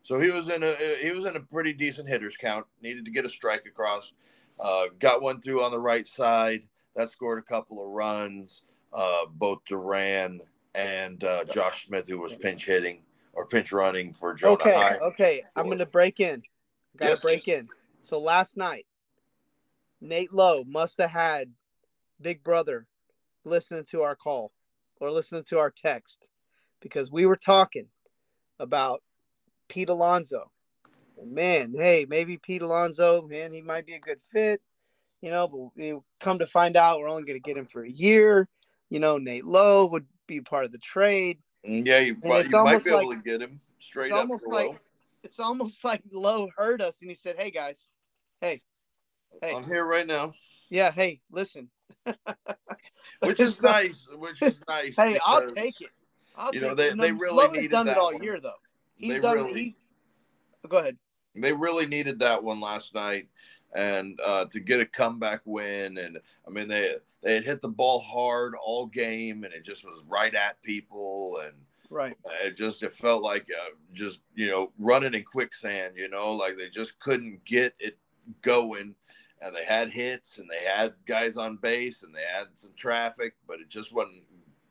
So 0.08 0.18
he 0.18 0.32
was 0.32 0.48
in 0.48 0.64
a 0.64 0.74
he 1.02 1.12
was 1.12 1.26
in 1.26 1.36
a 1.36 1.42
pretty 1.42 1.74
decent 1.74 2.08
hitters 2.08 2.38
count. 2.38 2.66
Needed 2.82 3.04
to 3.04 3.12
get 3.12 3.26
a 3.26 3.30
strike 3.30 3.66
across. 3.66 4.14
Uh, 4.58 4.86
got 5.00 5.22
one 5.22 5.42
through 5.42 5.62
on 5.62 5.70
the 5.72 5.80
right 5.80 6.08
side. 6.08 6.62
That 6.96 7.10
scored 7.10 7.40
a 7.40 7.42
couple 7.42 7.84
of 7.84 7.90
runs. 7.90 8.64
Uh, 8.94 9.26
both 9.30 9.60
Duran 9.68 10.40
and 10.76 11.22
uh, 11.26 11.44
Josh 11.44 11.88
Smith, 11.88 12.08
who 12.08 12.20
was 12.20 12.34
pinch 12.34 12.66
hitting 12.66 13.02
or 13.34 13.46
pinch 13.48 13.74
running 13.74 14.14
for 14.14 14.34
Jonah 14.34 14.54
Okay, 14.54 14.74
Heim. 14.76 15.00
okay. 15.08 15.42
I'm 15.58 15.66
going 15.66 15.80
to 15.80 15.86
break 15.86 16.22
in. 16.22 16.42
Got 16.96 17.08
to 17.08 17.12
Yes. 17.12 17.22
break 17.22 17.50
in. 17.50 17.68
So 18.02 18.18
last 18.18 18.56
night, 18.56 18.86
Nate 20.00 20.32
Lowe 20.32 20.64
must 20.64 20.98
have 21.00 21.10
had 21.10 21.52
Big 22.22 22.46
Brother 22.46 22.88
listening 23.44 23.84
to 23.92 24.04
our 24.04 24.16
call 24.16 24.54
or 25.02 25.12
listening 25.12 25.44
to 25.50 25.60
our 25.60 25.70
text 25.70 26.28
because 26.80 27.12
we 27.12 27.26
were 27.26 27.36
talking 27.36 27.88
about 28.58 29.02
Pete 29.68 29.90
Alonso. 29.90 30.52
Man, 31.26 31.74
hey, 31.76 32.06
maybe 32.08 32.38
Pete 32.38 32.62
Alonso, 32.62 33.24
man, 33.24 33.52
he 33.52 33.62
might 33.62 33.86
be 33.88 33.94
a 33.96 34.00
good 34.00 34.20
fit, 34.32 34.62
you 35.22 35.32
know, 35.32 35.48
but 35.48 35.76
we 35.76 35.98
come 36.20 36.38
to 36.40 36.46
find 36.46 36.78
out 36.78 37.00
we're 37.00 37.10
only 37.10 37.24
going 37.24 37.42
to 37.42 37.48
get 37.48 37.58
him 37.58 37.66
for 37.66 37.84
a 37.84 37.90
year. 37.90 38.48
You 38.90 39.00
know, 39.00 39.18
Nate 39.18 39.44
Lowe 39.46 39.88
would 39.88 40.06
be 40.28 40.42
part 40.42 40.66
of 40.66 40.72
the 40.72 40.78
trade. 40.78 41.40
Mm, 41.68 41.88
yeah, 41.88 42.00
you, 42.00 42.18
might- 42.24 42.46
you 42.50 42.64
might 42.64 42.84
be 42.84 42.92
able 42.92 43.10
like- 43.10 43.24
to 43.24 43.24
get 43.24 43.42
him 43.42 43.60
straight 43.80 44.08
It's 44.08 44.14
up. 44.14 44.20
almost 44.20 44.46
for 44.46 44.54
like 44.54 44.80
it's 45.24 45.40
almost 45.40 45.84
like 45.84 46.02
Lowe 46.12 46.50
heard 46.56 46.82
us 46.82 47.02
and 47.02 47.10
he 47.10 47.16
said, 47.16 47.36
"Hey 47.38 47.50
guys, 47.50 47.88
hey, 48.40 48.62
hey, 49.42 49.56
I'm 49.56 49.64
here 49.64 49.86
right 49.86 50.06
now, 50.06 50.34
yeah, 50.70 50.92
hey, 50.92 51.20
listen, 51.32 51.70
which 53.22 53.40
is 53.40 53.62
nice. 53.64 54.08
Which 54.16 54.42
is 54.44 54.60
nice. 54.68 54.96
Hey, 54.96 55.18
I'll 55.26 55.52
take 55.52 55.82
it. 55.82 55.90
I'll 56.38 56.54
you 56.54 56.60
take 56.60 56.70
know, 56.70 56.76
they- 56.76 56.90
it. 56.90 56.98
they 56.98 57.12
really 57.12 57.36
Lowe 57.36 57.48
needed 57.52 57.72
done 57.72 57.88
it 57.88 57.98
all 57.98 58.14
one. 58.14 58.22
year 58.24 58.40
though. 58.40 58.54
He's 58.98 59.14
They 59.14 59.20
done. 59.20 59.36
really- 59.36 59.64
He's 59.64 59.74
go 60.70 60.78
ahead. 60.80 60.98
They 61.36 61.54
really 61.54 61.86
needed 61.86 62.20
that 62.20 62.44
one 62.44 62.60
last 62.60 62.94
night, 62.96 63.30
and 63.76 64.20
uh, 64.26 64.46
to 64.46 64.60
get 64.60 64.80
a 64.82 64.86
comeback 64.86 65.42
win. 65.46 65.98
And 66.00 66.18
I 66.48 66.50
mean, 66.50 66.68
they 66.68 66.96
they 67.22 67.36
had 67.36 67.44
hit 67.46 67.62
the 67.62 67.70
ball 67.70 68.00
hard 68.02 68.54
all 68.56 68.88
game, 68.88 69.44
and 69.44 69.54
it 69.54 69.64
just 69.64 69.86
was 69.86 70.04
right 70.08 70.34
at 70.34 70.62
people, 70.64 71.40
and 71.46 71.54
Right. 71.90 72.18
it 72.44 72.58
just 72.58 72.82
it 72.84 72.92
felt 72.92 73.22
like 73.24 73.48
uh, 73.52 73.70
just 73.94 74.22
you 74.34 74.48
know 74.48 74.74
running 74.80 75.14
in 75.14 75.24
quicksand. 75.24 75.96
You 75.96 76.10
know, 76.10 76.32
like 76.34 76.58
they 76.58 76.70
just 76.70 77.00
couldn't 77.00 77.46
get 77.46 77.76
it 77.80 77.98
going. 78.42 78.96
And 79.40 79.56
they 79.56 79.64
had 79.64 79.92
hits, 79.92 80.40
and 80.40 80.50
they 80.50 80.66
had 80.66 80.96
guys 81.06 81.38
on 81.38 81.58
base, 81.58 82.02
and 82.02 82.14
they 82.14 82.24
had 82.24 82.48
some 82.56 82.72
traffic, 82.76 83.36
but 83.48 83.60
it 83.60 83.70
just 83.70 83.94
wasn't, 83.94 84.24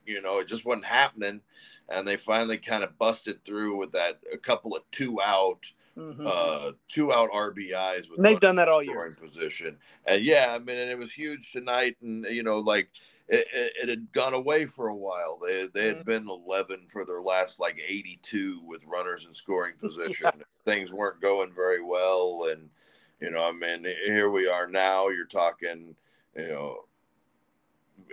you 0.06 0.20
know, 0.22 0.38
it 0.38 0.48
just 0.48 0.64
wasn't 0.64 0.84
happening. 0.86 1.40
And 1.88 2.06
they 2.06 2.16
finally 2.16 2.58
kind 2.58 2.82
of 2.82 2.98
busted 2.98 3.44
through 3.44 3.76
with 3.76 3.92
that 3.92 4.20
a 4.32 4.38
couple 4.38 4.74
of 4.76 4.82
two 4.90 5.20
out 5.22 5.66
Mhm. 5.96 6.26
uh, 6.26 6.72
two 6.88 7.10
out 7.12 7.30
RBIs. 7.32 8.10
With 8.10 8.18
And 8.18 8.24
they've 8.26 8.40
done 8.40 8.56
that 8.56 8.68
all 8.68 8.82
year. 8.82 8.92
scoring 8.92 9.14
Position, 9.14 9.78
and 10.04 10.22
yeah, 10.22 10.54
I 10.54 10.58
mean, 10.58 10.76
and 10.76 10.90
it 10.90 10.98
was 10.98 11.10
huge 11.12 11.52
tonight, 11.52 11.96
and 12.02 12.24
you 12.26 12.42
know, 12.42 12.58
like 12.58 12.90
it, 13.28 13.46
it, 13.52 13.72
it 13.82 13.88
had 13.88 14.12
gone 14.12 14.34
away 14.34 14.66
for 14.66 14.88
a 14.88 14.94
while. 14.94 15.38
They 15.38 15.68
they 15.68 15.86
had 15.86 16.00
Mhm. 16.00 16.04
been 16.04 16.28
eleven 16.28 16.86
for 16.88 17.06
their 17.06 17.22
last 17.22 17.58
like 17.60 17.78
eighty 17.78 18.18
two 18.22 18.60
with 18.64 18.84
runners 18.84 19.24
in 19.24 19.32
scoring 19.32 19.74
position. 19.80 20.30
Things 20.66 20.92
weren't 20.92 21.20
going 21.22 21.54
very 21.54 21.82
well, 21.82 22.48
and 22.50 22.68
you 23.20 23.30
know, 23.30 23.42
I 23.44 23.52
mean, 23.52 23.84
here 23.84 24.28
we 24.28 24.48
are 24.48 24.66
now. 24.66 25.08
You're 25.08 25.24
talking, 25.24 25.96
you 26.36 26.48
know. 26.48 26.84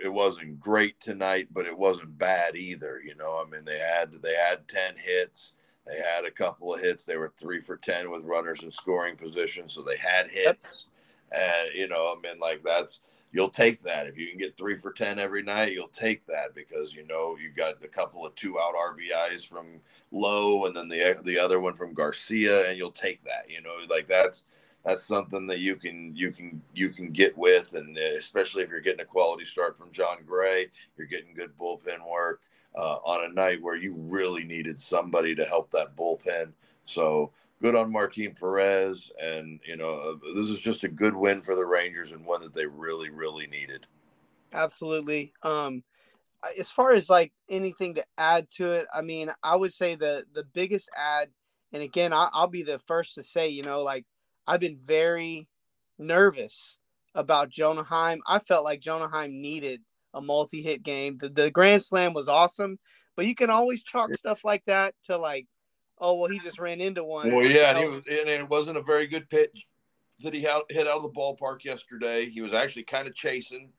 It 0.02 0.08
wasn't 0.08 0.60
great 0.60 1.00
tonight, 1.00 1.48
but 1.52 1.66
it 1.66 1.76
wasn't 1.76 2.18
bad 2.18 2.56
either. 2.56 3.00
You 3.04 3.14
know, 3.14 3.42
I 3.44 3.50
mean, 3.50 3.64
they 3.64 3.78
had 3.78 4.12
they 4.22 4.34
had 4.34 4.66
ten 4.68 4.94
hits. 4.96 5.52
They 5.86 5.96
had 5.96 6.24
a 6.24 6.30
couple 6.30 6.74
of 6.74 6.80
hits. 6.80 7.04
They 7.04 7.16
were 7.16 7.32
three 7.38 7.60
for 7.60 7.76
ten 7.76 8.10
with 8.10 8.24
runners 8.24 8.62
in 8.62 8.70
scoring 8.70 9.16
position, 9.16 9.68
so 9.68 9.82
they 9.82 9.96
had 9.96 10.28
hits. 10.28 10.86
And 11.32 11.74
you 11.74 11.88
know, 11.88 12.14
I 12.16 12.20
mean, 12.20 12.38
like 12.40 12.62
that's 12.62 13.00
you'll 13.32 13.50
take 13.50 13.82
that 13.82 14.06
if 14.06 14.16
you 14.16 14.28
can 14.28 14.38
get 14.38 14.56
three 14.56 14.76
for 14.76 14.92
ten 14.92 15.18
every 15.18 15.42
night. 15.42 15.72
You'll 15.72 15.88
take 15.88 16.24
that 16.26 16.54
because 16.54 16.94
you 16.94 17.06
know 17.06 17.36
you 17.36 17.50
got 17.50 17.84
a 17.84 17.88
couple 17.88 18.24
of 18.24 18.34
two 18.34 18.58
out 18.58 18.74
RBIs 18.74 19.46
from 19.46 19.80
Lowe, 20.12 20.64
and 20.64 20.74
then 20.74 20.88
the 20.88 21.18
the 21.24 21.38
other 21.38 21.60
one 21.60 21.74
from 21.74 21.92
Garcia, 21.92 22.68
and 22.68 22.78
you'll 22.78 22.90
take 22.90 23.22
that. 23.24 23.50
You 23.50 23.60
know, 23.60 23.74
like 23.90 24.06
that's 24.06 24.44
that's 24.84 25.04
something 25.04 25.46
that 25.46 25.60
you 25.60 25.76
can 25.76 26.14
you 26.14 26.30
can 26.30 26.60
you 26.74 26.90
can 26.90 27.10
get 27.10 27.36
with, 27.36 27.74
and 27.74 27.96
uh, 27.96 28.18
especially 28.18 28.62
if 28.62 28.70
you're 28.70 28.80
getting 28.80 29.00
a 29.00 29.06
quality 29.06 29.44
start 29.44 29.78
from 29.78 29.92
Jon 29.92 30.18
Gray, 30.26 30.68
you're 30.96 31.06
getting 31.06 31.34
good 31.34 31.56
bullpen 31.58 32.06
work 32.08 32.42
uh, 32.76 32.96
on 33.04 33.30
a 33.30 33.34
night 33.34 33.62
where 33.62 33.76
you 33.76 33.94
really 33.96 34.44
needed 34.44 34.80
somebody 34.80 35.34
to 35.34 35.44
help 35.44 35.70
that 35.70 35.96
bullpen. 35.96 36.52
So 36.84 37.32
good 37.62 37.74
on 37.74 37.90
Martin 37.90 38.34
Perez, 38.38 39.10
and 39.20 39.58
you 39.66 39.76
know 39.76 39.98
uh, 39.98 40.34
this 40.34 40.50
is 40.50 40.60
just 40.60 40.84
a 40.84 40.88
good 40.88 41.14
win 41.14 41.40
for 41.40 41.54
the 41.54 41.64
Rangers 41.64 42.12
and 42.12 42.24
one 42.26 42.42
that 42.42 42.54
they 42.54 42.66
really 42.66 43.08
really 43.08 43.46
needed. 43.46 43.86
Absolutely. 44.52 45.32
Um, 45.42 45.82
as 46.58 46.70
far 46.70 46.92
as 46.92 47.08
like 47.08 47.32
anything 47.48 47.94
to 47.94 48.04
add 48.18 48.48
to 48.56 48.72
it, 48.72 48.86
I 48.94 49.00
mean, 49.00 49.32
I 49.42 49.56
would 49.56 49.72
say 49.72 49.94
the 49.94 50.24
the 50.34 50.44
biggest 50.44 50.90
add, 50.94 51.30
and 51.72 51.82
again, 51.82 52.12
I, 52.12 52.28
I'll 52.34 52.48
be 52.48 52.62
the 52.62 52.78
first 52.80 53.14
to 53.14 53.22
say, 53.22 53.48
you 53.48 53.62
know, 53.62 53.82
like 53.82 54.04
I've 54.46 54.60
been 54.60 54.78
very 54.84 55.48
nervous 55.98 56.78
about 57.14 57.50
Jonah 57.50 57.84
Heim. 57.84 58.20
I 58.26 58.38
felt 58.40 58.64
like 58.64 58.80
Jonah 58.80 59.08
Heim 59.08 59.40
needed 59.40 59.80
a 60.12 60.20
multi 60.20 60.62
hit 60.62 60.82
game. 60.82 61.18
The 61.20 61.28
the 61.28 61.50
Grand 61.50 61.82
Slam 61.82 62.14
was 62.14 62.28
awesome, 62.28 62.78
but 63.16 63.26
you 63.26 63.34
can 63.34 63.50
always 63.50 63.82
chalk 63.82 64.12
stuff 64.14 64.44
like 64.44 64.64
that 64.66 64.94
to 65.04 65.16
like, 65.16 65.46
oh 65.98 66.14
well, 66.14 66.30
he 66.30 66.38
just 66.38 66.58
ran 66.58 66.80
into 66.80 67.04
one. 67.04 67.32
Well, 67.34 67.46
yeah, 67.46 67.70
and, 67.70 67.78
he 67.78 67.84
was, 67.86 68.04
and 68.08 68.28
it 68.28 68.48
wasn't 68.48 68.78
a 68.78 68.82
very 68.82 69.06
good 69.06 69.28
pitch 69.28 69.66
that 70.20 70.34
he 70.34 70.42
had, 70.42 70.62
hit 70.70 70.86
out 70.86 70.98
of 70.98 71.02
the 71.02 71.10
ballpark 71.10 71.64
yesterday. 71.64 72.26
He 72.26 72.40
was 72.40 72.54
actually 72.54 72.84
kind 72.84 73.06
of 73.08 73.14
chasing, 73.14 73.70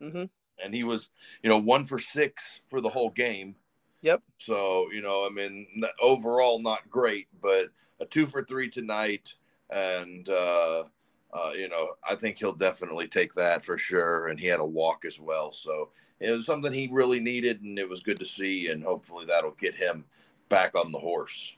mhm. 0.00 0.28
and 0.62 0.74
he 0.74 0.84
was, 0.84 1.10
you 1.42 1.50
know, 1.50 1.58
one 1.58 1.84
for 1.84 1.98
six 1.98 2.60
for 2.68 2.80
the 2.80 2.88
whole 2.88 3.10
game. 3.10 3.54
Yep. 4.02 4.22
So 4.38 4.88
you 4.92 5.02
know, 5.02 5.26
I 5.26 5.30
mean, 5.30 5.66
overall 6.00 6.60
not 6.60 6.88
great, 6.90 7.28
but 7.40 7.68
a 8.00 8.06
two 8.06 8.26
for 8.26 8.44
three 8.44 8.70
tonight, 8.70 9.34
and 9.72 10.28
uh, 10.28 10.84
uh, 11.32 11.50
you 11.54 11.68
know, 11.68 11.90
I 12.08 12.14
think 12.16 12.38
he'll 12.38 12.52
definitely 12.52 13.08
take 13.08 13.32
that 13.34 13.64
for 13.64 13.78
sure. 13.78 14.28
And 14.28 14.38
he 14.38 14.46
had 14.46 14.60
a 14.60 14.64
walk 14.64 15.04
as 15.04 15.20
well, 15.20 15.52
so 15.52 15.90
it 16.18 16.32
was 16.32 16.44
something 16.46 16.72
he 16.72 16.88
really 16.92 17.20
needed, 17.20 17.62
and 17.62 17.78
it 17.78 17.88
was 17.88 18.00
good 18.00 18.18
to 18.18 18.26
see, 18.26 18.68
and 18.68 18.82
hopefully 18.82 19.24
that'll 19.26 19.52
get 19.52 19.74
him 19.74 20.04
back 20.48 20.74
on 20.74 20.92
the 20.92 20.98
horse. 20.98 21.54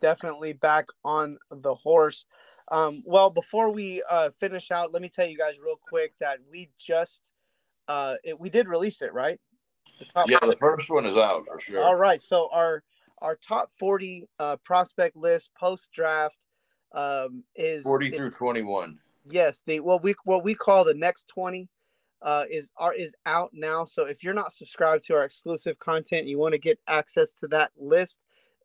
definitely 0.00 0.52
back 0.52 0.86
on 1.04 1.38
the 1.50 1.74
horse. 1.74 2.26
Um, 2.70 3.02
well, 3.06 3.30
before 3.30 3.70
we 3.70 4.02
uh, 4.10 4.30
finish 4.30 4.70
out, 4.70 4.92
let 4.92 5.02
me 5.02 5.08
tell 5.08 5.26
you 5.26 5.38
guys 5.38 5.54
real 5.64 5.80
quick 5.88 6.14
that 6.20 6.38
we 6.50 6.70
just 6.78 7.30
uh, 7.88 8.16
it, 8.24 8.38
we 8.38 8.50
did 8.50 8.68
release 8.68 9.02
it, 9.02 9.12
right? 9.12 9.40
The 10.00 10.24
Yeah, 10.26 10.38
the 10.42 10.56
first 10.56 10.90
one 10.90 11.06
is 11.06 11.16
out 11.16 11.46
for 11.46 11.60
sure. 11.60 11.82
All 11.82 11.94
right, 11.94 12.20
so 12.20 12.48
our 12.52 12.82
our 13.22 13.36
top 13.36 13.70
forty 13.78 14.28
uh, 14.38 14.56
prospect 14.56 15.16
list 15.16 15.50
post 15.58 15.90
draft 15.92 16.36
um, 16.92 17.42
is 17.54 17.82
40 17.84 18.10
through 18.12 18.30
21. 18.30 18.98
yes 19.30 19.60
the 19.66 19.80
what 19.80 20.02
we 20.02 20.14
what 20.24 20.44
we 20.44 20.54
call 20.54 20.84
the 20.84 20.94
next 20.94 21.28
20 21.28 21.68
uh 22.22 22.44
is 22.50 22.68
are 22.76 22.94
is 22.94 23.12
out 23.26 23.50
now 23.52 23.84
so 23.84 24.04
if 24.04 24.22
you're 24.22 24.32
not 24.32 24.52
subscribed 24.52 25.04
to 25.04 25.14
our 25.14 25.24
exclusive 25.24 25.78
content 25.78 26.26
you 26.26 26.38
want 26.38 26.52
to 26.52 26.58
get 26.58 26.78
access 26.88 27.32
to 27.32 27.46
that 27.48 27.70
list 27.78 28.18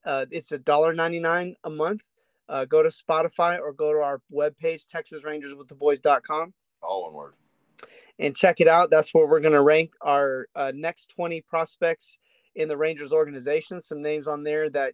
uh 0.05 0.26
it's 0.32 0.51
a 0.51 0.57
dollar 0.57 0.93
99 0.93 1.55
a 1.65 1.69
month 1.69 2.01
uh 2.47 2.63
go 2.65 2.82
to 2.82 2.89
spotify 2.89 3.59
or 3.59 3.74
go 3.74 3.91
to 3.91 3.99
our 3.99 4.22
webpage 4.34 4.84
texasrangerswiththeboys.com 4.93 6.53
All 6.82 7.03
one 7.03 7.13
word. 7.13 7.34
and 8.19 8.36
check 8.36 8.59
it 8.61 8.67
out. 8.67 8.89
That's 8.89 9.13
where 9.13 9.26
we're 9.28 9.39
going 9.39 9.53
to 9.53 9.61
rank 9.61 9.93
our 10.01 10.47
uh, 10.55 10.72
next 10.76 11.07
20 11.15 11.41
prospects 11.41 12.17
in 12.55 12.67
the 12.67 12.78
Rangers 12.78 13.11
organization. 13.11 13.82
Some 13.82 14.01
names 14.01 14.28
on 14.28 14.43
there 14.43 14.69
that 14.69 14.93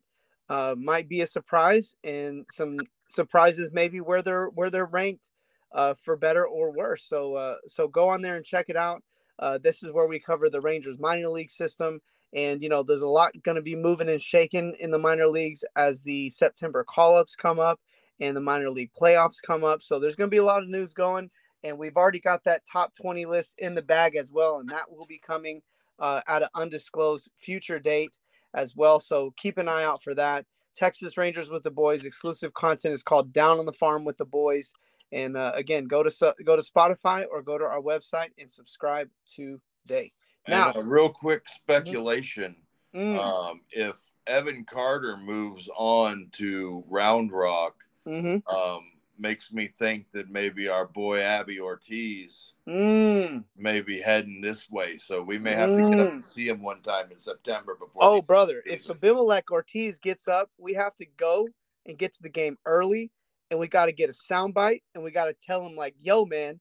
uh, 0.50 0.76
might 0.78 1.10
be 1.10 1.22
a 1.22 1.28
surprise, 1.28 1.96
and 2.04 2.46
some 2.52 2.80
surprises 3.06 3.70
maybe 3.74 4.02
where 4.02 4.22
they're 4.22 4.48
where 4.48 4.70
they're 4.70 4.86
ranked 4.86 5.26
uh, 5.74 5.94
for 6.04 6.16
better 6.16 6.46
or 6.46 6.72
worse. 6.72 7.06
So 7.08 7.36
uh, 7.36 7.56
so 7.68 7.88
go 7.88 8.10
on 8.10 8.22
there 8.22 8.36
and 8.36 8.46
check 8.46 8.66
it 8.70 8.78
out. 8.78 9.04
Uh, 9.40 9.60
this 9.62 9.84
is 9.84 9.92
where 9.92 10.08
we 10.08 10.20
cover 10.20 10.50
the 10.50 10.62
Rangers 10.62 10.98
minor 11.00 11.30
league 11.30 11.52
system, 11.52 12.02
and 12.34 12.62
you 12.62 12.70
know 12.70 12.84
there's 12.84 13.02
a 13.02 13.08
lot 13.08 13.32
going 13.44 13.56
to 13.56 13.62
be 13.62 13.76
moving 13.76 14.10
and 14.10 14.22
shaking 14.22 14.76
in 14.80 14.92
the 14.92 14.98
minor 14.98 15.28
leagues 15.28 15.64
as 15.76 16.02
the 16.02 16.30
September 16.30 16.84
call 16.84 17.16
ups 17.16 17.36
come 17.36 17.60
up 17.60 17.80
and 18.20 18.36
the 18.36 18.42
minor 18.42 18.70
league 18.70 18.92
playoffs 19.00 19.38
come 19.46 19.64
up. 19.64 19.84
So 19.84 20.00
there's 20.00 20.16
going 20.16 20.30
to 20.30 20.34
be 20.34 20.40
a 20.40 20.44
lot 20.44 20.64
of 20.64 20.70
news 20.70 20.94
going, 20.94 21.30
and 21.64 21.78
we've 21.78 21.98
already 21.98 22.20
got 22.20 22.44
that 22.46 22.64
top 22.66 22.96
20 22.96 23.26
list 23.26 23.54
in 23.58 23.76
the 23.76 23.82
bag 23.82 24.16
as 24.16 24.32
well, 24.32 24.60
and 24.60 24.70
that 24.70 24.92
will 24.92 25.06
be 25.06 25.20
coming 25.20 25.62
uh, 26.00 26.22
at 26.28 26.44
an 26.44 26.50
undisclosed 26.56 27.30
future 27.38 27.80
date 27.80 28.18
as 28.54 28.76
well. 28.76 29.00
So 29.00 29.34
keep 29.38 29.58
an 29.58 29.68
eye 29.68 29.84
out 29.84 30.04
for 30.04 30.16
that. 30.16 30.46
Texas 30.76 31.18
Rangers 31.18 31.50
with 31.50 31.64
the 31.64 31.72
boys 31.72 32.06
exclusive 32.06 32.54
content 32.54 32.94
is 32.94 33.04
called 33.04 33.34
Down 33.34 33.60
on 33.60 33.66
the 33.66 33.74
Farm 33.74 34.06
with 34.06 34.18
the 34.18 34.26
Boys. 34.26 34.74
And 35.12 35.36
uh, 35.36 35.54
again, 35.56 35.86
go 35.86 36.04
to 36.04 36.36
go 36.46 36.56
to 36.56 36.62
Spotify 36.62 37.26
or 37.32 37.42
go 37.42 37.58
to 37.58 37.64
our 37.64 37.82
website 37.82 38.30
and 38.38 38.52
subscribe 38.52 39.10
today. 39.34 40.12
Now, 40.48 40.72
and 40.72 40.84
a 40.84 40.86
real 40.86 41.10
quick 41.10 41.44
speculation: 41.48 42.56
mm-hmm. 42.94 43.18
um, 43.18 43.62
if 43.72 43.98
Evan 44.28 44.66
Carter 44.66 45.18
moves 45.18 45.70
on 45.76 46.28
to 46.34 46.84
Round 46.90 47.32
Rock, 47.32 47.76
mm-hmm. 48.06 48.56
um, 48.56 48.84
makes 49.20 49.52
me 49.52 49.68
think 49.68 50.12
that 50.12 50.30
maybe 50.30 50.68
our 50.68 50.86
boy 50.86 51.22
Abby 51.22 51.60
Ortiz 51.60 52.54
mm. 52.68 53.44
may 53.56 53.82
be 53.82 54.00
heading 54.00 54.42
this 54.42 54.70
way. 54.70 54.98
So 54.98 55.22
we 55.22 55.38
may 55.38 55.54
have 55.54 55.70
mm. 55.70 55.84
to 55.84 55.90
get 55.90 56.00
up 56.00 56.14
and 56.14 56.22
mm. 56.22 56.26
see 56.26 56.48
him 56.48 56.62
one 56.62 56.82
time 56.82 57.12
in 57.12 57.20
September 57.20 57.76
before. 57.76 58.04
Oh, 58.04 58.22
brother, 58.22 58.62
if 58.66 58.86
Abimelec 58.88 59.50
Ortiz 59.52 60.00
gets 60.00 60.28
up, 60.28 60.50
we 60.58 60.74
have 60.74 60.96
to 60.98 61.06
go 61.18 61.48
and 61.86 61.98
get 61.98 62.14
to 62.14 62.22
the 62.22 62.30
game 62.30 62.58
early, 62.66 63.12
and 63.50 63.60
we 63.60 63.68
got 63.68 63.86
to 63.86 63.92
get 63.92 64.10
a 64.10 64.14
soundbite, 64.14 64.82
and 64.94 65.04
we 65.04 65.12
got 65.12 65.26
to 65.26 65.34
tell 65.34 65.66
him 65.66 65.76
like, 65.76 65.96
"Yo, 66.02 66.26
man, 66.26 66.60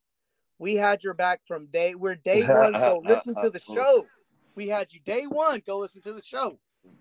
we 0.58 0.74
had 0.74 1.02
your 1.02 1.14
back 1.14 1.40
from 1.46 1.66
day. 1.66 1.94
We're 1.94 2.14
day 2.14 2.42
one. 2.42 2.72
Go 2.72 3.02
listen 3.04 3.34
to 3.42 3.50
the 3.50 3.60
show. 3.60 4.06
We 4.54 4.68
had 4.68 4.92
you 4.92 5.00
day 5.04 5.26
one. 5.26 5.62
Go 5.66 5.78
listen 5.78 6.02
to 6.02 6.12
the 6.12 6.22
show. 6.22 6.58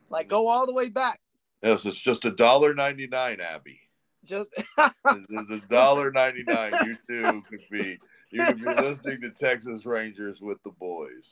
Like 0.10 0.28
go 0.28 0.48
all 0.48 0.66
the 0.66 0.74
way 0.74 0.90
back." 0.90 1.22
Yes, 1.64 1.86
it's 1.86 2.00
just 2.00 2.26
a 2.26 2.32
dollar 2.32 2.74
ninety 2.74 3.08
nine, 3.08 3.40
Abby. 3.40 3.80
Just 4.26 4.50
the 4.78 5.62
dollar 5.70 6.12
ninety 6.12 6.44
nine. 6.44 6.74
You 6.86 6.96
too 7.08 7.44
could 7.50 7.64
be. 7.72 7.98
You 8.32 8.46
could 8.46 8.60
be 8.60 8.74
listening 8.74 9.22
to 9.22 9.30
Texas 9.30 9.86
Rangers 9.86 10.42
with 10.42 10.62
the 10.64 10.72
boys. 10.72 11.32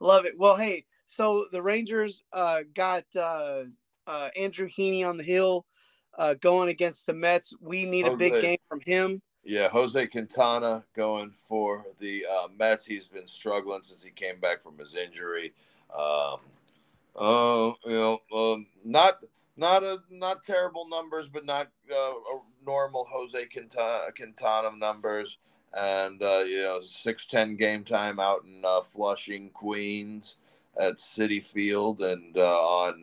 Love 0.00 0.24
it. 0.24 0.38
Well, 0.38 0.56
hey, 0.56 0.86
so 1.06 1.46
the 1.52 1.62
Rangers 1.62 2.24
uh, 2.32 2.60
got 2.74 3.04
uh, 3.16 3.64
uh, 4.06 4.28
Andrew 4.36 4.68
Heaney 4.68 5.06
on 5.06 5.16
the 5.16 5.24
hill 5.24 5.66
uh, 6.18 6.34
going 6.34 6.68
against 6.68 7.06
the 7.06 7.14
Mets. 7.14 7.54
We 7.60 7.84
need 7.84 8.06
Jose, 8.06 8.14
a 8.14 8.16
big 8.16 8.42
game 8.42 8.58
from 8.68 8.80
him. 8.80 9.22
Yeah, 9.44 9.68
Jose 9.68 10.06
Quintana 10.06 10.84
going 10.96 11.32
for 11.36 11.84
the 11.98 12.24
uh, 12.30 12.48
Mets. 12.58 12.86
He's 12.86 13.06
been 13.06 13.26
struggling 13.26 13.82
since 13.82 14.02
he 14.02 14.10
came 14.10 14.40
back 14.40 14.62
from 14.62 14.78
his 14.78 14.94
injury. 14.94 15.52
Um, 15.94 16.40
uh, 17.16 17.72
you 17.84 17.92
know, 17.92 18.18
um, 18.34 18.66
not 18.84 19.22
not 19.56 19.82
a 19.82 19.98
not 20.10 20.42
terrible 20.42 20.88
numbers, 20.88 21.28
but 21.28 21.44
not 21.44 21.68
uh, 21.94 22.12
normal 22.66 23.06
Jose 23.10 23.46
Quintana, 23.46 24.76
numbers. 24.76 25.38
And 25.76 26.22
uh, 26.22 26.44
you 26.46 26.62
know, 26.62 26.80
six 26.80 27.26
ten 27.26 27.56
game 27.56 27.84
time 27.84 28.20
out 28.20 28.44
in 28.44 28.62
uh, 28.64 28.80
Flushing, 28.80 29.50
Queens, 29.50 30.36
at 30.78 30.96
Citi 30.96 31.42
Field, 31.42 32.00
and 32.00 32.36
uh, 32.36 32.60
on 32.60 33.02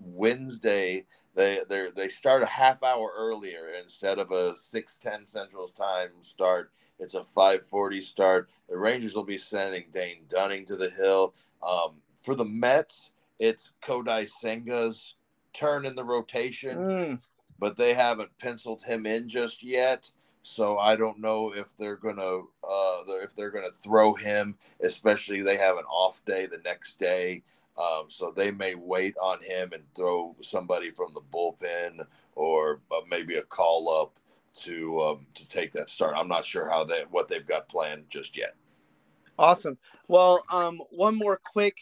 Wednesday 0.00 1.04
they 1.34 1.60
they 1.68 1.88
they 1.94 2.08
start 2.08 2.42
a 2.42 2.46
half 2.46 2.82
hour 2.82 3.12
earlier 3.16 3.68
instead 3.80 4.18
of 4.18 4.30
a 4.30 4.56
six 4.56 4.96
ten 4.96 5.24
Central 5.24 5.68
Time 5.68 6.10
start. 6.22 6.72
It's 6.98 7.14
a 7.14 7.24
five 7.24 7.66
forty 7.66 8.00
start. 8.00 8.50
The 8.68 8.76
Rangers 8.76 9.14
will 9.14 9.24
be 9.24 9.38
sending 9.38 9.84
Dane 9.92 10.24
Dunning 10.28 10.66
to 10.66 10.76
the 10.76 10.90
hill. 10.90 11.34
Um, 11.62 11.96
for 12.22 12.34
the 12.34 12.44
Mets, 12.44 13.10
it's 13.38 13.72
Kodai 13.82 14.28
Senga's 14.30 15.14
turn 15.52 15.86
in 15.86 15.94
the 15.94 16.04
rotation, 16.04 16.78
mm. 16.78 17.20
but 17.58 17.76
they 17.76 17.94
haven't 17.94 18.36
penciled 18.38 18.82
him 18.82 19.06
in 19.06 19.28
just 19.28 19.62
yet. 19.62 20.10
So 20.42 20.78
I 20.78 20.96
don't 20.96 21.18
know 21.18 21.52
if 21.54 21.76
they're 21.76 21.96
gonna 21.96 22.38
uh, 22.64 23.02
if 23.22 23.34
they're 23.36 23.50
gonna 23.50 23.70
throw 23.70 24.14
him, 24.14 24.56
especially 24.82 25.42
they 25.42 25.56
have 25.56 25.76
an 25.76 25.84
off 25.84 26.24
day 26.24 26.46
the 26.46 26.60
next 26.64 26.98
day. 26.98 27.42
Um, 27.78 28.06
so 28.08 28.30
they 28.30 28.50
may 28.50 28.74
wait 28.74 29.14
on 29.22 29.38
him 29.42 29.72
and 29.72 29.82
throw 29.94 30.34
somebody 30.42 30.90
from 30.90 31.14
the 31.14 31.20
bullpen 31.20 32.04
or 32.34 32.80
uh, 32.90 33.00
maybe 33.08 33.36
a 33.36 33.42
call 33.42 33.88
up 34.02 34.18
to 34.52 35.00
um, 35.02 35.26
to 35.34 35.48
take 35.48 35.72
that 35.72 35.88
start. 35.88 36.14
I'm 36.16 36.28
not 36.28 36.44
sure 36.44 36.68
how 36.68 36.84
they 36.84 37.04
what 37.10 37.28
they've 37.28 37.46
got 37.46 37.68
planned 37.68 38.04
just 38.08 38.36
yet. 38.36 38.54
Awesome. 39.38 39.78
Well, 40.08 40.44
um, 40.50 40.80
one 40.90 41.16
more 41.16 41.40
quick 41.52 41.76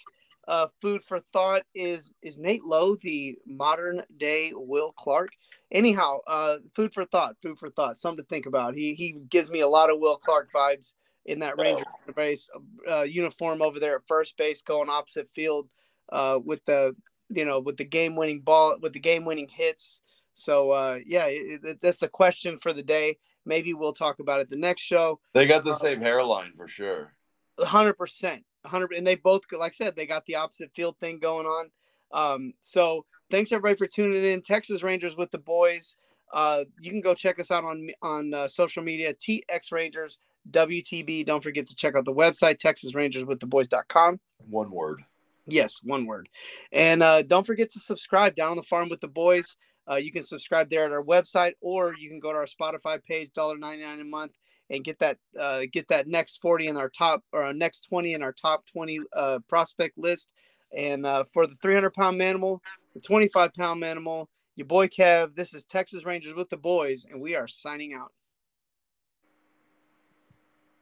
uh, 0.48 0.66
food 0.80 1.04
for 1.04 1.20
thought 1.32 1.62
is 1.74 2.10
is 2.22 2.38
Nate 2.38 2.64
Lowe 2.64 2.96
the 2.96 3.36
modern 3.46 4.02
day 4.16 4.52
Will 4.54 4.92
Clark? 4.92 5.32
Anyhow, 5.70 6.18
uh, 6.26 6.56
food 6.74 6.94
for 6.94 7.04
thought, 7.04 7.36
food 7.42 7.58
for 7.58 7.70
thought, 7.70 7.98
something 7.98 8.24
to 8.24 8.28
think 8.28 8.46
about. 8.46 8.74
He 8.74 8.94
he 8.94 9.12
gives 9.28 9.50
me 9.50 9.60
a 9.60 9.68
lot 9.68 9.90
of 9.90 10.00
Will 10.00 10.16
Clark 10.16 10.50
vibes 10.52 10.94
in 11.26 11.40
that 11.40 11.58
Ranger 11.58 11.84
base 12.16 12.48
uh, 12.90 13.02
uniform 13.02 13.60
over 13.60 13.78
there 13.78 13.96
at 13.96 14.08
first 14.08 14.38
base, 14.38 14.62
going 14.62 14.88
opposite 14.88 15.28
field 15.34 15.68
uh, 16.10 16.40
with 16.42 16.64
the 16.64 16.96
you 17.28 17.44
know 17.44 17.60
with 17.60 17.76
the 17.76 17.84
game 17.84 18.16
winning 18.16 18.40
ball 18.40 18.78
with 18.80 18.94
the 18.94 19.00
game 19.00 19.26
winning 19.26 19.48
hits. 19.48 20.00
So 20.32 20.70
uh, 20.70 20.98
yeah, 21.04 21.26
it, 21.26 21.60
it, 21.62 21.80
that's 21.82 22.02
a 22.02 22.08
question 22.08 22.58
for 22.58 22.72
the 22.72 22.82
day. 22.82 23.18
Maybe 23.44 23.74
we'll 23.74 23.92
talk 23.92 24.18
about 24.18 24.40
it 24.40 24.48
the 24.48 24.56
next 24.56 24.82
show. 24.82 25.20
They 25.34 25.46
got 25.46 25.64
the 25.64 25.72
uh, 25.72 25.78
same 25.78 26.00
hairline 26.00 26.52
for 26.56 26.68
sure. 26.68 27.12
Hundred 27.60 27.94
percent, 27.94 28.44
100 28.62 28.92
and 28.92 29.06
they 29.06 29.14
both 29.14 29.42
like 29.52 29.72
i 29.72 29.74
said 29.74 29.94
they 29.96 30.06
got 30.06 30.24
the 30.26 30.36
opposite 30.36 30.70
field 30.74 30.96
thing 31.00 31.18
going 31.18 31.46
on. 31.46 31.70
Um, 32.10 32.54
so 32.62 33.04
thanks 33.30 33.52
everybody 33.52 33.76
for 33.76 33.86
tuning 33.86 34.24
in. 34.24 34.42
Texas 34.42 34.82
rangers 34.82 35.16
with 35.16 35.30
the 35.30 35.38
boys. 35.38 35.96
Uh, 36.32 36.64
you 36.80 36.90
can 36.90 37.00
go 37.00 37.14
check 37.14 37.38
us 37.38 37.50
out 37.50 37.64
on 37.64 37.88
on 38.02 38.34
uh, 38.34 38.48
social 38.48 38.82
media 38.82 39.14
tx 39.14 39.72
rangers 39.72 40.18
wtb 40.50 41.24
don't 41.24 41.42
forget 41.42 41.66
to 41.66 41.74
check 41.74 41.94
out 41.94 42.04
the 42.04 42.12
website 42.12 42.58
texasrangerswiththeboys.com 42.58 44.20
one 44.48 44.70
word. 44.70 45.02
Yes 45.46 45.80
one 45.82 46.06
word. 46.06 46.28
And 46.72 47.02
uh, 47.02 47.22
don't 47.22 47.46
forget 47.46 47.70
to 47.72 47.78
subscribe 47.78 48.34
down 48.34 48.52
on 48.52 48.56
the 48.56 48.62
farm 48.62 48.88
with 48.88 49.00
the 49.00 49.08
boys 49.08 49.56
uh, 49.90 49.96
you 49.96 50.12
can 50.12 50.22
subscribe 50.22 50.70
there 50.70 50.84
at 50.84 50.92
our 50.92 51.02
website, 51.02 51.52
or 51.60 51.94
you 51.96 52.08
can 52.08 52.20
go 52.20 52.32
to 52.32 52.38
our 52.38 52.46
Spotify 52.46 53.02
page, 53.02 53.30
$1.99 53.36 54.00
a 54.00 54.04
month, 54.04 54.32
and 54.70 54.84
get 54.84 54.98
that 54.98 55.18
uh, 55.38 55.62
get 55.72 55.88
that 55.88 56.08
next 56.08 56.40
40 56.42 56.68
in 56.68 56.76
our 56.76 56.90
top 56.90 57.22
or 57.32 57.42
our 57.42 57.54
next 57.54 57.86
20 57.88 58.14
in 58.14 58.22
our 58.22 58.32
top 58.32 58.66
20 58.66 59.00
uh, 59.16 59.38
prospect 59.48 59.96
list. 59.96 60.28
And 60.76 61.06
uh, 61.06 61.24
for 61.32 61.46
the 61.46 61.54
300 61.56 61.94
pound 61.94 62.20
manimal, 62.20 62.60
the 62.94 63.00
25 63.00 63.54
pound 63.54 63.82
manimal, 63.82 64.26
your 64.56 64.66
boy 64.66 64.88
Kev, 64.88 65.34
this 65.34 65.54
is 65.54 65.64
Texas 65.64 66.04
Rangers 66.04 66.34
with 66.34 66.50
the 66.50 66.56
boys, 66.56 67.06
and 67.10 67.20
we 67.20 67.34
are 67.34 67.48
signing 67.48 67.94
out. 67.94 68.12